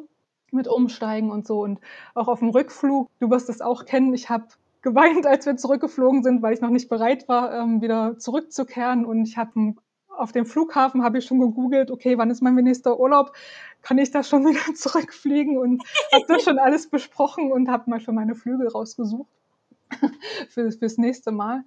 mit 0.53 0.67
Umsteigen 0.67 1.31
und 1.31 1.47
so. 1.47 1.61
Und 1.61 1.79
auch 2.13 2.27
auf 2.27 2.39
dem 2.39 2.49
Rückflug, 2.49 3.09
du 3.19 3.29
wirst 3.29 3.49
es 3.49 3.61
auch 3.61 3.85
kennen, 3.85 4.13
ich 4.13 4.29
habe 4.29 4.45
geweint, 4.81 5.25
als 5.25 5.45
wir 5.45 5.57
zurückgeflogen 5.57 6.23
sind, 6.23 6.41
weil 6.41 6.53
ich 6.53 6.61
noch 6.61 6.69
nicht 6.69 6.89
bereit 6.89 7.27
war, 7.27 7.53
ähm, 7.53 7.81
wieder 7.81 8.17
zurückzukehren. 8.19 9.05
Und 9.05 9.25
ich 9.25 9.37
habe 9.37 9.75
auf 10.09 10.31
dem 10.31 10.45
Flughafen 10.45 11.03
habe 11.03 11.17
ich 11.17 11.25
schon 11.25 11.39
gegoogelt, 11.39 11.89
okay, 11.89 12.17
wann 12.17 12.29
ist 12.29 12.41
mein 12.41 12.55
nächster 12.55 12.99
Urlaub? 12.99 13.33
Kann 13.81 13.97
ich 13.97 14.11
da 14.11 14.23
schon 14.23 14.45
wieder 14.45 14.75
zurückfliegen? 14.75 15.57
Und 15.57 15.83
habe 16.13 16.25
das 16.27 16.43
schon 16.43 16.59
alles 16.59 16.89
besprochen 16.89 17.51
und 17.51 17.69
habe 17.69 17.89
mal 17.89 17.99
für 17.99 18.11
meine 18.11 18.35
Flügel 18.35 18.67
rausgesucht 18.67 19.29
für, 20.49 20.71
fürs 20.71 20.97
nächste 20.97 21.31
Mal. 21.31 21.63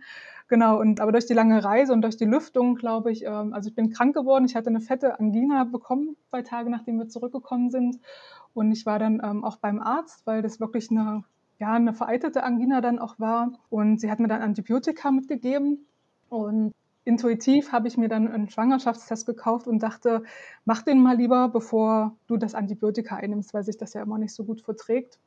Genau, 0.48 0.78
und 0.78 1.00
aber 1.00 1.10
durch 1.10 1.26
die 1.26 1.34
lange 1.34 1.64
Reise 1.64 1.92
und 1.92 2.02
durch 2.02 2.16
die 2.16 2.24
Lüftung, 2.24 2.76
glaube 2.76 3.10
ich, 3.10 3.24
ähm, 3.24 3.52
also 3.52 3.68
ich 3.68 3.74
bin 3.74 3.90
krank 3.90 4.14
geworden. 4.14 4.44
Ich 4.44 4.54
hatte 4.54 4.68
eine 4.68 4.80
fette 4.80 5.18
Angina 5.18 5.64
bekommen, 5.64 6.16
zwei 6.30 6.42
Tage 6.42 6.70
nachdem 6.70 6.98
wir 6.98 7.08
zurückgekommen 7.08 7.70
sind. 7.70 7.98
Und 8.56 8.72
ich 8.72 8.86
war 8.86 8.98
dann 8.98 9.20
ähm, 9.22 9.44
auch 9.44 9.58
beim 9.58 9.80
Arzt, 9.80 10.26
weil 10.26 10.40
das 10.40 10.60
wirklich 10.60 10.90
eine, 10.90 11.24
ja, 11.58 11.74
eine 11.74 11.92
vereiterte 11.92 12.42
Angina 12.42 12.80
dann 12.80 12.98
auch 12.98 13.20
war. 13.20 13.52
Und 13.68 14.00
sie 14.00 14.10
hat 14.10 14.18
mir 14.18 14.28
dann 14.28 14.40
Antibiotika 14.40 15.10
mitgegeben. 15.10 15.86
Und 16.30 16.72
intuitiv 17.04 17.72
habe 17.72 17.86
ich 17.86 17.98
mir 17.98 18.08
dann 18.08 18.26
einen 18.26 18.48
Schwangerschaftstest 18.48 19.26
gekauft 19.26 19.66
und 19.66 19.82
dachte, 19.82 20.22
mach 20.64 20.80
den 20.80 21.02
mal 21.02 21.18
lieber, 21.18 21.50
bevor 21.50 22.16
du 22.28 22.38
das 22.38 22.54
Antibiotika 22.54 23.16
einnimmst, 23.16 23.52
weil 23.52 23.62
sich 23.62 23.76
das 23.76 23.92
ja 23.92 24.00
immer 24.00 24.16
nicht 24.16 24.34
so 24.34 24.44
gut 24.44 24.62
verträgt. 24.62 25.18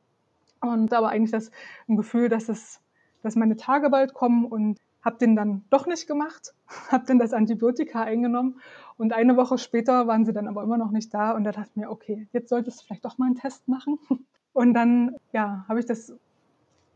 Und 0.60 0.92
aber 0.92 1.10
eigentlich 1.10 1.30
das 1.30 1.52
ein 1.88 1.96
Gefühl, 1.96 2.28
dass 2.28 2.48
es, 2.48 2.80
dass 3.22 3.36
meine 3.36 3.56
Tage 3.56 3.90
bald 3.90 4.12
kommen 4.12 4.44
und 4.44 4.80
habe 5.02 5.18
den 5.18 5.36
dann 5.36 5.64
doch 5.70 5.86
nicht 5.86 6.06
gemacht, 6.06 6.54
habe 6.88 7.06
dann 7.06 7.18
das 7.18 7.32
Antibiotika 7.32 8.02
eingenommen 8.02 8.60
und 8.96 9.12
eine 9.12 9.36
Woche 9.36 9.58
später 9.58 10.06
waren 10.06 10.24
sie 10.24 10.32
dann 10.32 10.48
aber 10.48 10.62
immer 10.62 10.78
noch 10.78 10.90
nicht 10.90 11.12
da 11.14 11.32
und 11.32 11.44
da 11.44 11.52
dachte 11.52 11.70
ich 11.70 11.76
mir, 11.76 11.90
okay, 11.90 12.28
jetzt 12.32 12.48
solltest 12.48 12.80
du 12.80 12.86
vielleicht 12.86 13.04
doch 13.04 13.18
mal 13.18 13.26
einen 13.26 13.36
Test 13.36 13.68
machen. 13.68 13.98
Und 14.52 14.74
dann, 14.74 15.14
ja, 15.32 15.64
habe 15.68 15.78
ich 15.78 15.86
das 15.86 16.12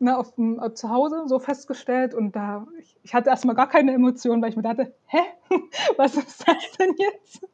ne, 0.00 0.16
auf, 0.16 0.32
äh, 0.38 0.74
zu 0.74 0.90
Hause 0.90 1.24
so 1.26 1.38
festgestellt 1.38 2.14
und 2.14 2.36
da, 2.36 2.66
ich, 2.78 2.96
ich 3.02 3.14
hatte 3.14 3.30
erstmal 3.30 3.54
gar 3.54 3.68
keine 3.68 3.92
Emotionen, 3.92 4.42
weil 4.42 4.50
ich 4.50 4.56
mir 4.56 4.62
dachte, 4.62 4.92
hä, 5.06 5.20
was 5.96 6.16
ist 6.16 6.46
das 6.46 6.72
denn 6.78 6.94
jetzt? 6.98 7.46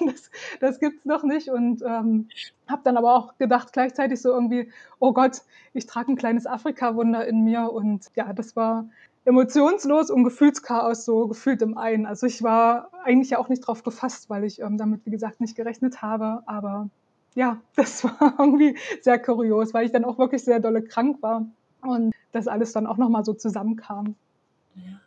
Das, 0.00 0.30
das 0.60 0.80
gibt's 0.80 1.02
doch 1.04 1.24
nicht 1.24 1.48
und 1.48 1.82
ähm, 1.82 2.28
habe 2.68 2.82
dann 2.84 2.96
aber 2.96 3.16
auch 3.16 3.36
gedacht 3.38 3.72
gleichzeitig 3.72 4.20
so 4.20 4.30
irgendwie, 4.30 4.70
oh 4.98 5.12
Gott, 5.12 5.42
ich 5.74 5.86
trage 5.86 6.12
ein 6.12 6.16
kleines 6.16 6.46
Afrika-Wunder 6.46 7.26
in 7.26 7.42
mir 7.42 7.72
und 7.72 8.06
ja, 8.14 8.32
das 8.32 8.54
war 8.54 8.88
emotionslos 9.28 10.10
und 10.10 10.24
Gefühlschaos 10.24 11.04
so 11.04 11.28
gefühlt 11.28 11.60
im 11.60 11.76
einen. 11.76 12.06
Also 12.06 12.26
ich 12.26 12.42
war 12.42 12.90
eigentlich 13.04 13.30
ja 13.30 13.38
auch 13.38 13.48
nicht 13.48 13.60
drauf 13.60 13.82
gefasst, 13.82 14.30
weil 14.30 14.44
ich 14.44 14.60
ähm, 14.60 14.78
damit, 14.78 15.04
wie 15.04 15.10
gesagt, 15.10 15.40
nicht 15.40 15.54
gerechnet 15.54 16.00
habe. 16.00 16.42
Aber 16.46 16.88
ja, 17.34 17.60
das 17.76 18.04
war 18.04 18.34
irgendwie 18.38 18.76
sehr 19.02 19.18
kurios, 19.18 19.74
weil 19.74 19.84
ich 19.84 19.92
dann 19.92 20.04
auch 20.04 20.18
wirklich 20.18 20.44
sehr 20.44 20.60
dolle 20.60 20.82
krank 20.82 21.22
war 21.22 21.46
und 21.82 22.14
das 22.32 22.48
alles 22.48 22.72
dann 22.72 22.86
auch 22.86 22.96
nochmal 22.96 23.24
so 23.24 23.34
zusammenkam. 23.34 24.16
Ja. 24.74 25.00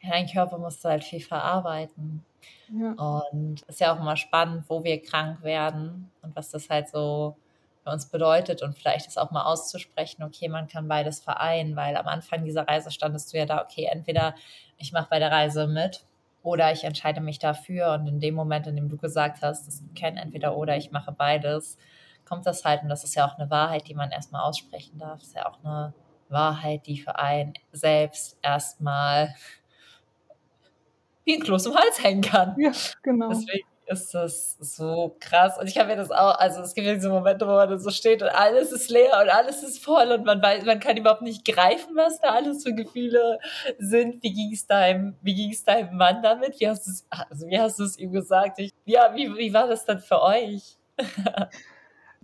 ja, 0.00 0.10
dein 0.10 0.26
Körper 0.26 0.58
musste 0.58 0.90
halt 0.90 1.04
viel 1.04 1.20
verarbeiten. 1.20 2.24
Ja. 2.68 2.92
Und 2.92 3.62
es 3.62 3.76
ist 3.76 3.80
ja 3.80 3.94
auch 3.94 4.00
immer 4.00 4.16
spannend, 4.16 4.64
wo 4.68 4.84
wir 4.84 5.00
krank 5.02 5.42
werden 5.42 6.10
und 6.22 6.36
was 6.36 6.50
das 6.50 6.68
halt 6.68 6.88
so 6.88 7.36
für 7.82 7.90
uns 7.90 8.06
bedeutet 8.06 8.62
und 8.62 8.74
vielleicht 8.76 9.06
ist 9.06 9.18
auch 9.18 9.30
mal 9.30 9.44
auszusprechen, 9.44 10.22
okay, 10.22 10.48
man 10.48 10.68
kann 10.68 10.88
beides 10.88 11.20
vereinen, 11.20 11.74
weil 11.76 11.96
am 11.96 12.06
Anfang 12.06 12.44
dieser 12.44 12.66
Reise 12.68 12.90
standest 12.90 13.32
du 13.32 13.38
ja 13.38 13.46
da, 13.46 13.62
okay, 13.62 13.88
entweder 13.90 14.34
ich 14.78 14.92
mache 14.92 15.08
bei 15.10 15.18
der 15.18 15.30
Reise 15.30 15.66
mit 15.66 16.04
oder 16.42 16.72
ich 16.72 16.84
entscheide 16.84 17.20
mich 17.20 17.38
dafür 17.38 17.92
und 17.92 18.06
in 18.06 18.20
dem 18.20 18.34
Moment, 18.34 18.66
in 18.66 18.76
dem 18.76 18.88
du 18.88 18.96
gesagt 18.96 19.42
hast, 19.42 19.66
es 19.68 19.82
kein 19.98 20.16
entweder 20.16 20.56
oder, 20.56 20.76
ich 20.76 20.92
mache 20.92 21.12
beides, 21.12 21.76
kommt 22.24 22.46
das 22.46 22.64
halt 22.64 22.82
und 22.82 22.88
das 22.88 23.04
ist 23.04 23.14
ja 23.16 23.26
auch 23.26 23.38
eine 23.38 23.50
Wahrheit, 23.50 23.88
die 23.88 23.94
man 23.94 24.10
erstmal 24.10 24.42
aussprechen 24.42 24.98
darf, 24.98 25.18
das 25.18 25.28
ist 25.28 25.36
ja 25.36 25.46
auch 25.46 25.58
eine 25.64 25.92
Wahrheit, 26.28 26.86
die 26.86 26.98
für 26.98 27.18
einen 27.18 27.54
selbst 27.72 28.38
erstmal 28.42 29.34
wie 31.24 31.34
ein 31.34 31.42
Kloß 31.42 31.66
im 31.66 31.74
Hals 31.74 32.02
hängen 32.02 32.22
kann. 32.22 32.54
Ja, 32.58 32.72
genau. 33.02 33.28
Deswegen 33.28 33.71
ist 33.92 34.14
das 34.14 34.56
so 34.58 35.16
krass. 35.20 35.58
Und 35.58 35.68
ich 35.68 35.78
habe 35.78 35.88
mir 35.88 35.96
das 35.96 36.10
auch, 36.10 36.38
also 36.38 36.60
es 36.60 36.74
gibt 36.74 36.86
ja 36.86 36.94
diese 36.94 37.08
Momente, 37.08 37.46
wo 37.46 37.52
man 37.52 37.68
dann 37.68 37.78
so 37.78 37.90
steht 37.90 38.22
und 38.22 38.28
alles 38.28 38.72
ist 38.72 38.90
leer 38.90 39.20
und 39.22 39.28
alles 39.28 39.62
ist 39.62 39.82
voll 39.84 40.10
und 40.12 40.24
man 40.24 40.42
weiß, 40.42 40.64
man 40.64 40.80
kann 40.80 40.96
überhaupt 40.96 41.22
nicht 41.22 41.44
greifen, 41.44 41.94
was 41.94 42.20
da 42.20 42.30
alles 42.30 42.64
für 42.64 42.74
Gefühle 42.74 43.38
sind. 43.78 44.22
Wie 44.22 44.32
ging 44.32 44.52
es 44.52 44.66
deinem, 44.66 45.16
deinem 45.66 45.96
Mann 45.96 46.22
damit? 46.22 46.58
Wie 46.60 46.68
hast 46.68 46.86
du 46.86 46.90
es, 46.90 47.06
also 47.10 47.46
wie 47.46 47.60
hast 47.60 47.78
du 47.78 47.84
es 47.84 47.98
ihm 47.98 48.12
gesagt? 48.12 48.58
Ich, 48.58 48.72
ja, 48.84 49.12
wie, 49.14 49.36
wie 49.36 49.54
war 49.54 49.68
das 49.68 49.84
dann 49.84 50.00
für 50.00 50.22
euch? 50.22 50.78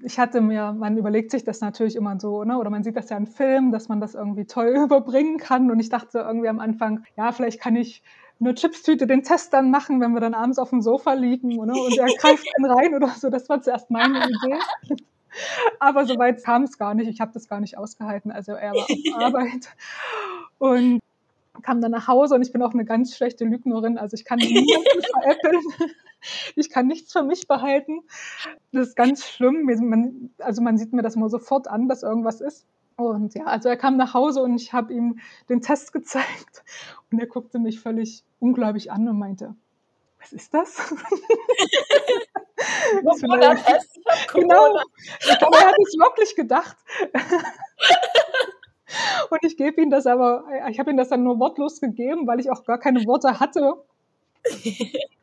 ich 0.03 0.19
hatte 0.19 0.41
mir, 0.41 0.73
man 0.73 0.97
überlegt 0.97 1.31
sich 1.31 1.45
das 1.45 1.61
natürlich 1.61 1.97
immer 1.97 2.19
so, 2.19 2.45
ne? 2.45 2.59
oder 2.59 2.71
man 2.71 2.83
sieht 2.85 2.97
das 2.97 3.11
ja 3.11 3.17
in 3.17 3.27
Filmen, 3.27 3.73
dass 3.73 3.89
man 3.89 4.01
das 4.01 4.15
irgendwie 4.15 4.45
toll 4.45 4.69
überbringen 4.85 5.39
kann. 5.39 5.71
Und 5.71 5.81
ich 5.81 5.89
dachte 5.89 6.21
irgendwie 6.21 6.49
am 6.49 6.61
Anfang, 6.61 7.05
ja, 7.17 7.33
vielleicht 7.33 7.61
kann 7.61 7.77
ich 7.77 8.03
eine 8.41 8.55
Chipstüte 8.55 9.07
den 9.07 9.23
Test 9.23 9.53
dann 9.53 9.71
machen, 9.71 10.01
wenn 10.01 10.13
wir 10.13 10.21
dann 10.21 10.35
abends 10.35 10.59
auf 10.59 10.71
dem 10.71 10.81
Sofa 10.81 11.15
liegen 11.15 11.49
ne? 11.49 11.73
und 11.73 11.99
er 11.99 12.07
greift 12.07 12.47
dann 12.57 12.71
rein 12.71 12.95
oder 12.95 13.09
so. 13.09 13.31
Das 13.31 13.49
war 13.49 13.61
zuerst 13.61 13.91
meine 13.91 14.19
Idee. 14.19 14.59
Aber 15.79 16.07
soweit 16.07 16.43
kam 16.45 16.63
es 16.63 16.79
gar 16.79 16.95
nicht. 16.95 17.09
Ich 17.09 17.21
habe 17.21 17.33
das 17.33 17.49
gar 17.49 17.61
nicht 17.61 17.77
ausgehalten. 17.77 18.31
Also 18.31 18.53
er 18.53 18.73
war 18.73 18.85
auf 18.85 18.89
Arbeit 19.15 19.69
und 20.59 21.01
kam 21.63 21.81
dann 21.81 21.91
nach 21.91 22.07
Hause 22.07 22.37
und 22.37 22.43
ich 22.43 22.53
bin 22.53 22.63
auch 22.63 22.73
eine 22.73 22.85
ganz 22.85 23.17
schlechte 23.17 23.45
Lügnerin. 23.45 23.99
Also 23.99 24.15
ich 24.15 24.25
kann 24.25 24.39
niemanden 24.39 25.03
veräppeln. 25.13 25.63
Ich 26.57 26.71
kann 26.71 26.87
nichts 26.87 27.13
für 27.13 27.23
mich 27.23 27.47
behalten. 27.49 28.01
Das 28.73 28.89
ist 28.89 28.97
ganz 28.97 29.27
schlimm. 29.27 30.31
also 30.39 30.63
man 30.63 30.79
sieht 30.79 30.93
mir 30.93 31.03
das 31.03 31.17
immer 31.17 31.29
sofort 31.29 31.69
an, 31.69 31.89
dass 31.89 32.03
irgendwas 32.03 32.41
ist. 32.41 32.67
Und 32.99 33.35
ja, 33.35 33.45
also 33.45 33.69
er 33.69 33.77
kam 33.77 33.97
nach 33.97 34.13
Hause 34.13 34.43
und 34.43 34.57
ich 34.57 34.73
habe 34.73 34.93
ihm 34.93 35.21
den 35.49 35.61
Test 35.61 35.93
gezeigt 35.93 36.65
und 37.13 37.21
er 37.21 37.29
guckte 37.29 37.61
mich 37.61 37.79
völlig 37.79 38.25
ungläubig 38.41 38.91
an 38.91 39.09
und 39.09 39.21
meinte, 39.21 39.55
was 40.19 40.33
ist 40.33 40.53
das? 40.53 40.77
Corona-Test, 43.05 44.01
genau. 44.33 44.81
Ich 45.21 45.39
glaube, 45.39 45.59
er 45.59 45.69
hat 45.69 45.77
es 45.79 45.97
wirklich 45.97 46.35
gedacht. 46.35 46.77
und 49.31 49.39
ich 49.43 49.57
gebe 49.57 49.81
ihm 49.81 49.91
das 49.91 50.09
aber, 50.09 50.47
ich 50.69 50.81
habe 50.81 50.91
ihm 50.91 50.97
das 50.97 51.11
dann 51.11 51.23
nur 51.23 51.39
wortlos 51.39 51.81
gegeben, 51.81 52.27
weil 52.27 52.41
ich 52.41 52.51
auch 52.51 52.65
gar 52.65 52.81
keine 52.81 53.07
Worte 53.07 53.39
hatte. 53.39 53.75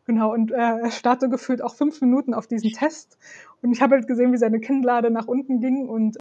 Genau, 0.06 0.32
und 0.34 0.52
äh, 0.52 0.56
er 0.56 0.92
starrte 0.92 1.30
gefühlt 1.30 1.64
auch 1.64 1.74
fünf 1.74 2.00
Minuten 2.00 2.34
auf 2.36 2.46
diesen 2.48 2.72
Test. 2.72 3.18
Und 3.64 3.72
ich 3.72 3.82
habe 3.82 3.96
halt 3.96 4.08
gesehen, 4.08 4.32
wie 4.34 4.38
seine 4.38 4.60
Kinnlade 4.60 5.10
nach 5.10 5.26
unten 5.28 5.60
ging 5.60 5.90
und 5.90 6.18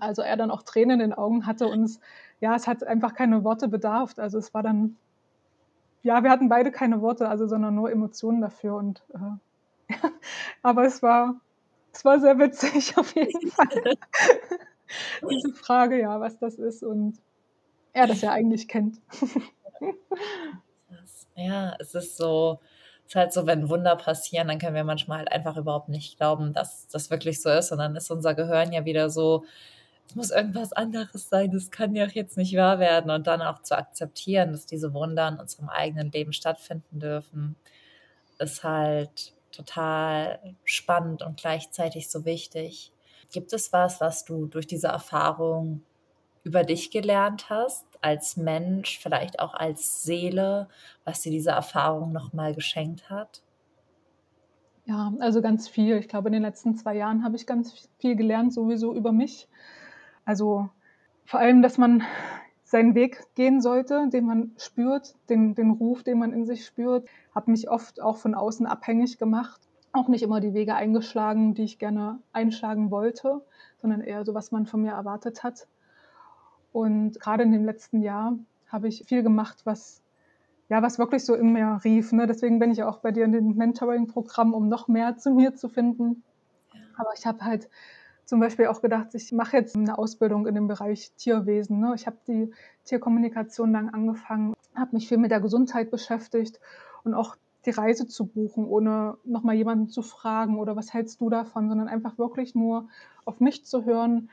also 0.00 0.22
er 0.22 0.36
dann 0.36 0.50
auch 0.50 0.62
Tränen 0.62 1.00
in 1.00 1.10
den 1.10 1.12
Augen 1.12 1.46
hatte. 1.46 1.66
Und 1.68 1.82
es, 1.84 2.00
ja, 2.40 2.54
es 2.54 2.66
hat 2.66 2.82
einfach 2.84 3.14
keine 3.14 3.44
Worte 3.44 3.68
bedarf. 3.68 4.14
Also 4.16 4.38
es 4.38 4.54
war 4.54 4.62
dann, 4.62 4.96
ja, 6.02 6.22
wir 6.22 6.30
hatten 6.30 6.48
beide 6.48 6.70
keine 6.72 7.02
Worte, 7.02 7.28
also 7.28 7.46
sondern 7.46 7.74
nur 7.74 7.90
Emotionen 7.90 8.40
dafür. 8.40 8.76
Und 8.76 9.04
äh, 9.14 9.94
aber 10.62 10.84
es 10.86 11.02
war, 11.02 11.40
es 11.92 12.04
war 12.04 12.20
sehr 12.20 12.38
witzig 12.38 12.96
auf 12.96 13.14
jeden 13.14 13.50
Fall. 13.50 13.94
Diese 15.30 15.52
Frage, 15.52 16.00
ja, 16.00 16.20
was 16.20 16.38
das 16.38 16.56
ist 16.56 16.82
und 16.82 17.18
er 17.92 18.06
das 18.06 18.22
ja 18.22 18.32
eigentlich 18.32 18.68
kennt. 18.68 19.00
ja, 21.36 21.76
es 21.78 21.94
ist 21.94 22.16
so, 22.16 22.60
es 23.04 23.10
ist 23.10 23.16
halt 23.16 23.32
so, 23.32 23.46
wenn 23.46 23.68
Wunder 23.68 23.96
passieren, 23.96 24.48
dann 24.48 24.58
können 24.58 24.74
wir 24.74 24.84
manchmal 24.84 25.18
halt 25.18 25.32
einfach 25.32 25.56
überhaupt 25.56 25.88
nicht 25.88 26.16
glauben, 26.16 26.52
dass 26.52 26.88
das 26.88 27.10
wirklich 27.10 27.42
so 27.42 27.50
ist. 27.50 27.72
Und 27.72 27.78
dann 27.78 27.96
ist 27.96 28.10
unser 28.10 28.34
Gehirn 28.34 28.72
ja 28.72 28.84
wieder 28.84 29.10
so, 29.10 29.44
es 30.08 30.14
muss 30.14 30.30
irgendwas 30.30 30.72
anderes 30.72 31.28
sein, 31.28 31.50
das 31.50 31.70
kann 31.70 31.94
ja 31.94 32.06
jetzt 32.06 32.36
nicht 32.36 32.56
wahr 32.56 32.78
werden. 32.78 33.10
Und 33.10 33.26
dann 33.26 33.42
auch 33.42 33.62
zu 33.62 33.76
akzeptieren, 33.76 34.52
dass 34.52 34.66
diese 34.66 34.92
Wunder 34.94 35.28
in 35.28 35.38
unserem 35.38 35.68
eigenen 35.68 36.10
Leben 36.12 36.32
stattfinden 36.32 37.00
dürfen, 37.00 37.56
ist 38.38 38.64
halt 38.64 39.32
total 39.52 40.38
spannend 40.64 41.22
und 41.22 41.38
gleichzeitig 41.38 42.10
so 42.10 42.24
wichtig. 42.24 42.92
Gibt 43.32 43.52
es 43.52 43.72
was, 43.72 44.00
was 44.00 44.24
du 44.24 44.46
durch 44.46 44.66
diese 44.66 44.88
Erfahrung 44.88 45.82
über 46.42 46.62
dich 46.62 46.90
gelernt 46.90 47.48
hast, 47.48 47.84
als 48.04 48.36
Mensch, 48.36 48.98
vielleicht 48.98 49.40
auch 49.40 49.54
als 49.54 50.04
Seele, 50.04 50.68
was 51.04 51.22
dir 51.22 51.32
diese 51.32 51.50
Erfahrung 51.50 52.12
nochmal 52.12 52.54
geschenkt 52.54 53.08
hat? 53.10 53.42
Ja, 54.84 55.12
also 55.18 55.40
ganz 55.40 55.66
viel. 55.66 55.96
Ich 55.96 56.08
glaube, 56.08 56.28
in 56.28 56.34
den 56.34 56.42
letzten 56.42 56.76
zwei 56.76 56.94
Jahren 56.94 57.24
habe 57.24 57.36
ich 57.36 57.46
ganz 57.46 57.88
viel 57.98 58.16
gelernt, 58.16 58.52
sowieso 58.52 58.94
über 58.94 59.12
mich. 59.12 59.48
Also 60.26 60.68
vor 61.24 61.40
allem, 61.40 61.62
dass 61.62 61.78
man 61.78 62.02
seinen 62.64 62.94
Weg 62.94 63.24
gehen 63.34 63.62
sollte, 63.62 64.08
den 64.10 64.26
man 64.26 64.52
spürt, 64.58 65.14
den, 65.30 65.54
den 65.54 65.70
Ruf, 65.70 66.02
den 66.02 66.18
man 66.18 66.32
in 66.32 66.44
sich 66.44 66.66
spürt, 66.66 67.08
habe 67.34 67.50
mich 67.50 67.70
oft 67.70 68.02
auch 68.02 68.18
von 68.18 68.34
außen 68.34 68.66
abhängig 68.66 69.16
gemacht. 69.16 69.60
Auch 69.92 70.08
nicht 70.08 70.22
immer 70.22 70.40
die 70.40 70.54
Wege 70.54 70.74
eingeschlagen, 70.74 71.54
die 71.54 71.62
ich 71.62 71.78
gerne 71.78 72.18
einschlagen 72.32 72.90
wollte, 72.90 73.42
sondern 73.80 74.00
eher 74.00 74.24
so, 74.24 74.34
was 74.34 74.50
man 74.50 74.66
von 74.66 74.82
mir 74.82 74.92
erwartet 74.92 75.42
hat. 75.42 75.66
Und 76.74 77.20
gerade 77.20 77.44
in 77.44 77.52
dem 77.52 77.64
letzten 77.64 78.02
Jahr 78.02 78.36
habe 78.66 78.88
ich 78.88 79.04
viel 79.06 79.22
gemacht, 79.22 79.60
was 79.62 80.02
ja, 80.68 80.82
was 80.82 80.98
wirklich 80.98 81.24
so 81.24 81.34
in 81.34 81.52
mir 81.52 81.78
rief. 81.84 82.10
Ne? 82.10 82.26
Deswegen 82.26 82.58
bin 82.58 82.72
ich 82.72 82.82
auch 82.82 82.98
bei 82.98 83.12
dir 83.12 83.24
in 83.24 83.30
dem 83.30 83.54
Mentoring-Programm, 83.54 84.54
um 84.54 84.68
noch 84.68 84.88
mehr 84.88 85.16
zu 85.16 85.30
mir 85.30 85.54
zu 85.54 85.68
finden. 85.68 86.24
Aber 86.96 87.10
ich 87.16 87.26
habe 87.26 87.44
halt 87.44 87.68
zum 88.24 88.40
Beispiel 88.40 88.66
auch 88.66 88.80
gedacht, 88.80 89.14
ich 89.14 89.30
mache 89.30 89.58
jetzt 89.58 89.76
eine 89.76 89.96
Ausbildung 89.96 90.48
in 90.48 90.56
dem 90.56 90.66
Bereich 90.66 91.12
Tierwesen. 91.16 91.78
Ne? 91.78 91.92
Ich 91.94 92.08
habe 92.08 92.16
die 92.26 92.50
Tierkommunikation 92.86 93.70
lang 93.70 93.90
angefangen, 93.90 94.54
habe 94.74 94.96
mich 94.96 95.06
viel 95.06 95.18
mit 95.18 95.30
der 95.30 95.40
Gesundheit 95.40 95.92
beschäftigt 95.92 96.58
und 97.04 97.14
auch 97.14 97.36
die 97.66 97.70
Reise 97.70 98.08
zu 98.08 98.26
buchen, 98.26 98.66
ohne 98.66 99.16
nochmal 99.24 99.54
jemanden 99.54 99.88
zu 99.88 100.02
fragen 100.02 100.58
oder 100.58 100.74
was 100.74 100.92
hältst 100.92 101.20
du 101.20 101.30
davon, 101.30 101.68
sondern 101.68 101.88
einfach 101.88 102.18
wirklich 102.18 102.56
nur 102.56 102.88
auf 103.24 103.38
mich 103.38 103.64
zu 103.64 103.84
hören, 103.84 104.28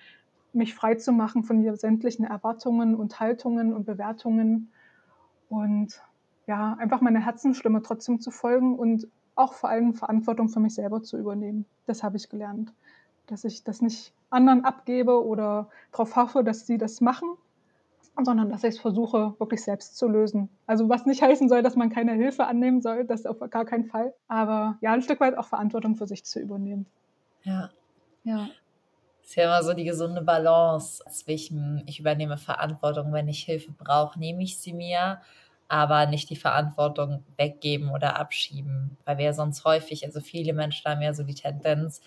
mich 0.54 0.76
frei 0.76 0.96
zu 0.96 1.12
machen 1.12 1.44
von 1.44 1.76
sämtlichen 1.76 2.26
Erwartungen 2.26 2.96
und 2.96 3.20
Haltungen 3.20 3.74
und 3.74 3.86
Bewertungen 3.86 4.72
und 5.50 6.02
ja, 6.48 6.76
einfach 6.80 7.02
meiner 7.02 7.24
Herzensstimme 7.24 7.82
trotzdem 7.82 8.20
zu 8.20 8.32
folgen 8.32 8.78
und 8.78 9.08
auch 9.36 9.54
vor 9.54 9.70
allem 9.70 9.94
Verantwortung 9.94 10.50
für 10.50 10.60
mich 10.60 10.76
selber 10.76 11.02
zu 11.04 11.18
übernehmen. 11.18 11.66
Das 11.86 12.04
habe 12.04 12.18
ich 12.18 12.30
gelernt, 12.30 12.74
dass 13.28 13.44
ich 13.44 13.64
das 13.64 13.82
nicht 13.82 14.14
anderen 14.30 14.66
abgebe 14.66 15.26
oder 15.26 15.70
darauf 15.92 16.16
hoffe, 16.16 16.44
dass 16.44 16.68
sie 16.68 16.78
das 16.78 17.02
machen, 17.02 17.30
sondern 18.22 18.50
dass 18.50 18.64
ich 18.64 18.76
es 18.76 18.80
versuche, 18.80 19.36
wirklich 19.40 19.64
selbst 19.64 19.98
zu 19.98 20.08
lösen. 20.08 20.50
Also 20.68 20.90
was 20.90 21.06
nicht 21.06 21.22
heißen 21.22 21.48
soll, 21.50 21.64
dass 21.64 21.76
man 21.76 21.90
keine 21.90 22.14
Hilfe 22.14 22.46
annehmen 22.46 22.82
soll, 22.82 23.06
das 23.06 23.26
auf 23.26 23.40
gar 23.50 23.66
keinen 23.66 23.86
Fall. 23.86 24.14
Aber 24.28 24.78
ja, 24.82 24.92
ein 24.92 25.02
Stück 25.02 25.20
weit 25.20 25.38
auch 25.38 25.48
Verantwortung 25.48 25.96
für 25.96 26.08
sich 26.08 26.26
zu 26.26 26.40
übernehmen. 26.40 26.86
Ja. 27.44 27.70
Ja. 28.24 28.50
Ist 29.32 29.38
ja 29.38 29.46
immer 29.46 29.64
so 29.64 29.74
die 29.74 29.86
gesunde 29.86 30.22
Balance 30.22 31.02
zwischen, 31.10 31.84
ich 31.86 32.02
übernehme 32.02 32.38
Verantwortung, 32.38 33.14
wenn 33.14 33.30
ich 33.30 33.44
Hilfe 33.44 33.72
brauche, 33.72 34.20
nehme 34.20 34.44
ich 34.44 34.58
sie 34.58 34.74
mir, 34.74 35.22
aber 35.70 36.06
nicht 36.06 36.30
die 36.30 36.36
Verantwortung 36.36 37.24
weggeben 37.38 37.92
oder 37.92 38.20
abschieben, 38.20 38.98
weil 39.06 39.18
wir 39.20 39.34
sonst 39.34 39.64
häufig, 39.64 40.06
also 40.06 40.20
viele 40.20 40.52
Menschen 40.52 40.84
haben 40.92 41.02
ja 41.02 41.14
so 41.14 41.24
die 41.24 41.34
Tendenz, 41.34 42.02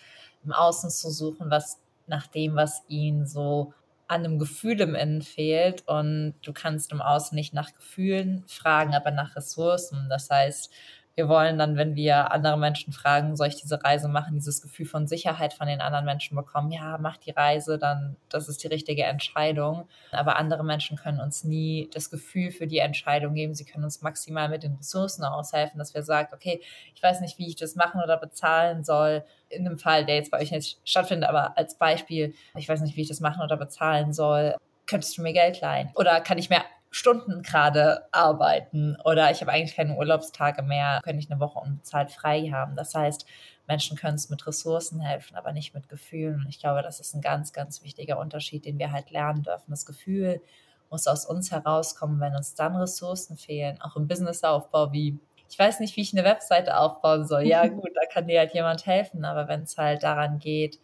im 0.44 0.52
Außen 0.52 0.90
zu 0.90 1.08
suchen, 1.10 1.50
was 1.50 1.80
nach 2.06 2.26
dem, 2.26 2.56
was 2.56 2.82
ihnen 2.88 3.26
so 3.26 3.72
an 4.06 4.26
einem 4.26 4.38
Gefühl 4.38 4.78
im 4.82 4.94
Innen 4.94 5.22
fehlt 5.22 5.88
und 5.88 6.34
du 6.42 6.52
kannst 6.52 6.92
im 6.92 7.00
Außen 7.00 7.34
nicht 7.34 7.54
nach 7.54 7.72
Gefühlen 7.72 8.44
fragen, 8.46 8.94
aber 8.94 9.12
nach 9.12 9.34
Ressourcen. 9.34 10.08
Das 10.10 10.28
heißt, 10.28 10.70
wir 11.16 11.28
wollen 11.28 11.58
dann, 11.58 11.76
wenn 11.76 11.94
wir 11.94 12.32
andere 12.32 12.58
Menschen 12.58 12.92
fragen, 12.92 13.36
soll 13.36 13.46
ich 13.46 13.60
diese 13.60 13.82
Reise 13.84 14.08
machen, 14.08 14.34
dieses 14.34 14.60
Gefühl 14.60 14.86
von 14.86 15.06
Sicherheit 15.06 15.52
von 15.52 15.68
den 15.68 15.80
anderen 15.80 16.04
Menschen 16.04 16.36
bekommen. 16.36 16.72
Ja, 16.72 16.98
mach 16.98 17.18
die 17.18 17.30
Reise, 17.30 17.78
dann 17.78 18.16
das 18.28 18.48
ist 18.48 18.64
die 18.64 18.68
richtige 18.68 19.04
Entscheidung. 19.04 19.88
Aber 20.10 20.36
andere 20.36 20.64
Menschen 20.64 20.96
können 20.96 21.20
uns 21.20 21.44
nie 21.44 21.88
das 21.94 22.10
Gefühl 22.10 22.50
für 22.50 22.66
die 22.66 22.78
Entscheidung 22.78 23.34
geben. 23.34 23.54
Sie 23.54 23.64
können 23.64 23.84
uns 23.84 24.02
maximal 24.02 24.48
mit 24.48 24.64
den 24.64 24.74
Ressourcen 24.74 25.24
aushelfen, 25.24 25.78
dass 25.78 25.94
wir 25.94 26.02
sagen, 26.02 26.30
okay, 26.34 26.60
ich 26.96 27.02
weiß 27.02 27.20
nicht, 27.20 27.38
wie 27.38 27.46
ich 27.46 27.56
das 27.56 27.76
machen 27.76 28.00
oder 28.02 28.16
bezahlen 28.16 28.82
soll. 28.82 29.24
In 29.48 29.66
einem 29.66 29.78
Fall, 29.78 30.04
der 30.04 30.16
jetzt 30.16 30.32
bei 30.32 30.40
euch 30.40 30.50
nicht 30.50 30.80
stattfindet, 30.84 31.28
aber 31.28 31.56
als 31.56 31.78
Beispiel, 31.78 32.34
ich 32.56 32.68
weiß 32.68 32.80
nicht, 32.80 32.96
wie 32.96 33.02
ich 33.02 33.08
das 33.08 33.20
machen 33.20 33.40
oder 33.40 33.56
bezahlen 33.56 34.12
soll. 34.12 34.56
Könntest 34.86 35.16
du 35.16 35.22
mir 35.22 35.32
Geld 35.32 35.60
leihen? 35.60 35.90
Oder 35.94 36.20
kann 36.20 36.38
ich 36.38 36.50
mir 36.50 36.62
Stunden 36.94 37.42
gerade 37.42 38.06
arbeiten 38.12 38.96
oder 39.04 39.32
ich 39.32 39.40
habe 39.40 39.50
eigentlich 39.50 39.74
keine 39.74 39.96
Urlaubstage 39.96 40.62
mehr, 40.62 41.00
könnte 41.02 41.18
ich 41.18 41.28
eine 41.28 41.40
Woche 41.40 41.58
unbezahlt 41.58 42.12
frei 42.12 42.50
haben. 42.52 42.76
Das 42.76 42.94
heißt, 42.94 43.26
Menschen 43.66 43.96
können 43.96 44.14
es 44.14 44.30
mit 44.30 44.46
Ressourcen 44.46 45.00
helfen, 45.00 45.34
aber 45.34 45.52
nicht 45.52 45.74
mit 45.74 45.88
Gefühlen. 45.88 46.36
Und 46.36 46.48
ich 46.48 46.60
glaube, 46.60 46.82
das 46.82 47.00
ist 47.00 47.12
ein 47.14 47.20
ganz, 47.20 47.52
ganz 47.52 47.82
wichtiger 47.82 48.20
Unterschied, 48.20 48.64
den 48.64 48.78
wir 48.78 48.92
halt 48.92 49.10
lernen 49.10 49.42
dürfen. 49.42 49.72
Das 49.72 49.86
Gefühl 49.86 50.40
muss 50.88 51.08
aus 51.08 51.26
uns 51.26 51.50
herauskommen, 51.50 52.20
wenn 52.20 52.36
uns 52.36 52.54
dann 52.54 52.76
Ressourcen 52.76 53.36
fehlen, 53.36 53.80
auch 53.82 53.96
im 53.96 54.06
Businessaufbau 54.06 54.92
wie 54.92 55.18
ich 55.50 55.58
weiß 55.58 55.80
nicht, 55.80 55.96
wie 55.96 56.00
ich 56.00 56.16
eine 56.16 56.24
Webseite 56.24 56.76
aufbauen 56.76 57.26
soll. 57.26 57.42
Ja, 57.42 57.66
gut, 57.68 57.90
da 57.94 58.06
kann 58.06 58.28
dir 58.28 58.38
halt 58.38 58.54
jemand 58.54 58.86
helfen, 58.86 59.24
aber 59.24 59.48
wenn 59.48 59.62
es 59.62 59.76
halt 59.76 60.04
daran 60.04 60.38
geht, 60.38 60.78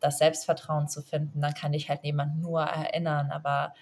das 0.00 0.18
Selbstvertrauen 0.18 0.88
zu 0.88 1.00
finden, 1.02 1.40
dann 1.40 1.54
kann 1.54 1.72
dich 1.72 1.88
halt 1.88 2.04
jemand 2.04 2.38
nur 2.38 2.62
erinnern, 2.62 3.30
aber 3.30 3.74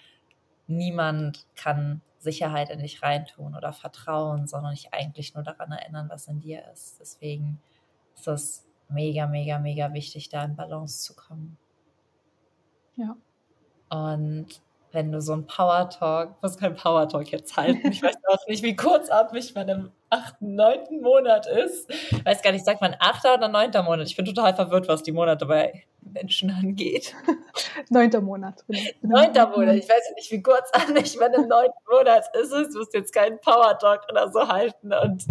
niemand 0.67 1.45
kann 1.55 2.01
Sicherheit 2.19 2.69
in 2.69 2.79
dich 2.79 3.03
reintun 3.03 3.55
oder 3.55 3.73
Vertrauen, 3.73 4.47
sondern 4.47 4.73
dich 4.73 4.93
eigentlich 4.93 5.33
nur 5.35 5.43
daran 5.43 5.71
erinnern, 5.71 6.09
was 6.09 6.27
in 6.27 6.39
dir 6.39 6.63
ist. 6.71 6.99
Deswegen 6.99 7.59
ist 8.15 8.27
es 8.27 8.65
mega, 8.89 9.27
mega, 9.27 9.59
mega 9.59 9.93
wichtig, 9.93 10.29
da 10.29 10.43
in 10.43 10.55
Balance 10.55 11.03
zu 11.03 11.15
kommen. 11.15 11.57
Ja. 12.95 13.15
Und 13.89 14.61
wenn 14.91 15.11
du 15.11 15.21
so 15.21 15.33
ein 15.33 15.47
Power 15.47 15.89
Talk, 15.89 16.41
muss 16.41 16.57
kein 16.57 16.75
Power 16.75 17.09
Talk 17.09 17.31
jetzt 17.31 17.57
halten. 17.57 17.91
Ich 17.91 18.01
weiß 18.01 18.15
auch 18.29 18.47
nicht, 18.47 18.63
wie 18.63 18.75
kurzatmig 18.75 19.53
man 19.55 19.67
im 19.67 19.91
achten, 20.09 20.55
neunten 20.55 21.01
Monat 21.01 21.47
ist. 21.47 21.89
Ich 21.89 22.23
weiß 22.23 22.41
gar 22.41 22.51
nicht, 22.51 22.63
sagt 22.63 22.81
man 22.81 22.95
achter 22.99 23.33
oder 23.33 23.47
neunter 23.49 23.83
Monat? 23.83 24.07
Ich 24.07 24.15
bin 24.15 24.25
total 24.25 24.55
verwirrt, 24.55 24.87
was 24.87 25.03
die 25.03 25.11
Monate 25.11 25.45
bei 25.45 25.83
Menschen 26.11 26.49
angeht. 26.51 27.15
Neunter 27.89 28.21
Monat. 28.21 28.63
Genau. 28.67 29.21
Neunter 29.21 29.47
Monat. 29.49 29.75
Ich 29.75 29.87
weiß 29.87 30.13
nicht, 30.15 30.31
wie 30.31 30.41
kurzatmig 30.41 31.17
man 31.19 31.33
im 31.33 31.47
neunten 31.47 31.79
Monat 31.89 32.25
ist. 32.35 32.53
Ich 32.53 32.75
muss 32.75 32.93
jetzt 32.93 33.13
keinen 33.13 33.39
Power 33.39 33.77
Talk 33.77 34.01
oder 34.09 34.31
so 34.31 34.47
halten 34.47 34.93
und 34.93 35.25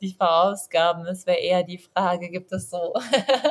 die 0.00 0.12
verausgaben. 0.12 1.06
Es 1.06 1.26
wäre 1.26 1.38
eher 1.38 1.62
die 1.62 1.78
Frage, 1.78 2.30
gibt 2.30 2.52
es 2.52 2.70
so 2.70 2.94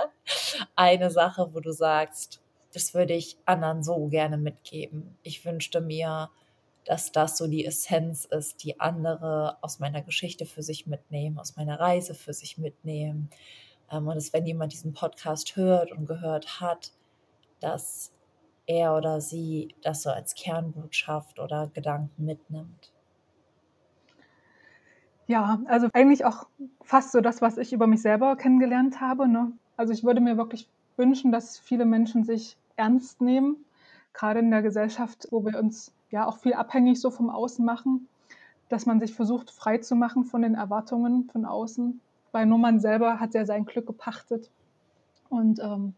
eine 0.76 1.12
Sache, 1.12 1.50
wo 1.54 1.60
du 1.60 1.72
sagst, 1.72 2.42
das 2.74 2.94
würde 2.94 3.14
ich 3.14 3.38
anderen 3.46 3.84
so 3.84 4.08
gerne 4.08 4.38
mitgeben. 4.38 5.18
Ich 5.24 5.46
wünschte 5.46 5.82
mir, 5.82 6.30
dass 6.86 7.12
das 7.12 7.38
so 7.38 7.48
die 7.48 7.66
Essenz 7.66 8.26
ist, 8.26 8.64
die 8.64 8.80
andere 8.80 9.58
aus 9.62 9.80
meiner 9.80 10.02
Geschichte 10.02 10.46
für 10.46 10.64
sich 10.64 10.88
mitnehmen, 10.88 11.38
aus 11.38 11.58
meiner 11.58 11.80
Reise 11.80 12.16
für 12.16 12.34
sich 12.34 12.58
mitnehmen. 12.58 13.30
Ähm, 13.92 14.08
und 14.08 14.16
dass, 14.16 14.34
wenn 14.34 14.46
jemand 14.46 14.74
diesen 14.74 14.94
Podcast 14.94 15.56
hört 15.56 15.92
und 15.92 16.06
gehört 16.06 16.60
hat, 16.62 16.92
dass 17.60 18.12
er 18.66 18.96
oder 18.96 19.22
sie 19.22 19.74
das 19.82 20.04
so 20.04 20.10
als 20.10 20.36
Kernbotschaft 20.36 21.40
oder 21.40 21.72
Gedanken 21.74 22.26
mitnimmt. 22.26 22.92
Ja, 25.26 25.60
also 25.66 25.88
eigentlich 25.94 26.26
auch 26.26 26.48
fast 26.82 27.12
so 27.12 27.22
das, 27.22 27.42
was 27.42 27.58
ich 27.58 27.74
über 27.74 27.88
mich 27.88 28.02
selber 28.02 28.36
kennengelernt 28.36 29.02
habe. 29.02 29.28
Ne? 29.28 29.52
Also 29.76 29.94
ich 29.94 30.04
würde 30.04 30.22
mir 30.22 30.38
wirklich 30.38 30.70
wünschen, 30.96 31.32
dass 31.32 31.60
viele 31.60 31.86
Menschen 31.86 32.24
sich 32.24 32.58
ernst 32.76 33.22
nehmen, 33.22 33.66
gerade 34.14 34.40
in 34.40 34.52
der 34.52 34.62
Gesellschaft, 34.62 35.28
wo 35.32 35.46
wir 35.46 35.60
uns 35.60 35.94
ja 36.12 36.26
auch 36.26 36.38
viel 36.38 36.54
abhängig 36.54 37.02
so 37.02 37.12
vom 37.12 37.30
Außen 37.30 37.64
machen, 37.66 38.08
dass 38.70 38.86
man 38.86 39.00
sich 39.00 39.14
versucht, 39.14 39.52
frei 39.52 39.78
zu 39.80 39.96
machen 39.96 40.26
von 40.26 40.42
den 40.42 40.56
Erwartungen 40.56 41.30
von 41.30 41.46
außen, 41.46 42.00
weil 42.32 42.46
nur 42.46 42.58
man 42.58 42.80
selber 42.80 43.20
hat 43.20 43.34
ja 43.34 43.46
sein 43.46 43.66
Glück 43.66 43.88
gepachtet. 43.88 44.52
Und 45.30 45.60
ähm, 45.60 45.94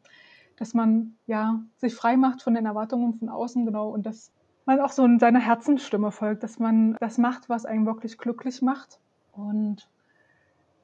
dass 0.57 0.73
man 0.73 1.15
ja 1.25 1.61
sich 1.77 1.95
frei 1.95 2.17
macht 2.17 2.41
von 2.41 2.53
den 2.53 2.65
Erwartungen 2.65 3.13
von 3.13 3.29
außen, 3.29 3.65
genau, 3.65 3.89
und 3.89 4.05
dass 4.05 4.31
man 4.65 4.81
auch 4.81 4.91
so 4.91 5.05
in 5.05 5.19
seiner 5.19 5.39
Herzensstimme 5.39 6.11
folgt, 6.11 6.43
dass 6.43 6.59
man 6.59 6.95
das 6.99 7.17
macht, 7.17 7.49
was 7.49 7.65
einen 7.65 7.85
wirklich 7.85 8.17
glücklich 8.17 8.61
macht 8.61 8.99
und 9.31 9.89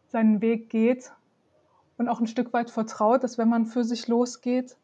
seinen 0.08 0.42
Weg 0.42 0.70
geht 0.70 1.12
und 1.98 2.08
auch 2.08 2.20
ein 2.20 2.28
Stück 2.28 2.54
weit 2.54 2.72
vertraut, 2.72 3.24
dass 3.24 3.38
wenn 3.38 3.50
man 3.50 3.66
für 3.66 3.84
sich 3.84 4.08
losgeht, 4.08 4.78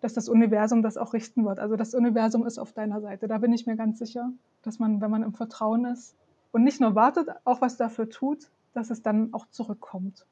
dass 0.00 0.12
das 0.12 0.28
Universum 0.28 0.82
das 0.82 0.96
auch 0.96 1.12
richten 1.12 1.44
wird. 1.44 1.58
Also 1.58 1.76
das 1.76 1.94
Universum 1.94 2.46
ist 2.46 2.58
auf 2.58 2.72
deiner 2.72 3.00
Seite. 3.00 3.26
Da 3.26 3.38
bin 3.38 3.52
ich 3.52 3.66
mir 3.66 3.76
ganz 3.76 3.98
sicher, 3.98 4.30
dass 4.62 4.78
man, 4.78 5.00
wenn 5.00 5.10
man 5.10 5.22
im 5.22 5.34
Vertrauen 5.34 5.84
ist 5.86 6.14
und 6.52 6.62
nicht 6.62 6.80
nur 6.80 6.94
wartet, 6.94 7.28
auch 7.44 7.60
was 7.60 7.76
dafür 7.76 8.08
tut, 8.08 8.50
dass 8.74 8.90
es 8.90 9.02
dann 9.02 9.32
auch 9.34 9.46
zurückkommt. 9.50 10.26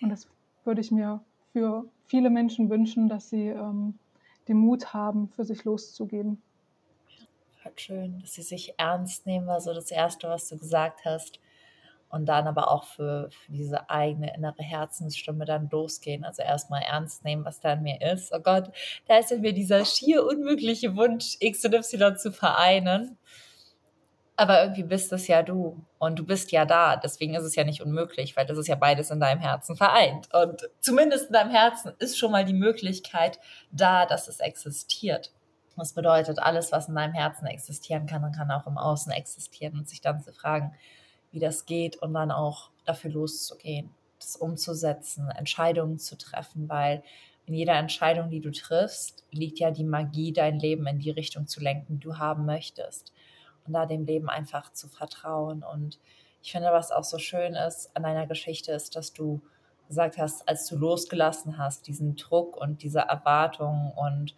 Und 0.00 0.10
das 0.10 0.28
würde 0.64 0.80
ich 0.80 0.90
mir 0.90 1.20
für 1.52 1.84
viele 2.06 2.30
Menschen 2.30 2.70
wünschen, 2.70 3.08
dass 3.08 3.30
sie 3.30 3.48
ähm, 3.48 3.98
den 4.48 4.58
Mut 4.58 4.92
haben, 4.92 5.28
für 5.28 5.44
sich 5.44 5.64
loszugehen. 5.64 6.42
Schön, 7.74 8.20
dass 8.20 8.34
sie 8.34 8.42
sich 8.42 8.74
ernst 8.78 9.26
nehmen, 9.26 9.46
war 9.48 9.60
so 9.60 9.74
das 9.74 9.90
Erste, 9.90 10.28
was 10.28 10.48
du 10.48 10.56
gesagt 10.56 11.04
hast 11.04 11.40
und 12.08 12.26
dann 12.26 12.46
aber 12.46 12.70
auch 12.70 12.84
für, 12.84 13.28
für, 13.30 13.52
diese 13.52 13.90
eigene 13.90 14.34
innere 14.34 14.62
Herzensstimme 14.62 15.44
dann 15.44 15.68
losgehen. 15.70 16.24
Also 16.24 16.42
erstmal 16.42 16.82
ernst 16.82 17.24
nehmen, 17.24 17.44
was 17.44 17.60
da 17.60 17.72
in 17.72 17.82
mir 17.82 18.00
ist. 18.00 18.32
Oh 18.32 18.38
Gott, 18.38 18.70
da 19.06 19.18
ist 19.18 19.32
in 19.32 19.40
mir 19.40 19.52
dieser 19.52 19.84
schier 19.84 20.24
unmögliche 20.24 20.96
Wunsch, 20.96 21.36
X 21.40 21.64
und 21.64 21.74
Y 21.74 22.16
zu 22.16 22.32
vereinen. 22.32 23.18
Aber 24.36 24.62
irgendwie 24.62 24.82
bist 24.82 25.12
es 25.12 25.28
ja 25.28 25.42
du 25.42 25.82
und 25.98 26.18
du 26.18 26.24
bist 26.24 26.52
ja 26.52 26.66
da. 26.66 26.96
Deswegen 26.96 27.34
ist 27.34 27.44
es 27.44 27.54
ja 27.54 27.64
nicht 27.64 27.80
unmöglich, 27.80 28.36
weil 28.36 28.44
das 28.44 28.58
ist 28.58 28.68
ja 28.68 28.74
beides 28.74 29.10
in 29.10 29.18
deinem 29.18 29.40
Herzen 29.40 29.76
vereint. 29.76 30.32
Und 30.34 30.68
zumindest 30.80 31.28
in 31.28 31.32
deinem 31.32 31.50
Herzen 31.50 31.92
ist 31.98 32.18
schon 32.18 32.32
mal 32.32 32.44
die 32.44 32.52
Möglichkeit 32.52 33.38
da, 33.70 34.04
dass 34.04 34.28
es 34.28 34.40
existiert. 34.40 35.32
Das 35.76 35.92
bedeutet, 35.92 36.38
alles, 36.38 36.72
was 36.72 36.88
in 36.88 36.94
deinem 36.94 37.14
Herzen 37.14 37.46
existieren 37.46 38.06
kann, 38.06 38.32
kann 38.32 38.50
auch 38.50 38.66
im 38.66 38.78
Außen 38.78 39.12
existieren 39.12 39.78
und 39.78 39.88
sich 39.88 40.00
dann 40.00 40.22
zu 40.22 40.32
fragen, 40.32 40.74
wie 41.32 41.38
das 41.38 41.66
geht 41.66 41.96
und 41.96 42.14
dann 42.14 42.30
auch 42.30 42.70
dafür 42.84 43.10
loszugehen, 43.10 43.90
das 44.18 44.36
umzusetzen, 44.36 45.28
Entscheidungen 45.30 45.98
zu 45.98 46.16
treffen, 46.16 46.68
weil 46.68 47.02
in 47.44 47.54
jeder 47.54 47.74
Entscheidung, 47.74 48.30
die 48.30 48.40
du 48.40 48.50
triffst, 48.50 49.24
liegt 49.30 49.58
ja 49.58 49.70
die 49.70 49.84
Magie, 49.84 50.32
dein 50.32 50.58
Leben 50.58 50.86
in 50.86 50.98
die 50.98 51.10
Richtung 51.10 51.46
zu 51.46 51.60
lenken, 51.60 51.94
die 51.94 52.04
du 52.04 52.18
haben 52.18 52.44
möchtest. 52.44 53.12
Und 53.66 53.72
da 53.72 53.86
dem 53.86 54.04
Leben 54.04 54.28
einfach 54.28 54.72
zu 54.72 54.88
vertrauen. 54.88 55.62
Und 55.62 55.98
ich 56.42 56.52
finde, 56.52 56.72
was 56.72 56.92
auch 56.92 57.04
so 57.04 57.18
schön 57.18 57.54
ist 57.54 57.94
an 57.96 58.02
deiner 58.02 58.26
Geschichte, 58.26 58.72
ist, 58.72 58.96
dass 58.96 59.12
du 59.12 59.42
gesagt 59.88 60.18
hast, 60.18 60.48
als 60.48 60.66
du 60.66 60.76
losgelassen 60.76 61.58
hast, 61.58 61.86
diesen 61.86 62.16
Druck 62.16 62.56
und 62.56 62.82
diese 62.82 63.00
Erwartung 63.00 63.92
und 63.94 64.34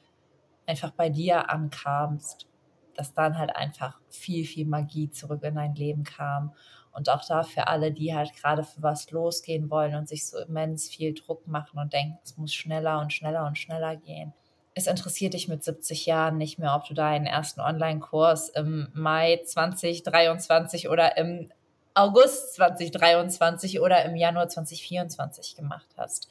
einfach 0.67 0.91
bei 0.91 1.09
dir 1.09 1.51
ankamst, 1.51 2.47
dass 2.95 3.15
dann 3.15 3.39
halt 3.39 3.55
einfach 3.57 3.99
viel, 4.11 4.45
viel 4.45 4.67
Magie 4.67 5.11
zurück 5.11 5.43
in 5.43 5.55
dein 5.55 5.75
Leben 5.75 6.05
kam. 6.05 6.53
Und 6.93 7.09
auch 7.11 7.25
da 7.25 7.45
für 7.45 7.69
alle, 7.69 7.93
die 7.93 8.15
halt 8.15 8.35
gerade 8.35 8.65
für 8.65 8.83
was 8.83 9.11
losgehen 9.11 9.71
wollen 9.71 9.95
und 9.95 10.09
sich 10.09 10.27
so 10.27 10.39
immens 10.39 10.89
viel 10.89 11.15
Druck 11.15 11.47
machen 11.47 11.79
und 11.79 11.93
denken, 11.93 12.19
es 12.25 12.37
muss 12.37 12.53
schneller 12.53 13.01
und 13.01 13.13
schneller 13.13 13.47
und 13.47 13.57
schneller 13.57 13.97
gehen. 13.97 14.33
Es 14.79 14.87
interessiert 14.87 15.35
dich 15.35 15.49
mit 15.49 15.65
70 15.65 16.07
Jahren 16.07 16.39
nicht 16.39 16.61
mehr, 16.61 16.73
ob 16.77 16.85
du 16.85 16.95
deinen 16.95 17.27
ersten 17.27 17.61
Online-Kurs 17.61 18.51
im 18.51 18.87
Mai 18.95 19.41
2023 19.45 20.89
oder 20.89 21.17
im 21.17 21.51
August 21.95 22.55
2023 22.55 23.81
oder 23.81 24.05
im 24.05 24.15
Januar 24.15 24.49
2024 24.49 25.57
gemacht 25.57 25.89
hast. 25.97 26.29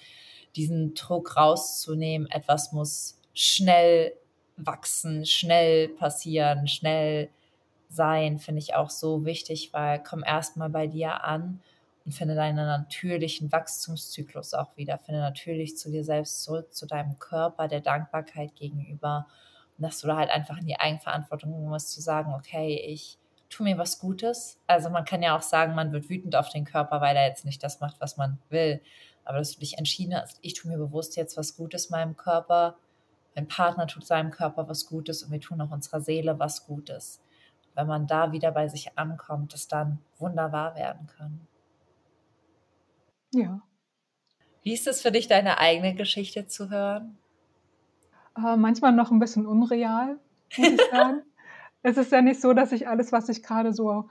Diesen 0.55 0.93
Druck 0.93 1.35
rauszunehmen, 1.35 2.31
etwas 2.31 2.71
muss 2.71 3.19
schnell 3.33 4.13
wachsen, 4.55 5.25
schnell 5.25 5.89
passieren, 5.89 6.69
schnell 6.69 7.29
sein, 7.89 8.39
finde 8.39 8.59
ich 8.59 8.75
auch 8.75 8.89
so 8.89 9.25
wichtig, 9.25 9.73
weil 9.73 10.01
komm 10.01 10.23
erstmal 10.23 10.69
bei 10.69 10.87
dir 10.87 11.25
an 11.25 11.59
und 12.07 12.13
finde 12.13 12.35
deinen 12.35 12.65
natürlichen 12.65 13.51
Wachstumszyklus 13.51 14.53
auch 14.53 14.77
wieder. 14.77 14.97
Finde 14.97 15.19
natürlich 15.19 15.75
zu 15.75 15.91
dir 15.91 16.05
selbst 16.05 16.41
zurück, 16.41 16.73
zu 16.73 16.85
deinem 16.85 17.19
Körper, 17.19 17.67
der 17.67 17.81
Dankbarkeit 17.81 18.55
gegenüber. 18.55 19.27
Und 19.77 19.83
dass 19.83 19.99
du 19.99 20.07
da 20.07 20.15
halt 20.15 20.29
einfach 20.29 20.57
in 20.57 20.67
die 20.67 20.79
Eigenverantwortung 20.79 21.67
musst, 21.67 21.91
zu 21.91 21.99
sagen, 21.99 22.33
okay, 22.33 22.77
ich 22.77 23.17
tu 23.49 23.63
mir 23.63 23.77
was 23.77 23.99
Gutes. 23.99 24.57
Also 24.67 24.89
man 24.89 25.03
kann 25.03 25.21
ja 25.21 25.35
auch 25.35 25.41
sagen, 25.41 25.75
man 25.75 25.91
wird 25.91 26.07
wütend 26.07 26.37
auf 26.37 26.47
den 26.47 26.63
Körper, 26.63 27.01
weil 27.01 27.17
er 27.17 27.27
jetzt 27.27 27.43
nicht 27.43 27.61
das 27.61 27.81
macht, 27.81 27.99
was 27.99 28.15
man 28.15 28.39
will. 28.47 28.79
Aber 29.25 29.39
dass 29.39 29.51
du 29.51 29.59
dich 29.59 29.77
entschieden 29.77 30.15
hast, 30.15 30.39
ich 30.41 30.53
tue 30.53 30.71
mir 30.71 30.77
bewusst 30.77 31.17
jetzt 31.17 31.35
was 31.35 31.57
Gutes 31.57 31.89
meinem 31.89 32.15
Körper, 32.15 32.77
mein 33.35 33.49
Partner 33.49 33.85
tut 33.85 34.07
seinem 34.07 34.31
Körper 34.31 34.69
was 34.69 34.85
Gutes 34.85 35.23
und 35.23 35.31
wir 35.33 35.41
tun 35.41 35.59
auch 35.59 35.71
unserer 35.71 35.99
Seele 35.99 36.39
was 36.39 36.65
Gutes. 36.65 37.19
Wenn 37.75 37.87
man 37.87 38.07
da 38.07 38.31
wieder 38.31 38.51
bei 38.51 38.69
sich 38.69 38.97
ankommt, 38.97 39.51
dass 39.51 39.67
dann 39.67 39.99
wunderbar 40.19 40.73
werden 40.75 41.07
können. 41.07 41.45
Ja. 43.33 43.61
Wie 44.63 44.73
ist 44.73 44.87
es 44.87 45.01
für 45.01 45.11
dich, 45.11 45.27
deine 45.27 45.59
eigene 45.59 45.95
Geschichte 45.95 46.47
zu 46.47 46.69
hören? 46.69 47.17
Äh, 48.37 48.57
manchmal 48.57 48.91
noch 48.91 49.11
ein 49.11 49.19
bisschen 49.19 49.45
unreal, 49.45 50.19
muss 50.57 50.69
ich 50.69 50.81
sagen. 50.91 51.21
es 51.83 51.97
ist 51.97 52.11
ja 52.11 52.21
nicht 52.21 52.41
so, 52.41 52.53
dass 52.53 52.71
ich 52.71 52.87
alles, 52.87 53.11
was 53.11 53.29
ich 53.29 53.43
gerade 53.43 53.73
so 53.73 54.09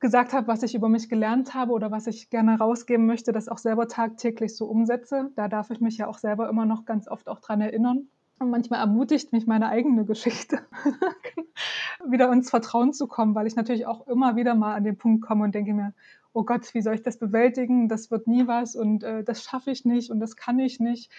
gesagt 0.00 0.32
habe, 0.32 0.48
was 0.48 0.64
ich 0.64 0.74
über 0.74 0.88
mich 0.88 1.08
gelernt 1.08 1.54
habe 1.54 1.72
oder 1.72 1.90
was 1.92 2.08
ich 2.08 2.28
gerne 2.28 2.58
rausgeben 2.58 3.06
möchte, 3.06 3.32
das 3.32 3.48
auch 3.48 3.58
selber 3.58 3.86
tagtäglich 3.86 4.56
so 4.56 4.66
umsetze. 4.66 5.30
Da 5.36 5.48
darf 5.48 5.70
ich 5.70 5.80
mich 5.80 5.96
ja 5.96 6.08
auch 6.08 6.18
selber 6.18 6.48
immer 6.48 6.66
noch 6.66 6.84
ganz 6.84 7.08
oft 7.08 7.28
auch 7.28 7.40
dran 7.40 7.60
erinnern. 7.60 8.08
Und 8.40 8.50
manchmal 8.50 8.80
ermutigt 8.80 9.32
mich 9.32 9.46
meine 9.46 9.68
eigene 9.68 10.04
Geschichte, 10.04 10.58
wieder 12.04 12.32
ins 12.32 12.50
Vertrauen 12.50 12.92
zu 12.92 13.06
kommen, 13.06 13.36
weil 13.36 13.46
ich 13.46 13.54
natürlich 13.54 13.86
auch 13.86 14.08
immer 14.08 14.34
wieder 14.34 14.56
mal 14.56 14.74
an 14.74 14.82
den 14.82 14.98
Punkt 14.98 15.24
komme 15.24 15.44
und 15.44 15.54
denke 15.54 15.72
mir, 15.72 15.94
oh 16.32 16.44
Gott, 16.44 16.72
wie 16.74 16.82
soll 16.82 16.94
ich 16.94 17.02
das 17.02 17.18
bewältigen? 17.18 17.88
Das 17.88 18.10
wird 18.10 18.26
nie 18.26 18.46
was 18.46 18.74
und 18.76 19.04
äh, 19.04 19.22
das 19.24 19.42
schaffe 19.42 19.70
ich 19.70 19.84
nicht 19.84 20.10
und 20.10 20.20
das 20.20 20.36
kann 20.36 20.58
ich 20.58 20.80
nicht. 20.80 21.10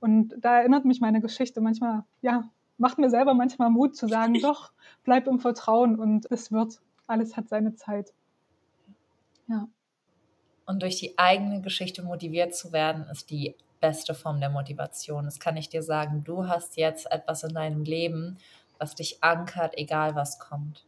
Und 0.00 0.34
da 0.38 0.58
erinnert 0.58 0.84
mich 0.84 1.00
meine 1.00 1.20
Geschichte 1.20 1.60
manchmal, 1.60 2.04
ja, 2.20 2.50
macht 2.78 2.98
mir 2.98 3.10
selber 3.10 3.34
manchmal 3.34 3.70
Mut 3.70 3.96
zu 3.96 4.08
sagen, 4.08 4.34
doch, 4.42 4.72
bleib 5.04 5.26
im 5.26 5.40
Vertrauen 5.40 5.98
und 5.98 6.30
es 6.30 6.52
wird. 6.52 6.80
Alles 7.06 7.36
hat 7.36 7.48
seine 7.48 7.76
Zeit. 7.76 8.12
Ja. 9.46 9.68
Und 10.66 10.82
durch 10.82 10.96
die 10.96 11.16
eigene 11.16 11.60
Geschichte 11.60 12.02
motiviert 12.02 12.54
zu 12.54 12.72
werden, 12.72 13.06
ist 13.12 13.30
die 13.30 13.54
beste 13.80 14.14
Form 14.14 14.40
der 14.40 14.50
Motivation. 14.50 15.24
Das 15.24 15.38
kann 15.38 15.56
ich 15.56 15.68
dir 15.68 15.84
sagen. 15.84 16.24
Du 16.24 16.48
hast 16.48 16.76
jetzt 16.76 17.10
etwas 17.12 17.44
in 17.44 17.54
deinem 17.54 17.84
Leben, 17.84 18.38
was 18.78 18.96
dich 18.96 19.22
ankert, 19.22 19.78
egal 19.78 20.16
was 20.16 20.40
kommt. 20.40 20.84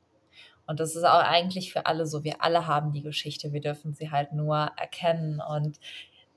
Und 0.68 0.80
das 0.80 0.94
ist 0.94 1.04
auch 1.04 1.22
eigentlich 1.22 1.72
für 1.72 1.86
alle 1.86 2.06
so. 2.06 2.24
Wir 2.24 2.42
alle 2.42 2.66
haben 2.66 2.92
die 2.92 3.02
Geschichte. 3.02 3.52
Wir 3.54 3.62
dürfen 3.62 3.94
sie 3.94 4.10
halt 4.10 4.34
nur 4.34 4.70
erkennen. 4.76 5.40
Und 5.40 5.80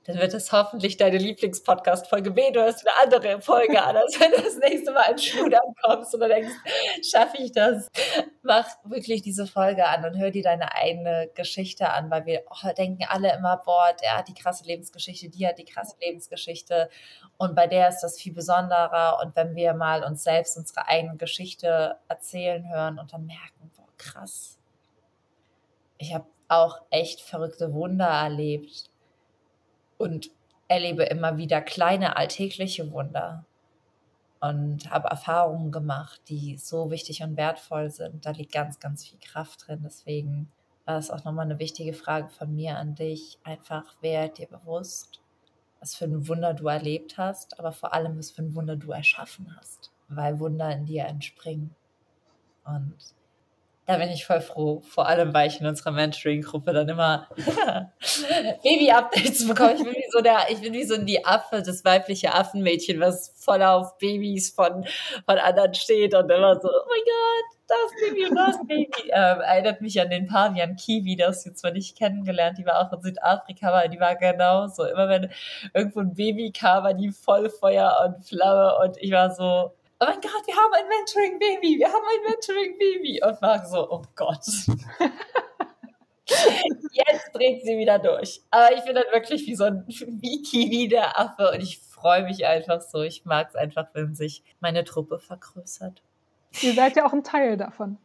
dann 0.04 0.18
wird 0.18 0.34
es 0.34 0.50
hoffentlich 0.50 0.96
deine 0.96 1.18
Lieblingspodcast-Folge 1.18 2.32
B. 2.32 2.50
Du 2.50 2.60
hast 2.60 2.84
eine 2.84 3.14
andere 3.14 3.40
Folge 3.40 3.80
an, 3.80 3.94
als 3.94 4.18
wenn 4.18 4.32
du 4.32 4.38
das 4.38 4.56
nächste 4.56 4.90
Mal 4.90 5.12
ins 5.12 5.24
Schludern 5.24 5.74
kommst 5.82 6.14
und 6.14 6.20
dann 6.20 6.30
denkst, 6.30 6.50
schaffe 7.08 7.36
ich 7.38 7.52
das? 7.52 7.88
Mach 8.42 8.66
wirklich 8.84 9.22
diese 9.22 9.46
Folge 9.46 9.86
an 9.86 10.04
und 10.04 10.18
hör 10.18 10.30
dir 10.30 10.42
deine 10.42 10.74
eigene 10.74 11.30
Geschichte 11.34 11.90
an, 11.90 12.10
weil 12.10 12.26
wir 12.26 12.42
oh, 12.50 12.72
denken 12.76 13.04
alle 13.08 13.36
immer, 13.36 13.58
boah, 13.58 13.94
der 14.02 14.16
hat 14.16 14.28
die 14.28 14.34
krasse 14.34 14.64
Lebensgeschichte, 14.64 15.28
die 15.28 15.46
hat 15.46 15.58
die 15.58 15.66
krasse 15.66 15.94
Lebensgeschichte 16.00 16.88
und 17.36 17.54
bei 17.54 17.68
der 17.68 17.88
ist 17.88 18.00
das 18.00 18.18
viel 18.18 18.32
besonderer 18.32 19.20
und 19.22 19.36
wenn 19.36 19.54
wir 19.54 19.74
mal 19.74 20.02
uns 20.02 20.24
selbst 20.24 20.56
unsere 20.56 20.88
eigene 20.88 21.16
Geschichte 21.16 21.96
erzählen 22.08 22.68
hören 22.68 22.98
und 22.98 23.12
dann 23.12 23.26
merken, 23.26 23.61
krass, 24.02 24.58
ich 25.98 26.12
habe 26.12 26.26
auch 26.48 26.82
echt 26.90 27.20
verrückte 27.20 27.72
Wunder 27.72 28.06
erlebt 28.06 28.90
und 29.98 30.30
erlebe 30.68 31.04
immer 31.04 31.36
wieder 31.36 31.62
kleine 31.62 32.16
alltägliche 32.16 32.90
Wunder 32.90 33.44
und 34.40 34.90
habe 34.90 35.08
Erfahrungen 35.08 35.70
gemacht, 35.70 36.20
die 36.28 36.56
so 36.56 36.90
wichtig 36.90 37.22
und 37.22 37.36
wertvoll 37.36 37.90
sind. 37.90 38.26
Da 38.26 38.32
liegt 38.32 38.52
ganz, 38.52 38.80
ganz 38.80 39.06
viel 39.06 39.18
Kraft 39.20 39.68
drin. 39.68 39.82
Deswegen 39.84 40.50
war 40.84 40.98
es 40.98 41.10
auch 41.10 41.24
nochmal 41.24 41.44
eine 41.44 41.60
wichtige 41.60 41.92
Frage 41.92 42.28
von 42.28 42.52
mir 42.52 42.76
an 42.76 42.96
dich. 42.96 43.38
Einfach 43.44 43.84
werd 44.02 44.38
dir 44.38 44.48
bewusst, 44.48 45.20
was 45.78 45.94
für 45.94 46.06
ein 46.06 46.26
Wunder 46.26 46.54
du 46.54 46.66
erlebt 46.66 47.18
hast, 47.18 47.60
aber 47.60 47.70
vor 47.70 47.94
allem, 47.94 48.18
was 48.18 48.32
für 48.32 48.42
ein 48.42 48.56
Wunder 48.56 48.74
du 48.74 48.90
erschaffen 48.90 49.56
hast, 49.56 49.92
weil 50.08 50.40
Wunder 50.40 50.72
in 50.72 50.86
dir 50.86 51.04
entspringen. 51.04 51.76
Und 52.64 52.96
da 53.92 53.98
bin 53.98 54.10
ich 54.10 54.24
voll 54.24 54.40
froh. 54.40 54.80
Vor 54.80 55.06
allem, 55.06 55.34
weil 55.34 55.48
ich 55.48 55.60
in 55.60 55.66
unserer 55.66 55.90
Mentoring-Gruppe 55.90 56.72
dann 56.72 56.88
immer 56.88 57.28
Baby-Updates 58.62 59.46
bekomme. 59.46 59.74
Ich 59.74 59.84
bin 59.84 59.92
wie 59.92 60.10
so 60.10 60.20
der, 60.20 60.46
ich 60.48 60.60
bin 60.60 60.72
wie 60.72 60.84
so 60.84 60.96
die 60.96 61.24
Affe, 61.24 61.62
das 61.62 61.84
weibliche 61.84 62.34
Affenmädchen, 62.34 63.00
was 63.00 63.34
voll 63.36 63.62
auf 63.62 63.98
Babys 63.98 64.50
von, 64.50 64.86
von 65.26 65.38
anderen 65.38 65.74
steht 65.74 66.14
und 66.14 66.30
immer 66.30 66.54
so, 66.54 66.68
oh 66.68 66.86
mein 66.88 67.02
Gott, 67.04 67.62
das 67.68 68.08
Baby 68.08 68.26
und 68.26 68.36
das 68.36 68.58
Baby. 68.66 68.88
Ähm, 69.14 69.40
erinnert 69.40 69.82
mich 69.82 70.00
an 70.00 70.08
den 70.08 70.26
Pavian 70.26 70.76
Kiwi, 70.76 71.16
das 71.16 71.42
sie 71.42 71.52
zwar 71.52 71.72
nicht 71.72 71.98
kennengelernt, 71.98 72.56
die 72.56 72.64
war 72.64 72.80
auch 72.80 72.92
in 72.92 73.02
Südafrika, 73.02 73.68
aber 73.68 73.88
die 73.88 74.00
war 74.00 74.16
genauso. 74.16 74.84
Immer 74.84 75.08
wenn 75.08 75.30
irgendwo 75.74 76.00
ein 76.00 76.14
Baby 76.14 76.50
kam, 76.50 76.84
war 76.84 76.94
die 76.94 77.10
voll 77.10 77.50
Feuer 77.50 77.94
und 78.06 78.26
Flamme 78.26 78.74
und 78.78 78.96
ich 78.98 79.12
war 79.12 79.34
so, 79.34 79.72
oh 80.02 80.06
mein 80.06 80.20
Gott, 80.20 80.46
wir 80.46 80.56
haben 80.56 80.72
ein 80.74 80.88
Mentoring-Baby, 80.88 81.78
wir 81.78 81.88
haben 81.88 82.04
ein 82.04 82.22
Mentoring-Baby. 82.30 83.22
Und 83.24 83.40
war 83.40 83.64
so, 83.64 83.88
oh 83.90 84.02
Gott. 84.14 84.44
Jetzt 86.26 87.32
dreht 87.32 87.64
sie 87.64 87.76
wieder 87.78 87.98
durch. 87.98 88.40
Aber 88.50 88.74
ich 88.74 88.84
bin 88.84 88.94
dann 88.94 89.04
wirklich 89.12 89.46
wie 89.46 89.54
so 89.54 89.64
ein 89.64 89.84
Wiki 89.86 90.70
wie 90.70 90.88
der 90.88 91.18
Affe 91.18 91.50
und 91.52 91.60
ich 91.62 91.78
freue 91.78 92.24
mich 92.24 92.46
einfach 92.46 92.80
so. 92.80 93.02
Ich 93.02 93.24
mag 93.24 93.48
es 93.50 93.54
einfach, 93.54 93.88
wenn 93.92 94.14
sich 94.14 94.42
meine 94.60 94.84
Truppe 94.84 95.18
vergrößert. 95.18 96.02
Ihr 96.60 96.74
seid 96.74 96.96
ja 96.96 97.06
auch 97.06 97.12
ein 97.12 97.24
Teil 97.24 97.56
davon. 97.56 97.98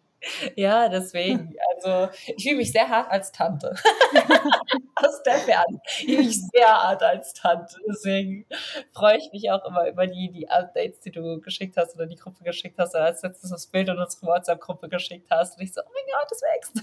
Ja, 0.56 0.90
deswegen. 0.90 1.56
Also 1.84 2.10
ich 2.36 2.44
fühle 2.44 2.58
mich 2.58 2.72
sehr 2.72 2.90
hart 2.90 3.12
als 3.12 3.32
Tante. 3.32 3.76
Aus 4.96 5.24
der 5.24 5.36
Ferne. 5.36 5.80
Ich 6.00 6.06
fühle 6.06 6.18
mich 6.24 6.42
sehr 6.42 6.68
hart 6.68 7.04
als 7.04 7.34
Tante. 7.34 7.76
Deswegen 7.88 8.46
freue 8.94 9.18
ich 9.18 9.32
mich 9.32 9.52
auch 9.52 9.64
immer 9.66 9.88
über 9.88 10.08
die, 10.08 10.32
die 10.32 10.50
Updates, 10.50 11.00
die 11.02 11.12
du 11.12 11.40
geschickt 11.40 11.78
hast 11.78 11.96
oder 11.96 12.08
die 12.08 12.16
Gruppe 12.16 12.44
geschickt 12.44 12.80
hast 12.80 12.96
oder 12.96 13.06
als 13.06 13.22
letztes 13.22 13.52
das 13.52 13.68
Bild 13.68 13.90
in 13.90 13.98
unsere 13.98 14.28
WhatsApp-Gruppe 14.28 14.90
geschickt 14.90 15.30
hast. 15.30 15.58
Und 15.58 15.64
ich 15.64 15.74
so, 15.74 15.82
oh 15.82 15.92
mein 15.94 16.04
Gott, 16.12 16.32
das 16.32 16.42
wächst. 16.42 16.78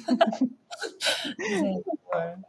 sehr 1.36 1.82
cool. 2.12 2.44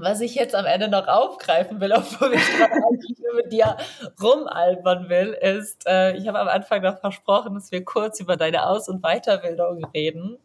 Was 0.00 0.20
ich 0.20 0.34
jetzt 0.34 0.54
am 0.54 0.66
Ende 0.66 0.88
noch 0.88 1.06
aufgreifen 1.06 1.80
will, 1.80 1.92
obwohl 1.96 2.34
ich 2.34 2.54
eigentlich 2.62 3.18
nur 3.18 3.34
mit 3.34 3.52
dir 3.52 3.76
rumalbern 4.20 5.08
will, 5.08 5.32
ist, 5.32 5.86
äh, 5.86 6.16
ich 6.16 6.28
habe 6.28 6.38
am 6.38 6.48
Anfang 6.48 6.82
noch 6.82 6.98
versprochen, 6.98 7.54
dass 7.54 7.72
wir 7.72 7.84
kurz 7.84 8.20
über 8.20 8.36
deine 8.36 8.66
Aus- 8.66 8.88
und 8.88 9.02
Weiterbildung 9.02 9.84
reden. 9.94 10.38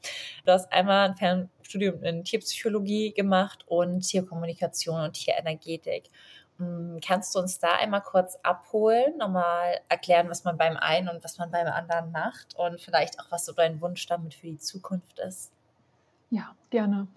Du 0.46 0.52
hast 0.52 0.72
einmal 0.72 1.10
ein 1.10 1.16
Fernstudium 1.16 2.04
in 2.04 2.24
Tierpsychologie 2.24 3.14
gemacht 3.14 3.64
und 3.68 4.02
Tierkommunikation 4.02 5.02
und 5.02 5.14
Tierenergetik. 5.14 6.10
Hm, 6.58 7.00
kannst 7.06 7.34
du 7.34 7.40
uns 7.40 7.60
da 7.60 7.76
einmal 7.76 8.02
kurz 8.02 8.38
abholen, 8.44 9.18
nochmal 9.18 9.80
erklären, 9.90 10.30
was 10.30 10.44
man 10.44 10.58
beim 10.58 10.78
einen 10.78 11.10
und 11.10 11.24
was 11.24 11.38
man 11.38 11.50
beim 11.50 11.68
anderen 11.68 12.12
macht 12.12 12.56
und 12.56 12.80
vielleicht 12.80 13.20
auch, 13.20 13.32
was 13.32 13.46
so 13.46 13.54
dein 13.54 13.82
Wunsch 13.82 14.06
damit 14.06 14.36
für 14.36 14.48
die 14.48 14.60
Zukunft 14.60 15.20
ist? 15.20 15.52
Ja, 16.30 16.56
gerne. 16.70 17.08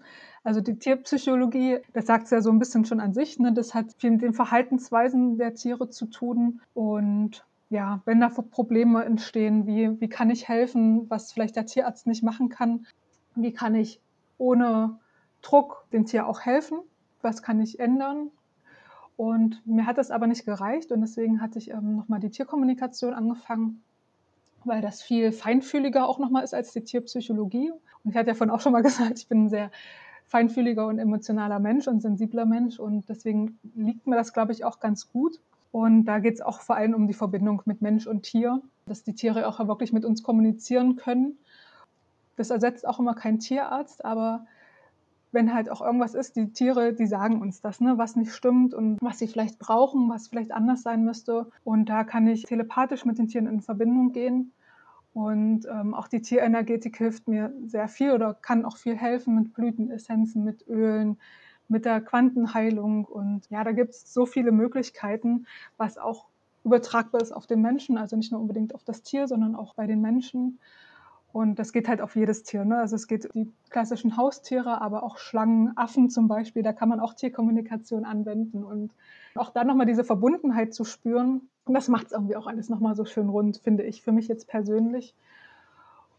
Also 0.47 0.61
die 0.61 0.79
Tierpsychologie, 0.79 1.79
das 1.91 2.05
sagt 2.05 2.23
es 2.23 2.29
ja 2.29 2.39
so 2.39 2.49
ein 2.49 2.57
bisschen 2.57 2.85
schon 2.85 3.01
an 3.01 3.13
sich, 3.13 3.37
ne? 3.37 3.51
das 3.51 3.73
hat 3.73 3.87
viel 3.97 4.11
mit 4.11 4.21
den 4.21 4.31
Verhaltensweisen 4.31 5.37
der 5.37 5.55
Tiere 5.55 5.89
zu 5.89 6.05
tun. 6.05 6.61
Und 6.73 7.45
ja, 7.69 7.99
wenn 8.05 8.21
da 8.21 8.29
Probleme 8.29 9.03
entstehen, 9.03 9.67
wie, 9.67 9.99
wie 9.99 10.07
kann 10.07 10.29
ich 10.29 10.47
helfen, 10.47 11.09
was 11.09 11.33
vielleicht 11.33 11.57
der 11.57 11.65
Tierarzt 11.65 12.07
nicht 12.07 12.23
machen 12.23 12.47
kann? 12.47 12.85
Wie 13.35 13.51
kann 13.51 13.75
ich 13.75 13.99
ohne 14.37 14.97
Druck 15.41 15.83
dem 15.91 16.05
Tier 16.05 16.25
auch 16.25 16.39
helfen? 16.39 16.77
Was 17.21 17.43
kann 17.43 17.59
ich 17.59 17.81
ändern? 17.81 18.31
Und 19.17 19.61
mir 19.67 19.85
hat 19.85 19.97
das 19.97 20.11
aber 20.11 20.27
nicht 20.27 20.45
gereicht 20.45 20.93
und 20.93 21.01
deswegen 21.01 21.41
hatte 21.41 21.59
ich 21.59 21.71
ähm, 21.71 21.97
nochmal 21.97 22.21
die 22.21 22.29
Tierkommunikation 22.29 23.13
angefangen, 23.13 23.83
weil 24.63 24.81
das 24.81 25.01
viel 25.01 25.33
feinfühliger 25.33 26.07
auch 26.07 26.19
nochmal 26.19 26.45
ist 26.45 26.53
als 26.53 26.71
die 26.71 26.85
Tierpsychologie. 26.85 27.71
Und 28.05 28.11
ich 28.11 28.15
hatte 28.15 28.29
ja 28.29 28.33
vorhin 28.33 28.55
auch 28.55 28.61
schon 28.61 28.71
mal 28.71 28.81
gesagt, 28.83 29.19
ich 29.19 29.27
bin 29.27 29.43
ein 29.43 29.49
sehr 29.49 29.71
feinfühliger 30.27 30.87
und 30.87 30.99
emotionaler 30.99 31.59
Mensch 31.59 31.87
und 31.87 32.01
sensibler 32.01 32.45
Mensch 32.45 32.79
und 32.79 33.07
deswegen 33.09 33.59
liegt 33.75 34.07
mir 34.07 34.15
das, 34.15 34.33
glaube 34.33 34.51
ich, 34.51 34.65
auch 34.65 34.79
ganz 34.79 35.09
gut. 35.09 35.39
Und 35.71 36.05
da 36.05 36.19
geht 36.19 36.35
es 36.35 36.41
auch 36.41 36.61
vor 36.61 36.75
allem 36.75 36.93
um 36.93 37.07
die 37.07 37.13
Verbindung 37.13 37.61
mit 37.65 37.81
Mensch 37.81 38.07
und 38.07 38.23
Tier, 38.23 38.61
dass 38.85 39.03
die 39.03 39.13
Tiere 39.13 39.47
auch 39.47 39.59
wirklich 39.67 39.93
mit 39.93 40.05
uns 40.05 40.23
kommunizieren 40.23 40.95
können. 40.95 41.37
Das 42.35 42.49
ersetzt 42.49 42.87
auch 42.87 42.99
immer 42.99 43.15
kein 43.15 43.39
Tierarzt, 43.39 44.03
aber 44.05 44.45
wenn 45.31 45.53
halt 45.53 45.69
auch 45.69 45.81
irgendwas 45.81 46.13
ist, 46.13 46.35
die 46.35 46.51
Tiere, 46.51 46.93
die 46.93 47.05
sagen 47.05 47.41
uns 47.41 47.61
das, 47.61 47.79
ne, 47.79 47.97
was 47.97 48.15
nicht 48.15 48.33
stimmt 48.33 48.73
und 48.73 48.97
was 49.01 49.19
sie 49.19 49.27
vielleicht 49.27 49.59
brauchen, 49.59 50.09
was 50.09 50.27
vielleicht 50.27 50.51
anders 50.51 50.83
sein 50.83 51.03
müsste. 51.03 51.47
Und 51.63 51.89
da 51.89 52.03
kann 52.03 52.27
ich 52.27 52.43
telepathisch 52.43 53.05
mit 53.05 53.17
den 53.17 53.27
Tieren 53.27 53.47
in 53.47 53.61
Verbindung 53.61 54.13
gehen. 54.13 54.51
Und 55.17 55.65
ähm, 55.65 55.95
auch 55.95 56.07
die 56.07 56.21
Tierenergetik 56.21 56.95
hilft 56.95 57.27
mir 57.27 57.51
sehr 57.65 57.87
viel 57.87 58.11
oder 58.11 58.35
kann 58.35 58.65
auch 58.65 58.77
viel 58.77 58.95
helfen 58.95 59.33
mit 59.33 59.51
Blütenessenzen, 59.55 60.43
mit 60.43 60.67
Ölen, 60.67 61.17
mit 61.67 61.85
der 61.85 62.01
Quantenheilung. 62.01 63.05
Und 63.05 63.49
ja, 63.49 63.63
da 63.63 63.71
gibt 63.71 63.95
es 63.95 64.13
so 64.13 64.27
viele 64.27 64.51
Möglichkeiten, 64.51 65.47
was 65.75 65.97
auch 65.97 66.27
übertragbar 66.63 67.19
ist 67.19 67.31
auf 67.31 67.47
den 67.47 67.63
Menschen, 67.63 67.97
also 67.97 68.15
nicht 68.15 68.31
nur 68.31 68.39
unbedingt 68.39 68.75
auf 68.75 68.83
das 68.83 69.01
Tier, 69.01 69.27
sondern 69.27 69.55
auch 69.55 69.73
bei 69.73 69.87
den 69.87 70.01
Menschen. 70.01 70.59
Und 71.37 71.59
das 71.59 71.71
geht 71.71 71.87
halt 71.87 72.01
auf 72.01 72.15
jedes 72.15 72.41
Tier. 72.41 72.65
Ne? 72.65 72.79
Also 72.79 72.95
es 72.95 73.05
geht 73.05 73.29
die 73.35 73.53
klassischen 73.69 74.17
Haustiere, 74.17 74.81
aber 74.81 75.03
auch 75.03 75.19
Schlangen, 75.19 75.71
Affen 75.77 76.09
zum 76.09 76.27
Beispiel, 76.27 76.63
da 76.63 76.73
kann 76.73 76.89
man 76.89 76.99
auch 76.99 77.13
Tierkommunikation 77.13 78.05
anwenden. 78.05 78.63
Und 78.63 78.89
auch 79.35 79.51
da 79.51 79.63
nochmal 79.63 79.85
diese 79.85 80.03
Verbundenheit 80.03 80.73
zu 80.73 80.83
spüren, 80.83 81.41
und 81.65 81.75
das 81.75 81.89
macht 81.89 82.07
es 82.07 82.11
irgendwie 82.11 82.35
auch 82.37 82.47
alles 82.47 82.69
nochmal 82.69 82.95
so 82.95 83.05
schön 83.05 83.29
rund, 83.29 83.57
finde 83.57 83.83
ich, 83.83 84.01
für 84.01 84.11
mich 84.11 84.27
jetzt 84.27 84.47
persönlich. 84.47 85.13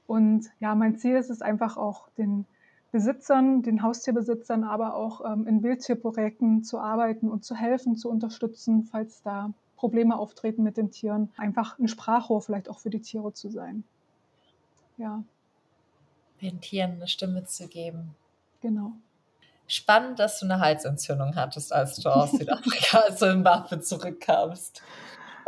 Und 0.06 0.46
ja, 0.60 0.76
mein 0.76 0.98
Ziel 0.98 1.16
ist 1.16 1.30
es 1.30 1.42
einfach 1.42 1.76
auch, 1.76 2.08
den 2.10 2.44
Besitzern, 2.92 3.62
den 3.62 3.82
Haustierbesitzern, 3.82 4.62
aber 4.62 4.94
auch 4.94 5.28
ähm, 5.28 5.48
in 5.48 5.64
Wildtierprojekten 5.64 6.62
zu 6.62 6.78
arbeiten 6.78 7.28
und 7.28 7.44
zu 7.44 7.56
helfen, 7.56 7.96
zu 7.96 8.08
unterstützen, 8.08 8.84
falls 8.84 9.20
da 9.22 9.52
Probleme 9.74 10.16
auftreten 10.16 10.62
mit 10.62 10.76
den 10.76 10.92
Tieren. 10.92 11.30
Einfach 11.36 11.76
ein 11.80 11.88
Sprachrohr 11.88 12.40
vielleicht 12.40 12.70
auch 12.70 12.78
für 12.78 12.90
die 12.90 13.00
Tiere 13.00 13.32
zu 13.32 13.50
sein. 13.50 13.82
Ja. 14.99 15.22
Den 16.42 16.61
Tieren 16.61 16.92
eine 16.92 17.09
Stimme 17.09 17.44
zu 17.44 17.68
geben. 17.68 18.14
Genau. 18.61 18.92
Spannend, 19.66 20.18
dass 20.18 20.40
du 20.40 20.46
eine 20.46 20.61
Halsentzündung 20.61 21.36
hattest, 21.36 21.72
als 21.72 21.96
du 21.96 22.09
aus 22.09 22.32
Südafrika 22.32 22.99
als 23.01 23.18
Zimbabwe 23.18 23.80
zurückkamst. 23.80 24.82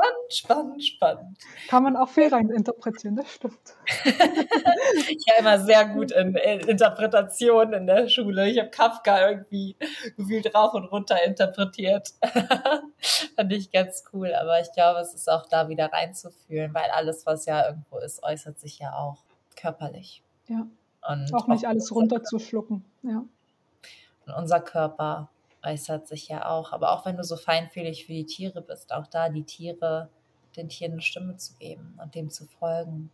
Spannend, 0.01 0.32
spannend, 0.32 0.84
spannend. 0.84 1.38
Kann 1.68 1.82
man 1.82 1.96
auch 1.96 2.09
viel 2.09 2.28
rein 2.28 2.48
interpretieren, 2.48 3.16
das 3.16 3.32
stimmt. 3.32 3.74
ich 4.05 5.24
war 5.26 5.38
immer 5.38 5.59
sehr 5.59 5.86
gut 5.86 6.11
in, 6.12 6.34
in 6.36 6.61
Interpretation 6.61 7.72
in 7.72 7.86
der 7.86 8.09
Schule. 8.09 8.48
Ich 8.48 8.59
habe 8.59 8.70
Kafka 8.70 9.30
irgendwie 9.30 9.76
gefühlt 10.16 10.55
rauf 10.55 10.74
und 10.74 10.84
runter 10.84 11.22
interpretiert. 11.24 12.14
Fand 13.36 13.53
ich 13.53 13.70
ganz 13.70 14.05
cool, 14.12 14.34
aber 14.34 14.61
ich 14.61 14.72
glaube, 14.72 15.01
es 15.01 15.12
ist 15.12 15.30
auch 15.30 15.46
da 15.46 15.68
wieder 15.68 15.92
reinzufühlen, 15.92 16.72
weil 16.72 16.90
alles, 16.90 17.26
was 17.26 17.44
ja 17.46 17.66
irgendwo 17.66 17.98
ist, 17.98 18.22
äußert 18.22 18.59
sich 18.59 18.78
ja 18.78 18.94
auch 18.94 19.18
körperlich. 19.61 20.22
Ja. 20.48 20.66
Und 21.08 21.34
auch 21.34 21.48
nicht 21.48 21.66
alles 21.66 21.94
runterzuschlucken. 21.94 22.84
Ja. 23.02 23.24
Und 24.26 24.34
unser 24.34 24.61
Körper 24.61 25.30
äußert 25.62 26.08
sich 26.08 26.28
ja 26.28 26.46
auch. 26.48 26.72
Aber 26.72 26.92
auch 26.92 27.06
wenn 27.06 27.16
du 27.16 27.24
so 27.24 27.36
feinfühlig 27.36 28.06
für 28.06 28.12
die 28.12 28.26
Tiere 28.26 28.62
bist, 28.62 28.92
auch 28.92 29.06
da 29.06 29.28
die 29.28 29.44
Tiere, 29.44 30.11
den 30.56 30.68
Tieren 30.68 30.92
eine 30.92 31.02
Stimme 31.02 31.36
zu 31.36 31.54
geben 31.54 31.98
und 32.02 32.14
dem 32.14 32.30
zu 32.30 32.46
folgen. 32.46 33.11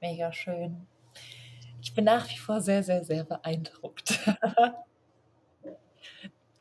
Mega 0.00 0.32
schön. 0.32 0.86
Ich 1.82 1.94
bin 1.94 2.04
nach 2.04 2.28
wie 2.28 2.38
vor 2.38 2.60
sehr, 2.60 2.82
sehr, 2.82 3.04
sehr 3.04 3.24
beeindruckt. 3.24 4.20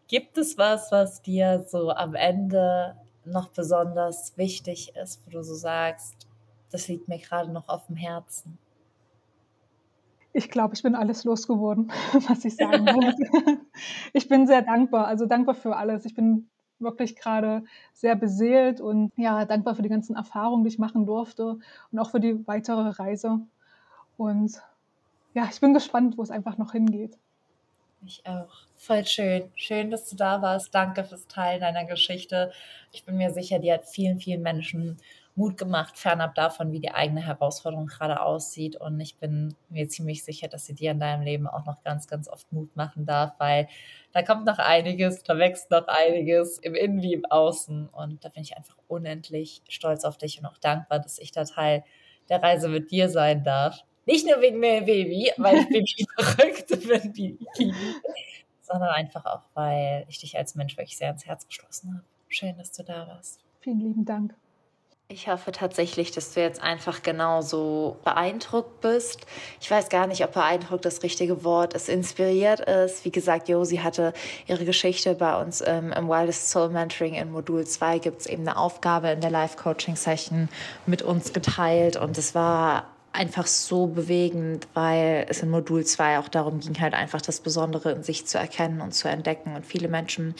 Gibt 0.07 0.37
es 0.37 0.57
was, 0.57 0.91
was 0.91 1.21
dir 1.21 1.65
so 1.67 1.91
am 1.91 2.15
Ende 2.15 2.95
noch 3.25 3.49
besonders 3.49 4.35
wichtig 4.37 4.95
ist, 4.95 5.25
wo 5.25 5.31
du 5.31 5.43
so 5.43 5.53
sagst, 5.53 6.27
das 6.71 6.87
liegt 6.87 7.07
mir 7.07 7.19
gerade 7.19 7.51
noch 7.51 7.67
auf 7.67 7.87
dem 7.87 7.95
Herzen? 7.95 8.57
Ich 10.31 10.49
glaube, 10.49 10.75
ich 10.75 10.83
bin 10.83 10.95
alles 10.95 11.23
losgeworden, 11.23 11.91
was 12.27 12.45
ich 12.45 12.55
sagen 12.55 12.85
wollte. 12.85 13.61
ich 14.13 14.27
bin 14.27 14.47
sehr 14.47 14.61
dankbar, 14.61 15.07
also 15.07 15.25
dankbar 15.25 15.55
für 15.55 15.75
alles. 15.75 16.05
Ich 16.05 16.13
bin 16.13 16.49
wirklich 16.79 17.15
gerade 17.15 17.63
sehr 17.93 18.15
beseelt 18.15 18.79
und 18.79 19.11
ja, 19.17 19.45
dankbar 19.45 19.75
für 19.75 19.81
die 19.81 19.89
ganzen 19.89 20.15
Erfahrungen, 20.15 20.63
die 20.63 20.69
ich 20.69 20.79
machen 20.79 21.05
durfte 21.05 21.59
und 21.91 21.99
auch 21.99 22.11
für 22.11 22.19
die 22.19 22.47
weitere 22.47 22.89
Reise. 22.89 23.39
Und 24.17 24.61
ja, 25.33 25.47
ich 25.51 25.59
bin 25.59 25.73
gespannt, 25.73 26.17
wo 26.17 26.23
es 26.23 26.31
einfach 26.31 26.57
noch 26.57 26.71
hingeht. 26.71 27.17
Ich 28.05 28.25
auch. 28.25 28.49
Voll 28.77 29.05
schön. 29.05 29.51
Schön, 29.55 29.91
dass 29.91 30.09
du 30.09 30.15
da 30.15 30.41
warst. 30.41 30.73
Danke 30.73 31.03
fürs 31.03 31.27
Teilen 31.27 31.59
deiner 31.59 31.85
Geschichte. 31.85 32.51
Ich 32.93 33.03
bin 33.03 33.17
mir 33.17 33.31
sicher, 33.31 33.59
die 33.59 33.71
hat 33.71 33.85
vielen, 33.85 34.19
vielen 34.19 34.41
Menschen 34.41 34.97
Mut 35.35 35.57
gemacht, 35.57 35.97
fernab 35.97 36.35
davon, 36.35 36.71
wie 36.71 36.79
die 36.79 36.91
eigene 36.91 37.21
Herausforderung 37.25 37.87
gerade 37.87 38.21
aussieht. 38.21 38.75
Und 38.75 38.99
ich 38.99 39.15
bin 39.15 39.55
mir 39.69 39.87
ziemlich 39.87 40.23
sicher, 40.23 40.47
dass 40.47 40.65
sie 40.65 40.75
dir 40.75 40.91
in 40.91 40.99
deinem 40.99 41.21
Leben 41.21 41.47
auch 41.47 41.65
noch 41.65 41.81
ganz, 41.83 42.07
ganz 42.07 42.27
oft 42.27 42.51
Mut 42.51 42.75
machen 42.75 43.05
darf, 43.05 43.33
weil 43.37 43.67
da 44.11 44.21
kommt 44.21 44.45
noch 44.45 44.59
einiges, 44.59 45.23
da 45.23 45.37
wächst 45.37 45.71
noch 45.71 45.87
einiges 45.87 46.57
im 46.59 46.75
Innen 46.75 47.01
wie 47.01 47.13
im 47.13 47.25
Außen. 47.25 47.87
Und 47.89 48.25
da 48.25 48.29
bin 48.29 48.43
ich 48.43 48.57
einfach 48.57 48.75
unendlich 48.87 49.61
stolz 49.69 50.03
auf 50.03 50.17
dich 50.17 50.39
und 50.39 50.45
auch 50.45 50.57
dankbar, 50.57 50.99
dass 50.99 51.19
ich 51.19 51.31
da 51.31 51.45
Teil 51.45 51.83
der 52.27 52.43
Reise 52.43 52.67
mit 52.67 52.91
dir 52.91 53.09
sein 53.09 53.43
darf. 53.43 53.83
Nicht 54.05 54.25
nur 54.25 54.41
wegen 54.41 54.59
mir 54.59 54.81
Baby, 54.81 55.31
weil 55.37 55.57
ich 55.59 55.69
Baby 55.69 56.07
verrückt 56.17 56.67
bin 56.67 57.13
Kiwi, 57.13 57.45
sondern 58.61 58.89
einfach 58.89 59.25
auch, 59.25 59.43
weil 59.53 60.05
ich 60.07 60.19
dich 60.19 60.37
als 60.37 60.55
Mensch 60.55 60.75
wirklich 60.77 60.97
sehr 60.97 61.11
ins 61.11 61.25
Herz 61.25 61.47
geschlossen 61.47 61.93
habe. 61.93 62.03
Schön, 62.27 62.57
dass 62.57 62.71
du 62.71 62.83
da 62.83 63.07
warst. 63.07 63.39
Vielen 63.61 63.79
lieben 63.79 64.05
Dank. 64.05 64.35
Ich 65.11 65.27
hoffe 65.27 65.51
tatsächlich, 65.51 66.11
dass 66.11 66.35
du 66.35 66.39
jetzt 66.39 66.61
einfach 66.61 67.01
genauso 67.01 67.97
beeindruckt 68.03 68.79
bist. 68.81 69.25
Ich 69.59 69.71
weiß 69.71 69.89
gar 69.89 70.05
nicht, 70.05 70.23
ob 70.23 70.33
beeindruckt 70.33 70.85
das 70.85 71.01
richtige 71.01 71.43
Wort 71.43 71.73
ist, 71.73 71.89
inspiriert 71.89 72.59
ist. 72.59 73.05
Wie 73.05 73.11
gesagt, 73.11 73.49
Josi 73.49 73.77
hatte 73.77 74.13
ihre 74.45 74.65
Geschichte 74.65 75.15
bei 75.15 75.41
uns 75.41 75.63
ähm, 75.65 75.91
im 75.93 76.07
Wildest 76.09 76.51
Soul 76.51 76.69
Mentoring 76.69 77.15
in 77.15 77.31
Modul 77.31 77.65
2 77.65 77.97
gibt 77.97 78.21
es 78.21 78.27
eben 78.27 78.47
eine 78.47 78.55
Aufgabe 78.55 79.09
in 79.09 79.19
der 79.19 79.31
Live-Coaching-Session 79.31 80.47
mit 80.85 81.01
uns 81.01 81.33
geteilt 81.33 81.97
und 81.97 82.15
es 82.19 82.35
war 82.35 82.85
einfach 83.11 83.47
so 83.47 83.87
bewegend, 83.87 84.67
weil 84.75 85.25
es 85.27 85.41
in 85.41 85.49
Modul 85.49 85.85
2 85.85 86.19
auch 86.19 86.27
darum 86.27 86.59
ging, 86.59 86.79
halt 86.79 86.93
einfach 86.93 87.21
das 87.21 87.39
Besondere 87.39 87.93
in 87.93 88.03
sich 88.03 88.27
zu 88.27 88.37
erkennen 88.37 88.79
und 88.79 88.93
zu 88.93 89.07
entdecken. 89.09 89.55
Und 89.55 89.65
viele 89.65 89.87
Menschen 89.87 90.35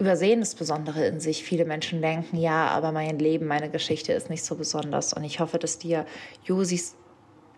übersehen 0.00 0.40
das 0.40 0.54
Besondere 0.54 1.06
in 1.06 1.20
sich. 1.20 1.44
Viele 1.44 1.64
Menschen 1.64 2.02
denken, 2.02 2.36
ja, 2.36 2.68
aber 2.68 2.90
mein 2.90 3.18
Leben, 3.18 3.46
meine 3.46 3.70
Geschichte 3.70 4.12
ist 4.12 4.30
nicht 4.30 4.44
so 4.44 4.56
besonders. 4.56 5.12
Und 5.12 5.24
ich 5.24 5.40
hoffe, 5.40 5.58
dass 5.58 5.78
dir 5.78 6.06
Josis 6.44 6.96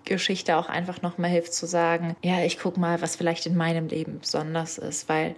Geschichte 0.04 0.56
auch 0.56 0.68
einfach 0.68 1.00
nochmal 1.02 1.30
hilft 1.30 1.54
zu 1.54 1.66
sagen, 1.66 2.16
ja, 2.22 2.44
ich 2.44 2.58
guck 2.58 2.76
mal, 2.76 3.00
was 3.00 3.16
vielleicht 3.16 3.46
in 3.46 3.56
meinem 3.56 3.86
Leben 3.86 4.18
besonders 4.18 4.78
ist, 4.78 5.08
weil 5.08 5.36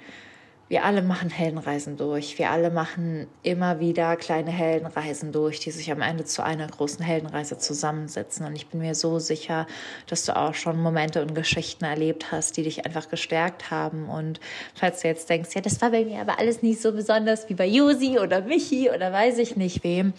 wir 0.69 0.85
alle 0.85 1.03
machen 1.03 1.29
Heldenreisen 1.29 1.97
durch. 1.97 2.39
Wir 2.39 2.51
alle 2.51 2.71
machen 2.71 3.27
immer 3.43 3.81
wieder 3.81 4.17
kleine 4.17 4.51
Heldenreisen 4.51 5.31
durch, 5.31 5.61
die 5.61 5.71
sich 5.71 5.93
am 5.93 6.01
Ende 6.01 6.25
zu 6.25 6.43
einer 6.43 6.67
großen 6.67 7.05
Heldenreise 7.05 7.59
zusammensetzen. 7.59 8.47
Und 8.47 8.57
ich 8.57 8.69
bin 8.69 8.81
mir 8.81 8.95
so 8.95 9.19
sicher, 9.19 9.67
dass 10.07 10.25
du 10.25 10.35
auch 10.35 10.55
schon 10.55 10.81
Momente 10.81 11.21
und 11.21 11.35
Geschichten 11.35 11.85
erlebt 11.85 12.33
hast, 12.33 12.57
die 12.57 12.63
dich 12.63 12.87
einfach 12.87 13.11
gestärkt 13.11 13.71
haben. 13.71 14.09
Und 14.09 14.41
falls 14.75 15.03
du 15.03 15.09
jetzt 15.09 15.29
denkst, 15.29 15.51
ja, 15.55 15.61
das 15.61 15.83
war 15.83 15.91
bei 15.91 16.05
mir 16.05 16.21
aber 16.21 16.39
alles 16.39 16.63
nicht 16.63 16.81
so 16.81 16.93
besonders 16.93 17.49
wie 17.51 17.55
bei 17.55 17.67
Josi 17.67 18.19
oder 18.19 18.41
Michi 18.41 18.91
oder 18.91 19.13
weiß 19.13 19.39
ich 19.39 19.57
nicht 19.57 19.85
wem, 19.85 20.15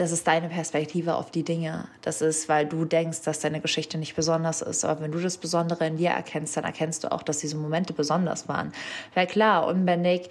das 0.00 0.12
ist 0.12 0.26
deine 0.26 0.48
Perspektive 0.48 1.14
auf 1.14 1.30
die 1.30 1.42
Dinge. 1.42 1.86
Das 2.00 2.22
ist, 2.22 2.48
weil 2.48 2.64
du 2.64 2.86
denkst, 2.86 3.20
dass 3.22 3.40
deine 3.40 3.60
Geschichte 3.60 3.98
nicht 3.98 4.16
besonders 4.16 4.62
ist. 4.62 4.82
Aber 4.82 5.02
wenn 5.02 5.12
du 5.12 5.18
das 5.18 5.36
Besondere 5.36 5.86
in 5.86 5.98
dir 5.98 6.10
erkennst, 6.10 6.56
dann 6.56 6.64
erkennst 6.64 7.04
du 7.04 7.12
auch, 7.12 7.22
dass 7.22 7.38
diese 7.38 7.56
Momente 7.56 7.92
besonders 7.92 8.48
waren. 8.48 8.72
Weil 9.12 9.26
klar, 9.26 9.66
unbändig 9.66 10.30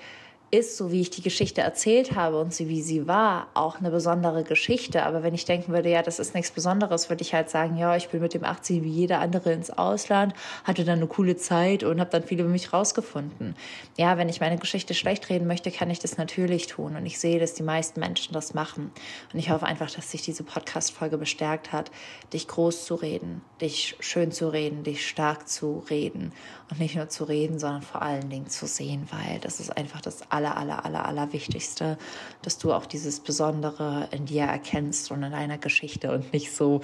ist, 0.52 0.78
so 0.78 0.92
wie 0.92 1.02
ich 1.02 1.10
die 1.10 1.22
Geschichte 1.22 1.62
erzählt 1.62 2.16
habe 2.16 2.40
und 2.40 2.54
sie 2.54 2.70
wie 2.70 2.82
sie 2.82 3.08
war, 3.08 3.48
auch 3.54 3.80
eine 3.80 3.92
besondere 3.92 4.44
Geschichte. 4.44 5.04
Aber 5.04 5.22
wenn 5.22 5.34
ich 5.34 5.46
denken 5.46 5.74
würde, 5.74 5.90
ja, 5.90 6.02
das 6.02 6.20
ist 6.20 6.34
nichts 6.34 6.52
Besonderes, 6.52 7.10
würde 7.10 7.22
ich 7.22 7.34
halt 7.34 7.50
sagen, 7.50 7.78
ja, 7.78 7.96
ich 7.96 8.10
bin 8.10 8.22
mit 8.22 8.34
dem 8.34 8.44
18 8.44 8.84
wie 8.84 8.90
jeder 8.90 9.20
andere 9.20 9.54
ins 9.54 9.70
Ausland, 9.70 10.34
hatte 10.64 10.86
dann 10.86 11.00
eine 11.00 11.08
coole 11.08 11.36
Zeit 11.36 11.84
und 11.84 12.00
habe 12.00 12.10
dann 12.10 12.24
viel 12.24 12.40
über 12.40 12.50
mich 12.50 12.74
rausgefunden. 12.74 13.56
Ja, 13.98 14.18
wenn 14.18 14.30
ich 14.30 14.40
meine 14.40 14.58
Geschichte 14.58 14.94
schlecht 14.94 15.30
reden 15.30 15.48
möchte, 15.48 15.72
kann 15.72 15.90
ich 15.90 16.00
das 16.00 16.18
natürlich 16.18 16.68
tun. 16.68 16.96
Und 16.96 17.06
ich 17.06 17.20
sehe, 17.20 17.40
dass 17.40 17.54
die 17.54 17.64
meisten 17.64 18.00
Menschen 18.00 18.34
das 18.34 18.54
machen. 18.54 18.92
Und 19.32 19.40
ich 19.40 19.52
hoffe 19.52 19.66
einfach, 19.66 19.92
dass 19.92 20.12
sich 20.12 20.24
diese 20.24 20.44
Podcast-Folge 20.44 21.18
bestärkt 21.18 21.72
hat, 21.72 21.92
dich 22.34 22.48
groß 22.48 22.86
zu 22.86 22.96
reden, 22.96 23.42
dich 23.62 23.96
schön 24.00 24.32
zu 24.32 24.50
reden, 24.50 24.84
dich 24.84 25.08
stark 25.08 25.48
zu 25.48 25.84
reden. 25.90 26.34
Und 26.72 26.80
nicht 26.80 26.96
nur 26.96 27.10
zu 27.10 27.24
reden, 27.24 27.60
sondern 27.60 27.82
vor 27.82 28.02
allen 28.02 28.30
Dingen 28.30 28.48
zu 28.48 28.68
sehen, 28.68 29.08
weil 29.12 29.40
das 29.40 29.60
ist 29.60 29.76
einfach 29.76 30.02
das 30.02 30.32
aller, 30.32 30.39
aller, 30.48 30.86
aller, 30.86 31.06
aller 31.06 31.34
Wichtigste, 31.34 31.98
dass 32.42 32.58
du 32.58 32.74
auch 32.74 32.86
dieses 32.86 33.20
Besondere 33.20 34.08
in 34.12 34.26
dir 34.26 34.44
erkennst 34.44 35.12
und 35.12 35.24
in 35.24 35.32
deiner 35.32 35.58
Geschichte 35.58 36.12
und 36.12 36.32
nicht 36.34 36.56
so 36.56 36.82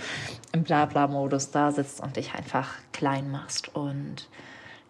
im 0.52 0.64
Blabla-Modus 0.64 1.52
da 1.52 1.72
sitzt 1.72 2.02
und 2.02 2.18
dich 2.18 2.34
einfach 2.34 2.76
klein 2.92 3.32
machst. 3.32 3.76
Und 3.76 4.28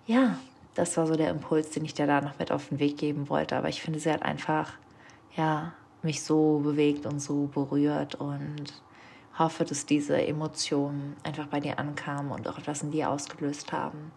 ja, 0.07 0.37
das 0.75 0.97
war 0.97 1.07
so 1.07 1.15
der 1.15 1.29
Impuls, 1.29 1.69
den 1.71 1.85
ich 1.85 1.93
dir 1.93 2.07
da 2.07 2.21
noch 2.21 2.37
mit 2.39 2.51
auf 2.51 2.69
den 2.69 2.79
Weg 2.79 2.97
geben 2.97 3.29
wollte. 3.29 3.55
Aber 3.55 3.69
ich 3.69 3.81
finde, 3.81 3.99
sie 3.99 4.11
hat 4.11 4.23
einfach, 4.23 4.73
ja, 5.35 5.73
mich 6.01 6.23
so 6.23 6.59
bewegt 6.59 7.05
und 7.05 7.19
so 7.19 7.47
berührt 7.47 8.15
und 8.15 8.73
hoffe, 9.37 9.65
dass 9.65 9.85
diese 9.85 10.21
Emotionen 10.25 11.15
einfach 11.23 11.47
bei 11.47 11.59
dir 11.59 11.79
ankamen 11.79 12.31
und 12.31 12.47
auch 12.47 12.57
etwas 12.57 12.83
in 12.83 12.91
dir 12.91 13.09
ausgelöst 13.09 13.71
haben. 13.71 14.11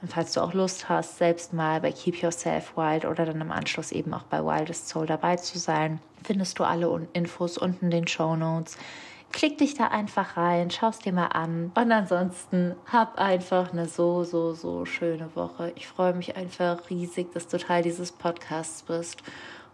Und 0.00 0.12
falls 0.12 0.32
du 0.32 0.40
auch 0.40 0.54
Lust 0.54 0.88
hast, 0.88 1.18
selbst 1.18 1.52
mal 1.52 1.80
bei 1.80 1.90
Keep 1.90 2.22
Yourself 2.22 2.76
Wild 2.76 3.04
oder 3.04 3.26
dann 3.26 3.40
im 3.40 3.50
Anschluss 3.50 3.90
eben 3.90 4.14
auch 4.14 4.22
bei 4.24 4.44
Wildest 4.44 4.88
Soul 4.88 5.06
dabei 5.06 5.36
zu 5.36 5.58
sein, 5.58 6.00
findest 6.22 6.58
du 6.58 6.64
alle 6.64 7.08
Infos 7.12 7.58
unten 7.58 7.86
in 7.86 7.90
den 7.90 8.06
Show 8.06 8.36
Notes. 8.36 8.76
Klick 9.32 9.58
dich 9.58 9.74
da 9.74 9.88
einfach 9.88 10.36
rein, 10.36 10.70
schaust 10.70 11.04
dir 11.04 11.12
mal 11.12 11.26
an. 11.26 11.72
Und 11.74 11.92
ansonsten 11.92 12.74
hab 12.90 13.18
einfach 13.18 13.72
eine 13.72 13.86
so, 13.86 14.24
so, 14.24 14.54
so 14.54 14.86
schöne 14.86 15.34
Woche. 15.34 15.72
Ich 15.74 15.86
freue 15.86 16.14
mich 16.14 16.36
einfach 16.36 16.88
riesig, 16.88 17.32
dass 17.32 17.48
du 17.48 17.58
Teil 17.58 17.82
dieses 17.82 18.12
Podcasts 18.12 18.82
bist 18.82 19.22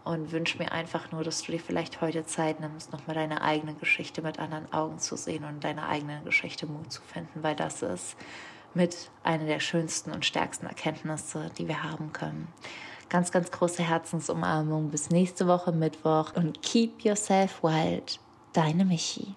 und 0.03 0.31
wünsche 0.31 0.57
mir 0.57 0.71
einfach 0.71 1.11
nur, 1.11 1.23
dass 1.23 1.41
du 1.41 1.51
dir 1.51 1.59
vielleicht 1.59 2.01
heute 2.01 2.25
Zeit 2.25 2.59
nimmst, 2.59 2.91
nochmal 2.91 3.15
deine 3.15 3.41
eigene 3.41 3.73
Geschichte 3.75 4.21
mit 4.21 4.39
anderen 4.39 4.71
Augen 4.73 4.99
zu 4.99 5.15
sehen 5.15 5.45
und 5.45 5.63
deine 5.63 5.87
eigene 5.87 6.21
Geschichte 6.23 6.67
Mut 6.67 6.91
zu 6.91 7.01
finden, 7.01 7.41
weil 7.41 7.55
das 7.55 7.81
ist 7.81 8.17
mit 8.75 9.09
einer 9.23 9.45
der 9.45 9.59
schönsten 9.59 10.11
und 10.11 10.25
stärksten 10.25 10.67
Erkenntnisse, 10.67 11.51
die 11.57 11.67
wir 11.67 11.83
haben 11.83 12.13
können. 12.13 12.47
Ganz, 13.09 13.31
ganz 13.31 13.51
große 13.51 13.83
Herzensumarmung. 13.83 14.89
Bis 14.89 15.09
nächste 15.09 15.47
Woche 15.47 15.71
Mittwoch 15.71 16.33
und 16.35 16.61
keep 16.61 17.01
yourself 17.03 17.63
wild. 17.63 18.19
Deine 18.53 18.85
Michi. 18.85 19.35